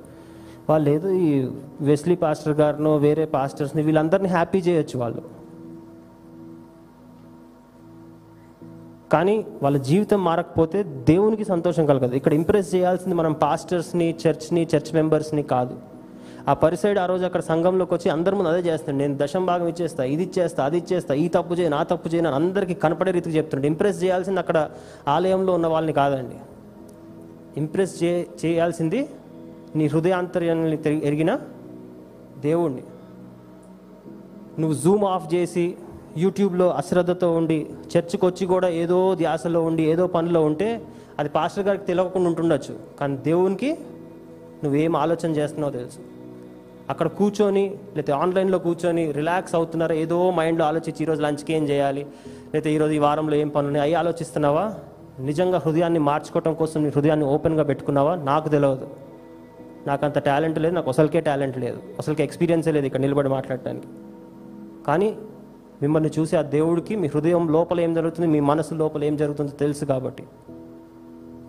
వాళ్ళు 0.71 0.91
లేదు 0.91 1.09
ఈ 1.09 1.49
వెస్లీ 1.81 2.15
పాస్టర్ 2.17 2.55
గారినో 2.55 2.97
వేరే 2.97 3.25
పాస్టర్స్ని 3.25 3.83
వీళ్ళందరినీ 3.83 4.29
హ్యాపీ 4.29 4.59
చేయొచ్చు 4.59 5.01
వాళ్ళు. 5.01 5.23
కానీ 9.13 9.47
వాళ్ళ 9.63 9.77
జీవితం 9.77 10.25
మారకపోతే 10.25 10.83
దేవునికి 10.83 11.45
సంతోషం 11.45 11.87
కలగదు. 11.87 12.15
ఇక్కడ 12.15 12.35
ఇంప్రెస్ 12.35 12.75
చేయాల్సింది 12.75 13.15
మనం 13.15 13.33
పాస్టర్స్ని 13.33 14.09
చర్చ్ని 14.27 14.63
చర్చ్ 14.77 14.95
మెంబర్స్ని 14.95 15.43
కాదు. 15.43 15.77
ఆ 16.49 16.53
పరిసైడ్ 16.53 16.99
ఆ 16.99 17.07
రోజు 17.07 17.25
అక్కడ 17.25 17.41
సంఘంలోకి 17.41 17.95
వచ్చి 17.95 18.11
అందరి 18.11 18.35
ముందు 18.35 18.49
అదే 18.49 18.69
చేస్తాడు. 18.69 18.97
నేను 18.97 19.19
దశం 19.21 19.47
భాగం 19.47 19.69
ఇచ్చేస్తా 19.69 20.05
ఇది 20.05 20.23
ఇచ్చేస్తా 20.23 20.65
అది 20.65 20.79
ఇచ్చేస్తా 20.79 21.15
ఈ 21.15 21.29
తప్పు 21.29 21.55
చేయను 21.55 21.77
ఆ 21.77 21.83
తప్పు 21.83 22.09
చేయను 22.09 22.31
అందరికీ 22.31 22.75
కనపడే 22.75 23.11
రీతికి 23.11 23.37
చెప్తున్నాడు 23.37 23.67
ఇంప్రెస్ 23.67 24.03
చేయాల్సింది 24.05 24.41
అక్కడ 24.41 24.71
ఆలయంలో 25.09 25.55
ఉన్న 25.55 25.67
వాళ్ళని 25.67 25.93
కాదండి. 25.93 26.35
ఇంప్రెస్ 27.57 28.05
చే 28.05 28.27
చేయాల్సింది 28.45 29.09
నీ 29.77 29.87
హృదయాంతర్యాన్ని 29.87 31.07
ఎరిగిన 31.07 31.39
దేవుణ్ణి. 32.39 32.83
నువ్వు 34.59 34.77
జూమ్ 34.79 35.05
ఆఫ్ 35.05 35.35
చేసి 35.35 35.77
యూట్యూబ్లో 36.17 36.71
అశ్రద్ధతో 36.71 37.33
ఉండి 37.33 37.67
చర్చికి 37.97 38.27
వచ్చి 38.27 38.47
కూడా 38.47 38.69
ఏదో 38.69 39.15
ధ్యాసలో 39.15 39.63
ఉండి 39.63 39.83
ఏదో 39.83 40.07
పనిలో 40.07 40.45
ఉంటే 40.45 40.83
అది 41.19 41.29
పాస్టర్ 41.29 41.65
గారికి 41.65 41.85
తెలియకుండా 41.85 42.29
ఉంటుండొచ్చు. 42.29 42.79
కానీ 43.01 43.17
దేవునికి 43.17 43.79
నువ్వేం 44.65 44.97
ఆలోచన 44.97 45.31
చేస్తున్నావో 45.31 45.73
తెలుసు. 45.73 46.18
అక్కడ 46.91 47.07
కూర్చొని 47.07 47.69
లేకపోతే 47.69 48.13
ఆన్లైన్లో 48.13 48.59
కూర్చొని 48.59 49.13
రిలాక్స్ 49.13 49.55
అవుతున్నారా? 49.55 49.95
ఏదో 49.95 50.31
మైండ్లో 50.31 50.65
ఆలోచించి 50.65 51.03
ఈరోజు 51.03 51.23
లంచ్కి 51.23 51.53
ఏం 51.53 51.69
చేయాలి? 51.69 52.01
లేకపోతే 52.55 52.75
ఈరోజు 52.75 52.93
ఈ 52.93 52.99
వారంలో 52.99 53.35
ఏం 53.35 53.49
పనులు 53.49 53.67
ఉన్నాయి 53.67 53.95
అవి 53.95 53.95
ఆలోచిస్తున్నావా? 53.95 54.75
నిజంగా 55.21 55.59
హృదయాన్ని 55.59 55.99
మార్చుకోవటం 55.99 56.55
కోసం 56.55 56.83
నీ 56.83 56.89
హృదయాన్ని 56.89 57.27
ఓపెన్గా 57.27 57.63
పెట్టుకున్నావా? 57.63 58.15
నాకు 58.15 58.49
తెలియదు. 58.49 58.87
నాకు 59.87 60.05
అంత 60.05 60.19
టాలెంట్ 60.19 60.59
లేదు 60.59 60.75
నాకు 60.75 60.89
అసలుకే 60.89 61.21
టాలెంట్ 61.21 61.59
లేదు. 61.59 61.79
అసలుకే 61.99 62.25
ఎక్స్పీరియన్సే 62.25 62.73
లేదు 62.73 62.87
ఇక్కడ 62.87 63.01
నిలబడి 63.01 63.29
మాట్లాడటానికి. 63.29 63.87
కానీ 64.87 65.17
మిమ్మల్ని 65.83 66.11
చూసి 66.19 66.37
ఆ 66.37 66.43
దేవుడికి 66.43 66.97
మీ 66.97 67.09
హృదయం 67.09 67.53
లోపల 67.53 67.81
ఏం 67.81 67.95
జరుగుతుంది? 67.95 68.29
మీ 68.29 68.41
మనసు 68.41 68.75
లోపల 68.75 69.05
ఏం 69.05 69.17
జరుగుతుందో 69.17 69.53
తెలుసు 69.53 69.85
కాబట్టి. 69.85 70.25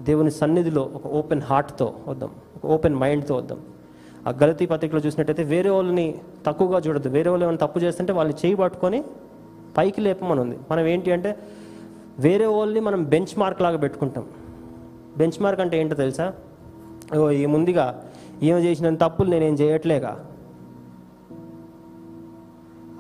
దేవుని 0.02 0.32
సన్నిధిలో 0.32 0.82
ఒక 0.82 1.08
ఓపెన్ 1.08 1.42
హార్ట్తో 1.42 1.94
వద్దాం. 2.08 2.30
ఒక 2.56 2.72
ఓపెన్ 2.72 2.96
మైండ్తో 2.96 3.36
వద్దాం. 3.36 3.60
ఆ 4.28 4.34
గలతీ 4.44 4.66
పత్రికలో 4.66 5.00
చూసినట్టయితే 5.00 5.44
వేరే 5.44 5.70
వాళ్ళని 5.70 6.16
తక్కువగా 6.46 6.82
చూడద్దు. 6.88 7.10
వేరే 7.10 7.30
వాళ్ళు 7.30 7.46
ఏమైనా 7.46 7.58
తప్పు 7.58 7.80
చేస్తుంటే 7.80 8.14
వాళ్ళని 8.14 8.38
చేయి 8.46 8.56
పట్టుకొని 8.56 9.04
పైకి 9.78 10.02
లేపమని 10.02 10.40
ఉంది 10.40 10.58
మనం 10.72 10.88
ఏంటి 10.88 11.12
అంటే 11.12 11.36
వేరే 12.20 12.46
వాళ్ళని 12.46 12.80
మనం 12.80 13.04
బెంచ్ 13.04 13.40
మార్క్ 13.40 13.62
లాగా 13.62 13.78
పెట్టుకుంటాం. 13.78 14.26
బెంచ్ 15.18 15.42
మార్క్ 15.42 15.62
అంటే 15.62 15.80
ఏంటో 15.80 15.96
తెలుసా? 15.96 16.34
ఓ 17.18 17.30
ఈ 17.30 17.46
ముందుగా 17.46 18.04
ఈమె 18.44 18.60
చేసిన 18.60 18.96
తప్పులు 18.96 19.30
నేనేం 19.30 19.54
చేయట్లేగా? 19.54 20.26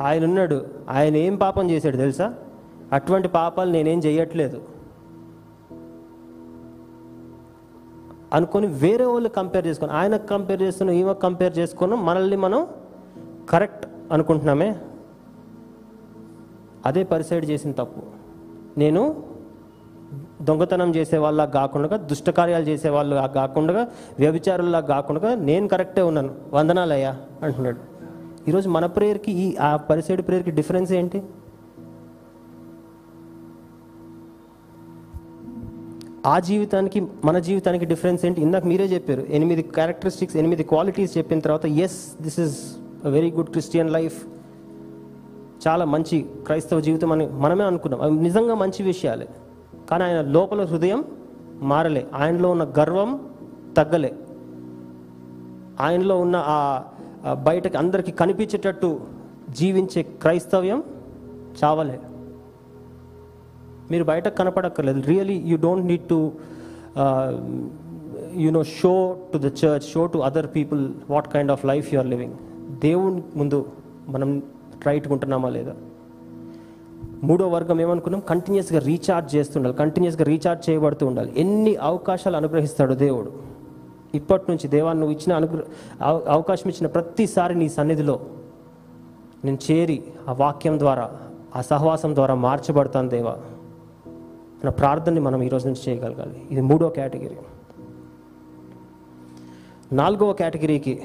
ఆయన 0.02 0.24
ఉన్నాడు. 0.24 0.66
ఆయన 0.90 1.16
ఏం 1.16 1.36
పాపం 1.36 1.70
చేశాడు 1.70 1.98
తెలుసా? 1.98 2.34
అటువంటి 2.94 3.28
పాపాలు 3.28 3.72
నేనేం 3.72 4.00
చేయట్లేదు. 4.00 4.62
అనుకొని 8.34 8.68
వేరే 8.68 9.06
వాళ్ళు 9.06 9.30
కంపేర్ 9.30 9.68
చేసుకుని 9.68 9.92
ఆయన 9.92 10.18
కంపేర్ 10.18 10.62
చేస్తున్నాం 10.62 10.98
ఈమె 10.98 11.14
కంపేర్ 11.14 11.58
చేసుకున్నాం 11.58 12.06
మనల్ని 12.06 12.36
మనం 12.36 12.68
కరెక్ట్ 13.50 13.88
అనుకుంటున్నామే? 14.12 14.76
అదే 16.86 17.04
పరిసైడ్ 17.04 17.46
చేసిన 17.46 17.72
తప్పు. 17.72 18.02
నేను 18.80 19.24
దొంగతనం 20.42 20.96
చేసే 20.96 21.18
వాళ్ళ 21.18 21.46
కాకుండా 21.46 21.98
దుష్టకార్యాలు 21.98 22.64
చేసే 22.64 22.90
వాళ్ళు 22.90 23.28
కాకుండా 23.36 23.88
వ్యభిచారుల్లా 24.20 24.80
కాకుండా 24.80 25.36
నేను 25.36 25.68
కరెక్టే 25.68 26.02
ఉన్నాను. 26.02 26.36
వందనాలయ్యా 26.54 27.18
అంటున్నాడు. 27.44 27.78
ఈరోజు 28.48 28.70
మన 28.70 28.86
ప్రేయర్కి 28.86 29.32
ఈ 29.32 29.56
ఆ 29.56 29.76
పరిసైడ్ 29.76 30.22
ప్రేయర్కి 30.22 30.52
డిఫరెన్స్ 30.52 30.92
ఏంటి? 30.92 31.24
ఆ 36.30 36.40
జీవితానికి 36.40 37.08
మన 37.26 37.40
జీవితానికి 37.40 37.86
డిఫరెన్స్ 37.86 38.26
ఏంటి? 38.26 38.42
ఇందాక 38.42 38.66
మీరే 38.66 38.86
చెప్పారు 38.86 39.22
ఎనిమిది 39.22 39.62
క్యారెక్టరిస్టిక్స్ 39.62 40.38
ఎనిమిది 40.38 40.64
క్వాలిటీస్ 40.64 41.18
చెప్పిన 41.18 41.40
తర్వాత 41.40 41.66
yes 41.66 42.22
this 42.22 42.40
is 42.40 42.58
a 43.06 43.10
very 43.10 43.32
good 43.32 43.50
Christian 43.50 43.92
life 43.92 44.28
చాలా 45.68 45.86
మంచి 45.86 46.26
క్రైస్తవ 46.46 46.80
జీవితం 46.80 47.12
అని 47.12 47.28
మనమే 47.28 47.64
అనుకున్నాం. 47.64 48.02
అవి 48.02 48.16
నిజంగా 48.16 48.56
మంచి 48.56 48.84
విషయాలే. 48.84 49.28
కానీ 49.90 50.04
ఆయన 50.04 50.22
లోపల 50.22 50.66
హృదయం 50.66 51.04
మారలే. 51.62 52.08
ఆయనలో 52.16 52.52
ఉన్న 52.52 52.64
గర్వం 52.80 53.30
తగ్గలే. 53.78 54.16
ఆయనలో 55.80 56.20
ఉన్న 56.20 56.44
ఆ 56.48 56.84
ఆ 57.26 57.34
బయటకి 57.34 57.78
అందరికీ 57.78 58.12
కనిపించేటట్టు 58.12 59.00
జీవించే 59.50 60.02
క్రైస్తవ్యం 60.04 60.84
చావలే. 61.64 62.00
మీరు 63.92 64.04
బయటకు 64.04 64.36
కనపడక్కర్లేదు. 64.36 65.02
Really 65.02 65.38
you 65.46 65.58
don't 65.58 65.86
need 65.86 66.08
to 66.10 66.20
you 68.36 68.50
know 68.52 68.64
show 68.64 68.94
to 69.34 69.38
the 69.38 69.48
church 69.62 69.86
show 69.94 70.06
to 70.06 70.18
other 70.18 70.48
people 70.56 70.94
what 71.10 71.28
kind 71.28 71.52
of 71.52 71.66
life 71.66 71.94
you 71.94 72.00
are 72.00 72.08
living 72.08 72.34
దేవుని 72.82 73.24
ముందు 73.36 73.66
మనం 74.10 74.44
రైట్గా 74.86 75.14
ఉంటున్నామా 75.14 75.50
లేదా? 75.50 75.74
మూడో 77.24 77.48
వర్గం 77.48 77.82
ఏమనుకున్నాం? 77.82 78.22
కంటిన్యూస్గా 78.30 78.80
రీఛార్జ్ 78.80 79.36
చేస్తుండాలి. 79.36 79.76
కంటిన్యూస్గా 79.76 80.24
రీఛార్జ్ 80.24 80.70
చేయబడుతూ 80.70 81.08
ఉండాలి. 81.08 81.34
ఎన్ని 81.38 81.76
అవకాశాలు 81.76 82.38
అనుగ్రహిస్తాడు 82.38 82.94
దేవుడు. 82.94 83.32
ఇప్పటి 84.16 84.46
నుంచి 84.50 84.68
దేవా 84.68 84.92
నువ్వు 84.94 85.12
ఇచ్చిన 85.12 85.34
అనుగ్రహ 85.36 85.64
అవకాశం 86.28 86.70
ఇచ్చిన 86.70 86.88
ప్రతిసారి 86.88 87.56
నీ 87.56 87.70
సన్నిధిలో 87.70 88.16
నేను 89.46 89.58
చేరి 89.72 90.04
ఆ 90.30 90.34
వాక్యం 90.34 90.80
ద్వారా 90.80 91.06
ఆ 91.56 91.62
సహవాసం 91.62 92.16
ద్వారా 92.16 92.36
మార్చబడతాను 92.36 93.10
దేవా. 93.10 93.36
అన్న 94.60 94.70
ప్రార్థనని 94.70 95.20
మనం 95.20 95.43
ఈరోజు 95.43 95.68
నుంచి 95.68 95.82
చేయగలగాలి. 95.89 96.47
ఇది 96.51 96.62
మూడో 96.62 96.89
కేటగిరీ. 96.89 97.38
నాలుగవ 99.93 100.34
కేటగిరీకి 100.34 101.03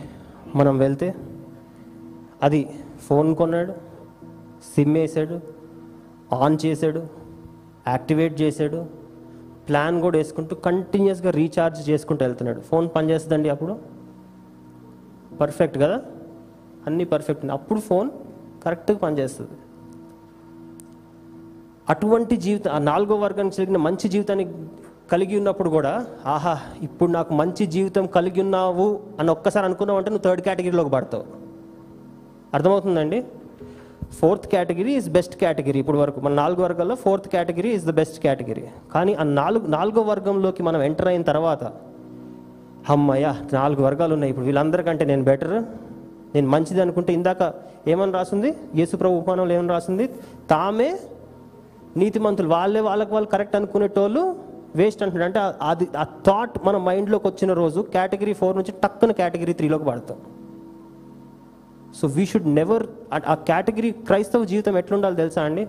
మనం 0.55 0.78
వెళ్తే 0.78 1.14
అది 2.42 2.68
ఫోన్ 3.02 3.36
కొన్నాడు 3.36 3.72
సిమ్ 4.74 4.94
వేసాడు 4.94 5.40
ఆన్ 6.34 6.59
చేశాడు 6.66 7.07
యాక్టివేట్ 7.88 8.40
చేశాడు 8.40 8.86
ప్లాన్ 9.68 10.00
కూడా 10.00 10.18
వేసుకుంటూ 10.18 10.57
కంటిన్యూస్గా 10.57 11.30
రీఛార్జ్ 11.30 11.90
చేసుకుంటూ 11.90 12.24
వెళ్తున్నాడు. 12.24 12.61
ఫోన్ 12.61 12.88
పనిచేస్తుందండి 12.96 13.48
అప్పుడు? 13.48 13.78
పర్ఫెక్ట్ 15.40 15.78
కదా? 15.78 16.02
అన్నీ 16.86 17.05
పర్ఫెక్ట్. 17.05 17.46
అప్పుడు 17.46 17.80
ఫోన్ 17.80 18.11
కరెక్ట్గా 18.64 18.98
పనిచేస్తుంది 18.98 19.50
అటువంటి 21.89 22.37
జీవితం 22.37 22.70
ఆ 22.70 22.78
నాలుగో 22.78 23.14
వర్గానికి 23.14 23.57
జరిగిన 23.57 23.76
మంచి 23.76 24.09
జీవితాన్ని 24.09 24.55
కలిగి 25.12 25.37
ఉన్నప్పుడు 25.37 25.70
కూడా 25.70 26.07
ఆహా 26.26 26.59
ఇప్పుడు 26.82 27.11
నాకు 27.12 27.35
మంచి 27.35 27.66
జీవితం 27.66 28.07
కలిగి 28.07 28.41
ఉన్నావు 28.41 29.01
అని 29.20 29.30
ఒక్కసారి 29.30 29.66
అనుకున్నావు 29.66 29.99
అంటే 29.99 30.11
నువ్వు 30.11 30.24
థర్డ్ 30.24 30.43
కేటగిరీలోకి 30.43 30.91
పడతావు. 30.91 31.24
అర్థమవుతుందండి? 32.55 33.24
Fourth 34.20 34.47
category 34.47 34.93
is 34.93 35.09
best 35.09 35.37
category 35.37 35.78
ఇప్పుడు 35.78 35.99
వరకు 35.99 36.20
మన 36.20 36.32
నాలుగు 36.32 36.62
వర్గాల్లో 36.62 36.95
fourth 36.95 37.28
category 37.28 37.70
is 37.70 37.85
the 37.85 37.91
best 37.91 38.22
category 38.22 38.64
కానీ 38.95 39.14
ఆ 39.14 39.22
నాలుగు 39.22 39.66
నాలుగో 39.66 40.03
వర్గంలోకి 40.03 40.62
మనం 40.62 40.82
ఎంటర్ 40.82 41.09
అయిన 41.09 41.22
తర్వాత 41.22 41.72
అమ్మయ్య 42.89 43.35
నాలుగు 43.53 43.82
వర్గాలు 43.82 44.12
ఉన్నాయి. 44.14 44.30
ఇప్పుడు 44.30 44.47
వీళ్ళందరికంటే 44.47 45.05
నేను 45.05 45.24
బెటర్ 45.24 45.64
నేను 46.35 46.49
మంచిది 46.49 46.80
అనుకుంటే 46.80 47.12
ఇందాక 47.12 47.55
ఏమని 47.89 48.12
రాసింది? 48.12 48.55
యేసుప్రభు 48.74 49.14
ఉపమానంలో 49.14 49.55
ఏమని 49.55 49.68
రాసింది? 49.68 50.07
తామే 50.51 50.99
నీతిమంతులు 51.97 52.49
వాళ్ళే 52.49 52.80
వాళ్ళకి 52.80 53.12
వాళ్ళు 53.12 53.28
కరెక్ట్ 53.28 53.57
అనుకునేటోళ్ళు 53.57 54.22
వేస్ట్ 54.76 55.03
అంటున్నాడు. 55.03 55.26
అంటే 55.28 55.40
అది 55.62 55.88
ఆ 55.97 56.05
థాట్ 56.26 56.66
మన 56.66 56.76
మైండ్లోకి 56.76 57.26
వచ్చిన 57.26 57.53
రోజు 57.53 57.80
కేటగిరీ 57.80 58.32
ఫోర్ 58.32 58.57
నుంచి 58.57 58.72
టక్కున 58.82 59.12
కేటగిరీ 59.12 59.53
త్రీలోకి 59.53 59.84
పడతాం 59.84 60.18
సో 62.01 62.09
వీ 62.09 62.26
షుడ్ 62.26 62.49
నెవర్ 62.55 62.84
ఆ 63.28 63.34
కేటగిరీ 63.34 63.90
క్రైస్తవ 63.90 64.45
జీవితం 64.45 64.78
ఎట్లుండాలి 64.78 65.16
తెలుసా 65.16 65.42
అండి? 65.42 65.64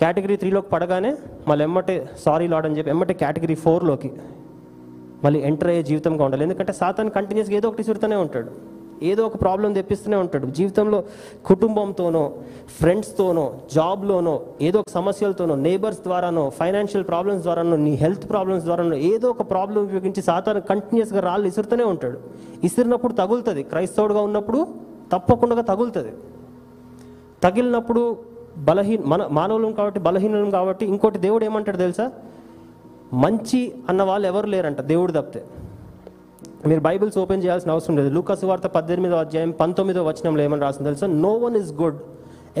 కేటగిరీ 0.00 0.36
త్రీలోకి 0.36 0.70
పడగానే 0.70 1.16
మళ్ళీ 1.48 1.64
ఎమ్మటే 1.64 2.10
సారీ 2.24 2.46
లాడ్ 2.48 2.66
అని 2.66 2.78
చెప్పి 2.78 2.90
ఎమ్మటే 2.90 3.14
కేటగిరీ 3.14 3.54
ఫోర్లోకి 3.54 4.10
మళ్ళీ 5.24 5.40
ఎంటర్ 5.40 5.68
అయ్యే 5.68 5.82
జీవితంగా 5.82 6.24
ఉండాలి. 6.24 6.42
ఎందుకంటే 6.42 6.72
సాతాన్ 6.72 7.10
కంటిన్యూస్గా 7.10 7.56
ఏదో 7.56 7.68
ఒకటి 7.68 7.84
సురుతూనే 7.84 8.16
ఉంటాడు. 8.16 8.79
ఏదో 9.02 9.26
ఒక 9.26 9.40
ప్రాబ్లం 9.40 9.72
తెప్పిస్తూనే 9.72 10.16
ఉంటాడు. 10.16 10.46
జీవితంలో 10.46 11.04
కుటుంబంతోనో 11.44 12.32
ఫ్రెండ్స్తోనో 12.78 13.54
జాబ్లోనో 13.74 14.40
ఏదో 14.62 14.80
ఒక 14.80 14.86
సమస్యలతోనో 14.90 15.54
నేబర్స్ 15.54 16.00
ద్వారానో 16.00 16.50
ఫైనాన్షియల్ 16.50 17.06
ప్రాబ్లమ్స్ 17.06 17.42
ద్వారానో 17.42 17.76
నీ 17.76 17.90
హెల్త్ 17.90 18.28
ప్రాబ్లమ్స్ 18.28 18.64
ద్వారానో 18.64 18.96
ఏదో 18.96 19.30
ఒక 19.30 19.50
ప్రాబ్లం 19.50 19.84
ఉపయోగించి 19.84 20.22
సాతాను 20.22 20.60
కంటిన్యూస్గా 20.60 21.20
రాళ్ళు 21.20 21.48
ఇసురుతూనే 21.48 21.84
ఉంటాడు. 21.84 22.18
ఇసిరినప్పుడు 22.64 23.12
తగులుతుంది. 23.12 23.62
క్రైస్తవుడుగా 23.62 24.20
ఉన్నప్పుడు 24.20 24.66
తప్పకుండా 25.12 25.62
తగులుతుంది. 25.62 26.12
తగిలినప్పుడు 27.42 28.16
బలహీన 28.58 29.00
మన 29.04 29.26
మానవులం 29.30 29.72
కాబట్టి 29.72 30.00
బలహీనం 30.00 30.50
కాబట్టి 30.50 30.86
ఇంకోటి 30.86 31.18
దేవుడు 31.18 31.44
ఏమంటాడు 31.44 31.76
తెలుసా? 31.76 32.10
మంచి 33.12 33.72
అన్న 33.88 34.02
వాళ్ళు 34.02 34.28
ఎవరు 34.28 34.46
లేరంట 34.46 34.80
దేవుడు 34.80 35.12
తప్పితే. 35.12 35.44
మీరు 36.68 36.80
బైబిల్స్ 36.80 37.18
ఓపెన్ 37.18 37.42
చేయాల్సిన 37.44 37.70
అవసరం 37.70 37.96
లేదు. 37.96 38.10
లూకాసు 38.14 38.46
వార్త 38.46 38.66
పద్దెనిమిదో 38.66 39.16
అధ్యాయం 39.16 39.50
పంతొమ్మిదో 39.50 40.00
వచనంలో 40.04 40.42
ఏమని 40.42 40.60
రాసింది 40.60 40.84
తెలుసా? 40.84 41.06
No 41.06 41.32
one 41.44 41.56
is 41.56 41.72
good 41.72 41.98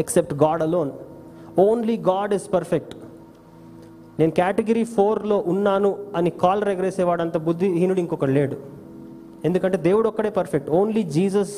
except 0.02 0.34
God 0.34 0.62
alone 0.62 0.90
only 1.58 1.96
God 1.96 2.34
is 2.34 2.52
perfect 2.52 2.94
నేను 4.20 4.32
కేటగిరీ 4.38 4.84
ఫోర్లో 4.84 5.44
ఉన్నాను 5.46 5.90
అని 6.16 6.30
కాల్ 6.30 6.62
రెగరేసేవాడు 6.62 7.22
అంత 7.22 7.36
బుద్ధిహీనుడు 7.36 8.00
ఇంకొకడు 8.00 8.30
లేడు. 8.30 8.56
ఎందుకంటే 9.44 9.76
దేవుడు 9.78 10.08
ఒక్కడే 10.08 10.30
perfect 10.30 10.70
only 10.70 11.02
Jesus 11.02 11.54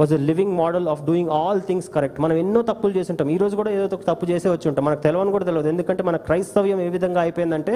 was 0.00 0.12
a 0.12 0.16
living 0.16 0.52
model 0.52 0.88
of 0.88 1.02
doing 1.02 1.30
all 1.30 1.60
things 1.60 1.88
correct 1.88 2.20
మనం 2.20 2.36
ఎన్నో 2.36 2.62
తప్పులు 2.62 2.92
చేసి 2.98 3.12
ఉంటాం. 3.12 3.30
ఈ 3.30 3.36
రోజు 3.36 3.56
కూడా 3.56 3.70
ఏదో 3.70 3.84
ఒక 3.84 4.04
తప్పు 4.10 4.26
చేసే 4.26 4.48
వచ్చి 4.48 4.68
ఉంటాం. 4.68 4.84
మనకు 4.84 5.02
తెలవని 5.02 5.30
కూడా 5.30 5.44
తెలియదు 5.44 5.68
ఎందుకంటే 5.68 6.02
మన 6.02 6.16
క్రైస్తవ్యం 6.16 6.80
ఏ 6.80 6.88
విధంగా 6.88 7.20
అయిపోయిందంటే 7.20 7.74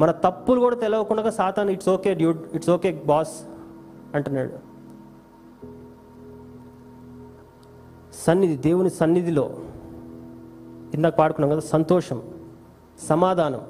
మన 0.00 0.10
తప్పులు 0.10 0.60
కూడా 0.60 0.76
తెలియకుండా 0.76 1.30
Satan 1.30 1.70
it's 1.70 1.88
okay 1.88 2.14
dude 2.14 2.40
it's 2.54 2.70
okay 2.70 2.90
boss 3.06 3.34
అంటున్నాడు. 4.14 4.52
సన్నిధి 8.24 8.56
దేవుని 8.56 8.90
సన్నిధిలో 8.90 9.46
ఇందాక 10.94 11.14
పాడుకున్నాం 11.18 11.50
కదా 11.50 11.60
సంతోషం 11.60 12.22
సమాధానం 13.08 13.62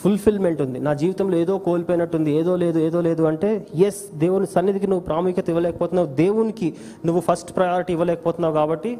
ఫుల్ఫిల్మెంట్ 0.00 0.62
ఉంది. 0.62 0.78
నా 0.80 0.94
జీవితంలో 0.94 1.36
ఏదో 1.36 1.58
కోల్పోయినట్టుంది 1.58 2.30
ఏదో 2.30 2.56
లేదు 2.56 2.78
ఏదో 2.78 3.00
లేదు 3.00 3.22
అంటే 3.22 3.66
ఎస్ 3.74 4.00
దేవుని 4.14 4.46
సన్నిధికి 4.46 4.86
నువ్వు 4.86 5.04
ప్రాముఖ్యత 5.04 5.48
ఇవ్వలేకపోతున్నావు 5.48 6.08
దేవునికి 6.22 6.76
నువ్వు 7.04 7.20
ఫస్ట్ 7.20 7.56
ప్రయారిటీ 7.56 7.92
ఇవ్వలేకపోతున్నావు 7.92 8.54
కాబట్టి 8.54 8.98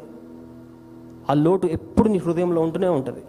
ఆ 1.29 1.33
లోటు 1.33 1.67
ఎప్పుడు 1.67 2.09
నీ 2.09 2.17
హృదయంలో 2.17 2.61
ఉంటూనే 2.61 2.87
ఉంటుంది. 2.87 3.23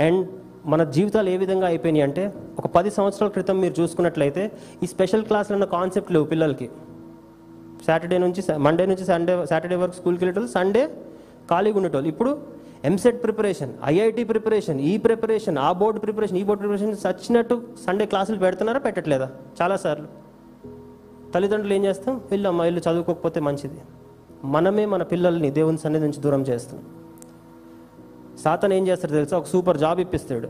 అండ్ 0.00 0.26
మన 0.66 0.84
జీవితాలు 0.84 1.28
ఏ 1.28 1.36
విధంగా 1.36 1.66
అయిపోయినాయి 1.66 2.02
అంటే 2.02 2.34
ఒక 2.58 2.66
పది 2.66 2.90
సంవత్సరాల 2.90 3.30
క్రితం 3.30 3.60
మీరు 3.60 3.80
చూసుకున్నట్లయితే 3.80 4.52
ఈ 4.82 4.86
స్పెషల్ 4.86 5.24
క్లాసులు 5.24 5.54
అన్న 5.54 5.64
కాన్సెప్ట్ 5.64 6.12
లేవు 6.12 6.24
పిల్లలకి. 6.24 6.70
సాటర్డే 7.86 8.18
నుంచి 8.18 8.58
మండే 8.58 8.86
నుంచి 8.86 9.04
సండే 9.04 9.46
సాటర్డే 9.46 9.76
వరకు 9.76 9.94
స్కూల్కి 9.94 10.24
వెళ్ళేటోళ్ళు 10.24 10.50
సండే 10.50 10.94
ఖాళీగా 11.50 11.76
ఉండేటోళ్ళు. 11.76 12.08
ఇప్పుడు 12.08 12.38
ఎంసెట్ 12.84 13.22
ప్రిపరేషన్ 13.22 13.72
ఐఐటి 13.84 14.24
ప్రిపరేషన్ 14.24 14.80
ఈ 14.80 14.96
ప్రిపరేషన్ 14.96 15.58
ఆ 15.58 15.72
బోర్డు 15.72 16.00
ప్రిపరేషన్ 16.00 16.38
ఈ 16.38 16.42
బోర్డు 16.42 16.68
ప్రిపరేషన్ 16.68 16.96
సచ్చినట్టు 16.96 17.62
సండే 17.86 18.06
క్లాసులు 18.06 18.38
పెడుతున్నారా 18.38 18.78
పెట్టట్లేదా? 18.78 19.30
చాలాసార్లు 19.62 20.06
తల్లిదండ్రులు 21.34 21.74
ఏం 21.74 21.84
చేస్తాం? 21.84 22.20
వెళ్ళమ్మా 22.30 22.66
ఇల్లు 22.66 22.80
చదువుకోకపోతే 22.80 23.40
మంచిది. 23.40 23.80
మనమే 24.44 24.86
మన 24.86 25.02
పిల్లల్ని 25.02 25.50
దేవుని 25.50 25.78
సన్నిధి 25.78 26.04
నుంచి 26.04 26.20
దూరం 26.20 26.42
చేస్తాం. 26.42 26.80
సాతన్ 28.38 28.72
ఏం 28.72 28.86
చేస్తాడు 28.86 29.12
తెలుసా? 29.12 29.38
ఒక 29.38 29.44
సూపర్ 29.44 29.78
జాబ్ 29.78 30.00
ఇప్పిస్తాడు. 30.00 30.48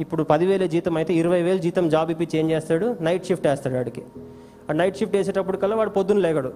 ఇప్పుడు 0.00 0.22
పదివేల 0.22 0.66
జీతం 0.66 0.96
అయితే 0.96 1.14
ఇరవై 1.14 1.42
వేలు 1.42 1.58
జీతం 1.58 1.88
జాబ్ 1.88 2.10
ఇప్పించి 2.10 2.38
ఏం 2.38 2.50
చేస్తాడు? 2.50 2.96
నైట్ 3.00 3.26
షిఫ్ట్ 3.26 3.46
వేస్తాడు 3.46 3.74
వాడికి 3.74 4.04
ఆ 4.70 4.72
నైట్ 4.72 4.96
షిఫ్ట్ 4.96 5.16
వేసేటప్పుడు 5.16 5.56
కల్లా 5.56 5.76
వాడు 5.76 5.90
పొద్దున్న 5.90 6.20
లేగడు. 6.20 6.52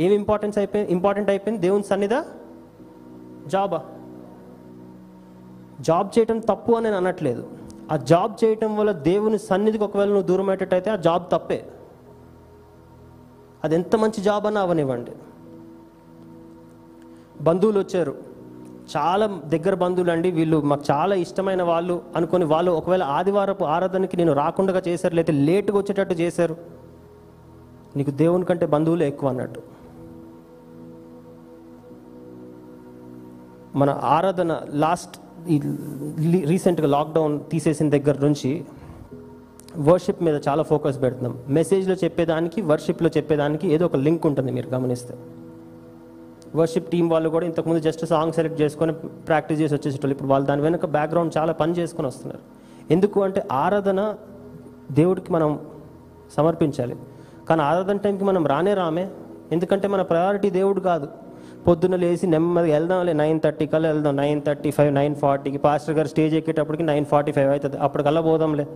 ఏం 0.00 0.12
ఇంపార్టెన్స్ 0.12 0.58
అయిపోయింది 0.58 0.92
ఇంపార్టెంట్ 0.92 1.30
అయిపోయింది? 1.30 1.62
దేవుని 1.62 1.84
సన్నిధ? 1.84 2.14
జాబా 3.46 3.84
జాబ్ 5.80 6.18
చేయటం 6.18 6.38
తప్పు 6.38 6.72
అని 6.72 6.84
నేను 6.84 6.96
అనట్లేదు. 6.96 7.48
ఆ 7.92 7.96
జాబ్ 7.96 8.44
చేయటం 8.44 8.76
వల్ల 8.76 8.92
దేవుని 8.92 9.38
సన్నిధికి 9.38 9.84
ఒకవేళ 9.84 10.08
నువ్వు 10.08 10.22
దూరం 10.22 10.48
అయ్యేటట్టయితే 10.48 10.90
ఆ 10.90 10.96
జాబ్ 10.96 11.22
తప్పే. 11.32 11.66
అది 13.64 13.74
ఎంత 13.74 13.96
మంచి 13.96 14.22
జాబ్ 14.22 14.46
అన్నా 14.46 14.60
అవనివ్వండి. 14.60 15.12
బంధువులు 17.40 17.78
వచ్చారు. 17.78 18.25
చాలా 18.96 19.26
దగ్గర 19.26 19.74
బంధువులు 19.74 20.10
అండి 20.10 20.30
వీళ్ళు 20.30 20.60
మాకు 20.60 20.84
చాలా 20.90 21.14
ఇష్టమైన 21.14 21.62
వాళ్ళు 21.62 22.02
అనుకొని 22.16 22.44
వాళ్ళు 22.44 22.70
ఒకవేళ 22.70 23.02
ఆదివారపు 23.02 23.64
ఆరాధనకి 23.64 24.16
నేను 24.16 24.32
రాకుండా 24.32 24.82
చేశారు 24.88 25.14
లేకపోతే 25.14 25.32
లేటుగా 25.32 25.78
వచ్చేటట్టు 25.78 26.14
చేశారు. 26.14 26.56
నీకు 27.96 28.10
దేవుని 28.10 28.44
కంటే 28.44 28.66
బంధువులు 28.66 29.02
ఎక్కువ 29.02 29.28
అన్నట్టు. 29.28 29.60
మన 33.74 34.00
ఆరాధన 34.02 34.60
లాస్ట్ 34.70 35.20
ఈ 35.48 35.60
రీసెంట్గా 36.44 36.86
లాక్డౌన్ 36.86 37.40
తీసేసిన 37.50 37.90
దగ్గర 37.90 38.16
నుంచి 38.22 38.64
వర్షిప్ 39.78 40.22
మీద 40.22 40.40
చాలా 40.48 40.62
ఫోకస్ 40.62 41.02
పెడుతున్నాం. 41.02 41.38
మెసేజ్లో 41.48 41.94
చెప్పేదానికి 41.94 42.62
వర్షిప్లో 42.62 43.10
చెప్పేదానికి 43.16 43.68
ఏదో 43.68 43.86
ఒక 43.86 43.96
లింక్ 43.96 44.26
ఉంటుంది 44.26 44.52
మీరు 44.52 44.68
గమనిస్తే. 44.68 45.14
వర్షిప్ 46.56 46.88
టీం 46.90 47.08
వాళ్ళు 47.08 47.28
కూడా 47.28 47.46
ఇంతకుముందు 47.46 47.80
జస్ట్ 47.80 48.06
సాంగ్ 48.06 48.32
సెలెక్ట్ 48.32 48.60
చేసుకొని 48.60 48.92
ప్రాక్టీస్ 49.28 49.60
చేసి 49.60 49.74
వచ్చేసేటోళ్ళు. 49.74 50.14
ఇప్పుడు 50.14 50.28
వాళ్ళు 50.28 50.46
దాని 50.48 50.62
వెనక 50.62 50.86
బ్యాక్గ్రౌండ్ 50.86 51.32
చాలా 51.38 51.52
పని 51.52 51.72
చేసుకొని 51.72 52.08
వస్తున్నారు. 52.08 52.40
ఎందుకు 52.92 53.22
అంటే 53.22 53.42
ఆరాధన 53.52 54.00
దేవుడికి 54.92 55.32
మనం 55.32 55.60
సమర్పించాలి. 56.36 56.96
కానీ 57.48 57.62
ఆరాధన 57.62 57.96
టైంకి 57.96 58.24
మనం 58.24 58.46
రానే 58.46 58.74
రామే. 58.74 59.08
ఎందుకంటే 59.52 59.88
మన 59.88 60.02
ప్రయారిటీ 60.02 60.50
దేవుడు 60.50 60.80
కాదు. 60.80 61.08
పొద్దున్న 61.66 61.96
లేచి 61.96 62.26
నెమ్మదిగా 62.26 62.74
వెళ్దాంలే 62.74 63.12
నైన్ 63.12 63.40
థర్టీ 63.44 63.66
కల్లా 63.66 63.88
వెళ్దాం. 63.88 64.16
నైన్ 64.16 64.40
థర్టీ 64.46 64.70
ఫైవ్ 64.70 64.94
నైన్ 64.94 65.14
ఫార్టీకి 65.14 65.58
పాస్టర్ 65.58 65.94
గారు 65.94 66.08
స్టేజ్ 66.08 66.34
ఎక్కేటప్పటికి 66.34 66.82
నైన్ 66.82 67.04
ఫార్టీ 67.04 67.32
ఫైవ్ 67.32 67.50
అవుతుంది. 67.50 67.76
అప్పటికల్లా 67.76 68.20
పోదాంలే 68.20 68.66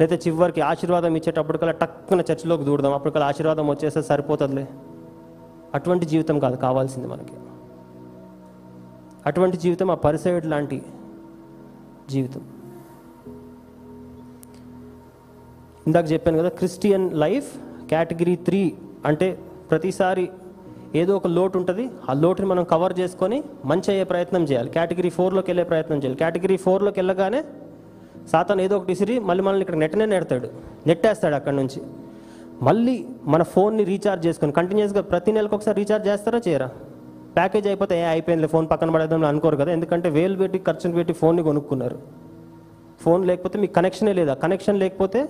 లేకపోతే 0.00 0.30
చివరికి 0.30 0.60
ఆశీర్వాదం 0.60 1.16
ఇచ్చేటప్పటికల్లా 1.16 1.72
టక్కున 1.72 2.20
చర్చిలోకి 2.20 2.64
దూడదాం. 2.64 2.94
అప్పటికల్లా 2.94 3.26
ఆశీర్వాదం 3.26 3.68
వచ్చేస్తే 3.68 4.02
సరిపోతుందిలే 4.02 4.66
అటువంటి 5.74 6.06
జీవితం 6.06 6.38
కాదు 6.38 6.56
కావాల్సింది 6.56 7.08
మనకి. 7.08 7.32
అటువంటి 9.26 9.56
జీవితం 9.56 9.90
ఆ 9.90 9.94
పరిసైడ్ 9.94 10.46
లాంటి 10.46 10.82
జీవితం. 12.10 12.40
ఇందాక 15.86 16.12
చెప్పాను 16.12 16.38
కదా 16.38 16.48
క్రిస్టియన్ 16.48 17.12
లైఫ్ 17.12 17.58
కేటగిరీ 17.88 18.36
త్రీ 18.36 18.74
అంటే 19.06 19.38
ప్రతిసారి 19.70 20.28
ఏదో 20.94 21.16
ఒక 21.16 21.26
లోటు 21.26 21.58
ఉంటుంది 21.58 21.90
ఆ 22.10 22.12
లోటుని 22.12 22.48
మనం 22.48 22.64
కవర్ 22.64 23.00
చేసుకొని 23.00 23.44
మంచి 23.64 23.90
అయ్యే 23.90 24.04
ప్రయత్నం 24.04 24.44
చేయాలి. 24.44 24.70
కేటగిరీ 24.70 25.10
ఫోర్లోకి 25.10 25.50
వెళ్ళే 25.50 25.64
ప్రయత్నం 25.64 25.96
చేయాలి. 25.96 26.16
కేటగిరీ 26.16 26.56
ఫోర్లోకి 26.56 27.00
వెళ్ళగానే 27.00 27.44
సాతాన్ 28.32 28.60
ఏదో 28.60 28.76
ఒకటి 28.76 28.92
ఇసిరి 28.92 29.18
మళ్ళీ 29.18 29.44
మనల్ని 29.44 29.60
ఇక్కడ 29.60 29.76
నెట్టనే 29.76 30.06
నెడతాడు. 30.06 30.48
నెట్టేస్తాడు 30.86 31.34
అక్కడ 31.34 31.52
నుంచి. 31.52 31.82
మళ్ళీ 32.66 32.96
మన 33.32 33.42
ఫోన్ని 33.52 33.84
రీఛార్జ్ 33.92 34.26
చేసుకొని 34.26 34.52
కంటిన్యూస్గా 34.58 35.02
ప్రతి 35.12 35.30
నెలకు 35.36 35.54
ఒకసారి 35.56 35.76
రీఛార్జ్ 35.80 36.06
చేస్తారా 36.10 36.38
చేయరా? 36.46 36.68
ప్యాకేజ్ 37.36 37.66
అయిపోతే 37.70 37.94
ఏ 38.02 38.04
అయిపోయింది 38.14 38.48
ఫోన్ 38.52 38.66
పక్కన 38.72 38.90
పడేద్దాం 38.94 39.24
అనుకోరు 39.30 39.56
కదా 39.62 39.70
ఎందుకంటే 39.76 40.08
వేలు 40.16 40.36
పెట్టి 40.42 40.58
ఖర్చులు 40.68 40.94
పెట్టి 40.98 41.12
ఫోన్ని 41.20 41.42
కొనుక్కున్నారు. 41.48 41.96
ఫోన్ 43.04 43.22
లేకపోతే 43.30 43.56
మీకు 43.62 43.74
కనెక్షనే 43.78 44.12
లేదా 44.20 44.34
కనెక్షన్ 44.44 44.78
లేకపోతే 44.82 45.20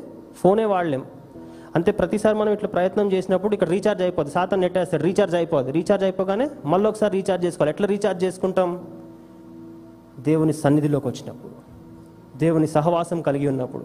ఫోనే 0.40 0.64
వాడలేం. 0.72 1.04
అంతే 1.76 1.90
ప్రతిసారి 2.00 2.36
మనం 2.40 2.52
ఇట్లా 2.56 2.68
ప్రయత్నం 2.76 3.06
చేసినప్పుడు 3.14 3.52
ఇక్కడ 3.56 3.68
రీఛార్జ్ 3.76 4.02
అయిపోద్ది 4.06 4.32
శాతం 4.36 4.60
నెట్టేస్తాడు 4.64 5.04
రీఛార్జ్ 5.08 5.36
అయిపోద్ది. 5.40 5.70
రీఛార్జ్ 5.78 6.04
అయిపోగానే 6.08 6.46
మళ్ళీ 6.72 6.86
ఒకసారి 6.92 7.12
రీఛార్జ్ 7.18 7.44
చేసుకోవాలి. 7.46 7.72
ఎట్లా 7.74 7.86
రీఛార్జ్ 7.94 8.20
చేసుకుంటాం? 8.24 8.70
దేవుని 10.28 10.54
సన్నిధిలోకి 10.62 11.08
వచ్చినప్పుడు 11.10 11.54
దేవుని 12.42 12.68
సహవాసం 12.76 13.18
కలిగి 13.28 13.46
ఉన్నప్పుడు. 13.52 13.84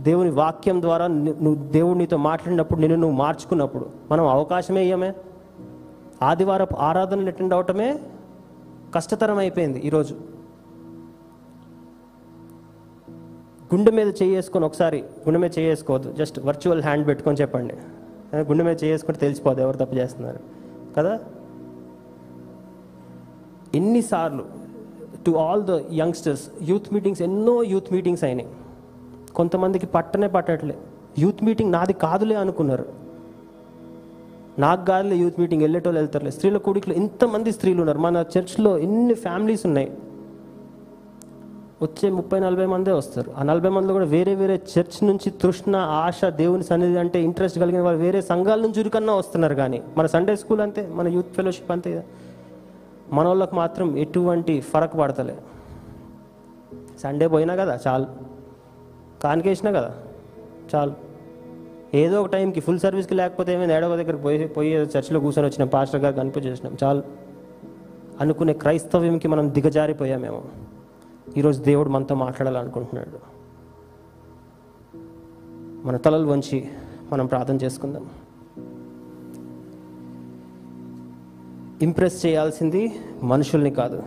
దేవుని 0.00 0.30
వాక్యం 0.30 0.82
ద్వారా 0.82 1.06
నువ్వు 1.06 1.54
దేవుడు 1.54 1.98
నీతో 1.98 2.16
మాట్లాడినప్పుడు 2.16 2.80
నిన్ను 2.80 2.98
నువ్వు 2.98 3.16
మార్చుకున్నప్పుడు 3.16 3.86
మనం 4.12 4.26
అవకాశమే 4.26 4.82
ఇయ్యమే. 4.82 5.14
ఆదివారపు 6.22 6.74
ఆరాధనలు 6.74 7.26
అటెండ్ 7.26 7.54
అవటమే 7.54 8.00
కష్టతరం 8.94 9.38
అయిపోయింది 9.38 9.78
ఈరోజు. 9.78 10.14
గుండె 13.74 13.90
మీద 13.90 14.12
చేసుకొని 14.22 14.64
ఒకసారి 14.64 15.00
గుండె 15.00 15.38
మీద 15.40 15.50
చేసుకోవద్దు 15.58 16.12
జస్ట్ 16.12 16.40
వర్చువల్ 16.40 16.82
హ్యాండ్ 16.82 17.06
పెట్టుకొని 17.06 17.36
చెప్పండి. 17.40 17.74
గుండె 18.36 18.64
మీద 18.64 18.76
చేసుకుంటే 18.84 19.20
తెలిసిపోదు 19.20 19.60
ఎవరు 19.60 19.76
తప్పు 19.76 19.94
చేస్తున్నారు. 19.94 20.40
కదా? 20.96 21.20
ఎన్నిసార్లు 23.74 24.44
to 25.26 25.30
all 25.30 25.62
the 25.62 25.80
youngsters 25.92 26.48
youth 26.62 26.94
meetings 26.94 27.22
ఎన్నో 27.22 27.62
యూత్ 27.62 27.92
మీటింగ్స్ 27.92 28.24
అయినాయి. 28.24 28.48
కొంతమందికి 29.34 29.86
పట్టనే 29.86 30.26
పట్టట్లే. 30.26 30.78
యూత్ 31.18 31.44
మీటింగ్ 31.44 31.72
నాది 31.72 31.92
కాదులే 31.92 32.36
అనుకున్నారు. 32.36 32.86
నాకు 34.58 34.86
కాదులే 34.86 35.16
యూత్ 35.16 35.40
మీటింగ్ 35.40 35.62
వెళ్ళేటోళ్ళు 35.62 36.00
వెళ్తారులే. 36.00 36.30
స్త్రీల 36.30 36.56
కూడికలో 36.56 36.94
ఇంతమంది 36.94 37.52
స్త్రీలు 37.52 37.80
ఉన్నారు. 37.80 37.98
మన 37.98 38.24
చర్చ్లో 38.38 38.78
ఎన్ని 38.78 39.14
ఫ్యామిలీస్ 39.14 39.66
ఉన్నాయి? 39.66 39.92
వచ్చే 41.82 42.10
ముప్పై 42.10 42.40
నలభై 42.40 42.66
మందే 42.66 42.92
వస్తారు. 42.92 43.32
ఆ 43.36 43.42
నలభై 43.42 43.68
మందిలో 43.68 43.92
కూడా 43.92 44.04
వేరే 44.04 44.34
వేరే 44.34 44.54
చర్చ్ 44.54 45.04
నుంచి 45.04 45.30
తృష్ణ 45.30 45.76
ఆశ 45.76 46.24
దేవుని 46.24 46.64
సన్నిధి 46.64 46.98
అంటే 46.98 47.22
ఇంట్రెస్ట్ 47.22 47.58
కలిగిన 47.58 47.80
వాళ్ళు 47.80 48.02
వేరే 48.02 48.20
సంఘాల 48.20 48.60
నుంచి 48.60 48.80
ఉరికన్నా 48.80 49.14
వస్తున్నారు 49.14 49.54
కానీ. 49.54 49.82
మన 49.96 50.06
సండే 50.06 50.36
స్కూల్ 50.36 50.60
అంతే 50.60 50.86
మన 50.86 51.08
యూత్ 51.08 51.26
ఫెలోషిప్ 51.26 51.70
అంతే 51.70 52.06
మన 53.12 53.28
వాళ్ళకి 53.28 53.56
మాత్రం 53.56 53.98
ఎటువంటి 53.98 54.60
ఫరక్ 54.60 54.94
పడతలే. 54.94 55.36
సండే 57.02 57.28
పోయినా 57.28 57.54
కదా 57.54 57.78
చాలు. 57.86 58.06
కానికేసినా 59.22 59.70
కదా 59.70 59.94
చాలు. 60.74 60.94
ఏదో 61.94 62.22
ఒక 62.22 62.26
టైంకి 62.26 62.60
ఫుల్ 62.60 62.78
సర్వీస్కి 62.78 63.14
లేకపోతే 63.14 63.54
ఏమైనా 63.54 63.76
ఏడవ 63.76 63.96
దగ్గర 63.96 64.16
పోయి 64.16 64.48
పోయి 64.48 64.72
చర్చిలో 64.72 65.20
కూర్చొని 65.20 65.48
వచ్చిన 65.48 65.64
పాస్టర్ 65.64 66.00
గారు 66.00 66.14
కనిపించేసినాం 66.14 66.76
చాలు. 66.84 67.02
అనుకునే 68.20 68.52
క్రైస్తవ్యంకి 68.52 69.28
మనం 69.28 69.54
దిగజారిపోయామేమో. 69.54 70.42
ఈరోజు 71.36 71.62
దేవుడు 71.62 71.88
మనతో 71.88 72.14
మాట్లాడాలనుకుంటున్నాడు. 72.14 73.40
మన 75.86 75.96
తలలు 75.96 76.26
వంచి 76.26 76.68
మనం 77.12 77.26
ప్రార్థన 77.26 77.54
చేసుకుందాం. 77.54 78.06
ఇంప్రెస్ 81.82 82.26
చేయాల్సింది 82.26 83.00
మనుషుల్ని 83.22 83.70
కాదు. 83.70 84.02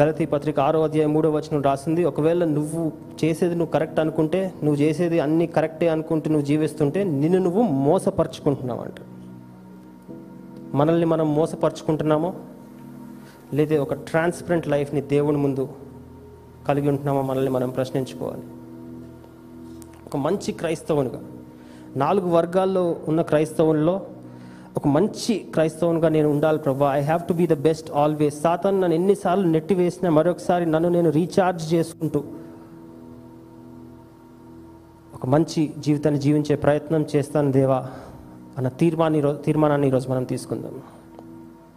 గలతీ 0.00 0.26
పత్రిక 0.26 0.60
ఆరో 0.60 0.82
అధ్యాయం 0.82 1.12
మూడో 1.12 1.30
వచనం 1.30 1.62
రాసింది 1.62 2.04
ఒకవేళ 2.04 2.44
నువ్వు 2.44 2.92
చేసేది 3.24 3.54
నువ్వు 3.54 3.72
కరెక్ట్ 3.72 4.00
అనుకుంటే 4.00 4.54
నువ్వు 4.64 4.80
చేసేది 4.80 5.20
అన్ని 5.20 5.46
కరెక్టే 5.46 5.88
అనుకుంటూ 5.88 6.30
నువ్వు 6.30 6.46
జీవిస్తుంటే 6.46 7.04
నిన్ను 7.04 7.38
నువ్వు 7.38 7.62
మోసపరుచుకుంటున్నావు 7.62 8.80
అంట 8.80 8.94
మనల్ని 10.74 11.06
మనం 11.06 11.34
మోసపరుచుకుంటున్నామో 11.34 12.34
లేదా 13.54 13.82
ఒక 13.82 13.94
ట్రాన్స్పరెంట్ 13.94 14.68
లైఫ్ని 14.68 15.00
దేవుని 15.00 15.36
ముందు 15.36 15.68
కలిగి 16.68 16.88
ఉంటున్నామో 16.88 17.22
మనల్ని 17.22 17.50
మనం 17.50 17.70
ప్రశ్నించుకోవాలి. 17.70 18.42
ఒక 20.06 20.16
మంచి 20.16 20.52
క్రైస్తవునిగా 20.52 21.22
నాలుగు 21.96 22.28
వర్గాల్లో 22.28 22.96
ఉన్న 23.08 23.22
క్రైస్తవుల్లో 23.22 24.00
ఒక 24.76 24.86
మంచి 24.88 25.34
క్రైస్తవునిగా 25.54 26.08
నేను 26.08 26.28
ఉండాలి 26.30 26.58
ప్రభా. 26.58 26.94
I 26.94 27.02
have 27.02 27.22
to 27.28 27.32
be 27.32 27.46
the 27.46 27.56
best 27.66 27.90
always 27.90 28.40
Satan 28.42 28.80
నన్ను 28.80 28.94
ఎన్నిసార్లు 28.94 29.46
నెట్టి 29.46 29.74
వేసినా 29.74 30.10
మరొకసారి 30.10 30.66
నన్ను 30.66 30.88
నేను 30.88 31.10
రీఛార్జ్ 31.10 31.74
చేసుకుంటూ 31.74 32.24
ఒక 35.14 35.26
మంచి 35.26 35.72
జీవితాన్ని 35.78 36.20
జీవించే 36.20 36.56
ప్రయత్నం 36.56 37.06
చేస్తాను 37.16 37.52
దేవా. 37.52 37.80
అన్న 38.58 38.68
తీర్మాన్ని 38.68 39.22
తీర్మానాన్ని 39.44 39.86
ఈరోజు 39.86 40.10
మనం 40.10 40.24
తీసుకుందాం. 40.24 40.74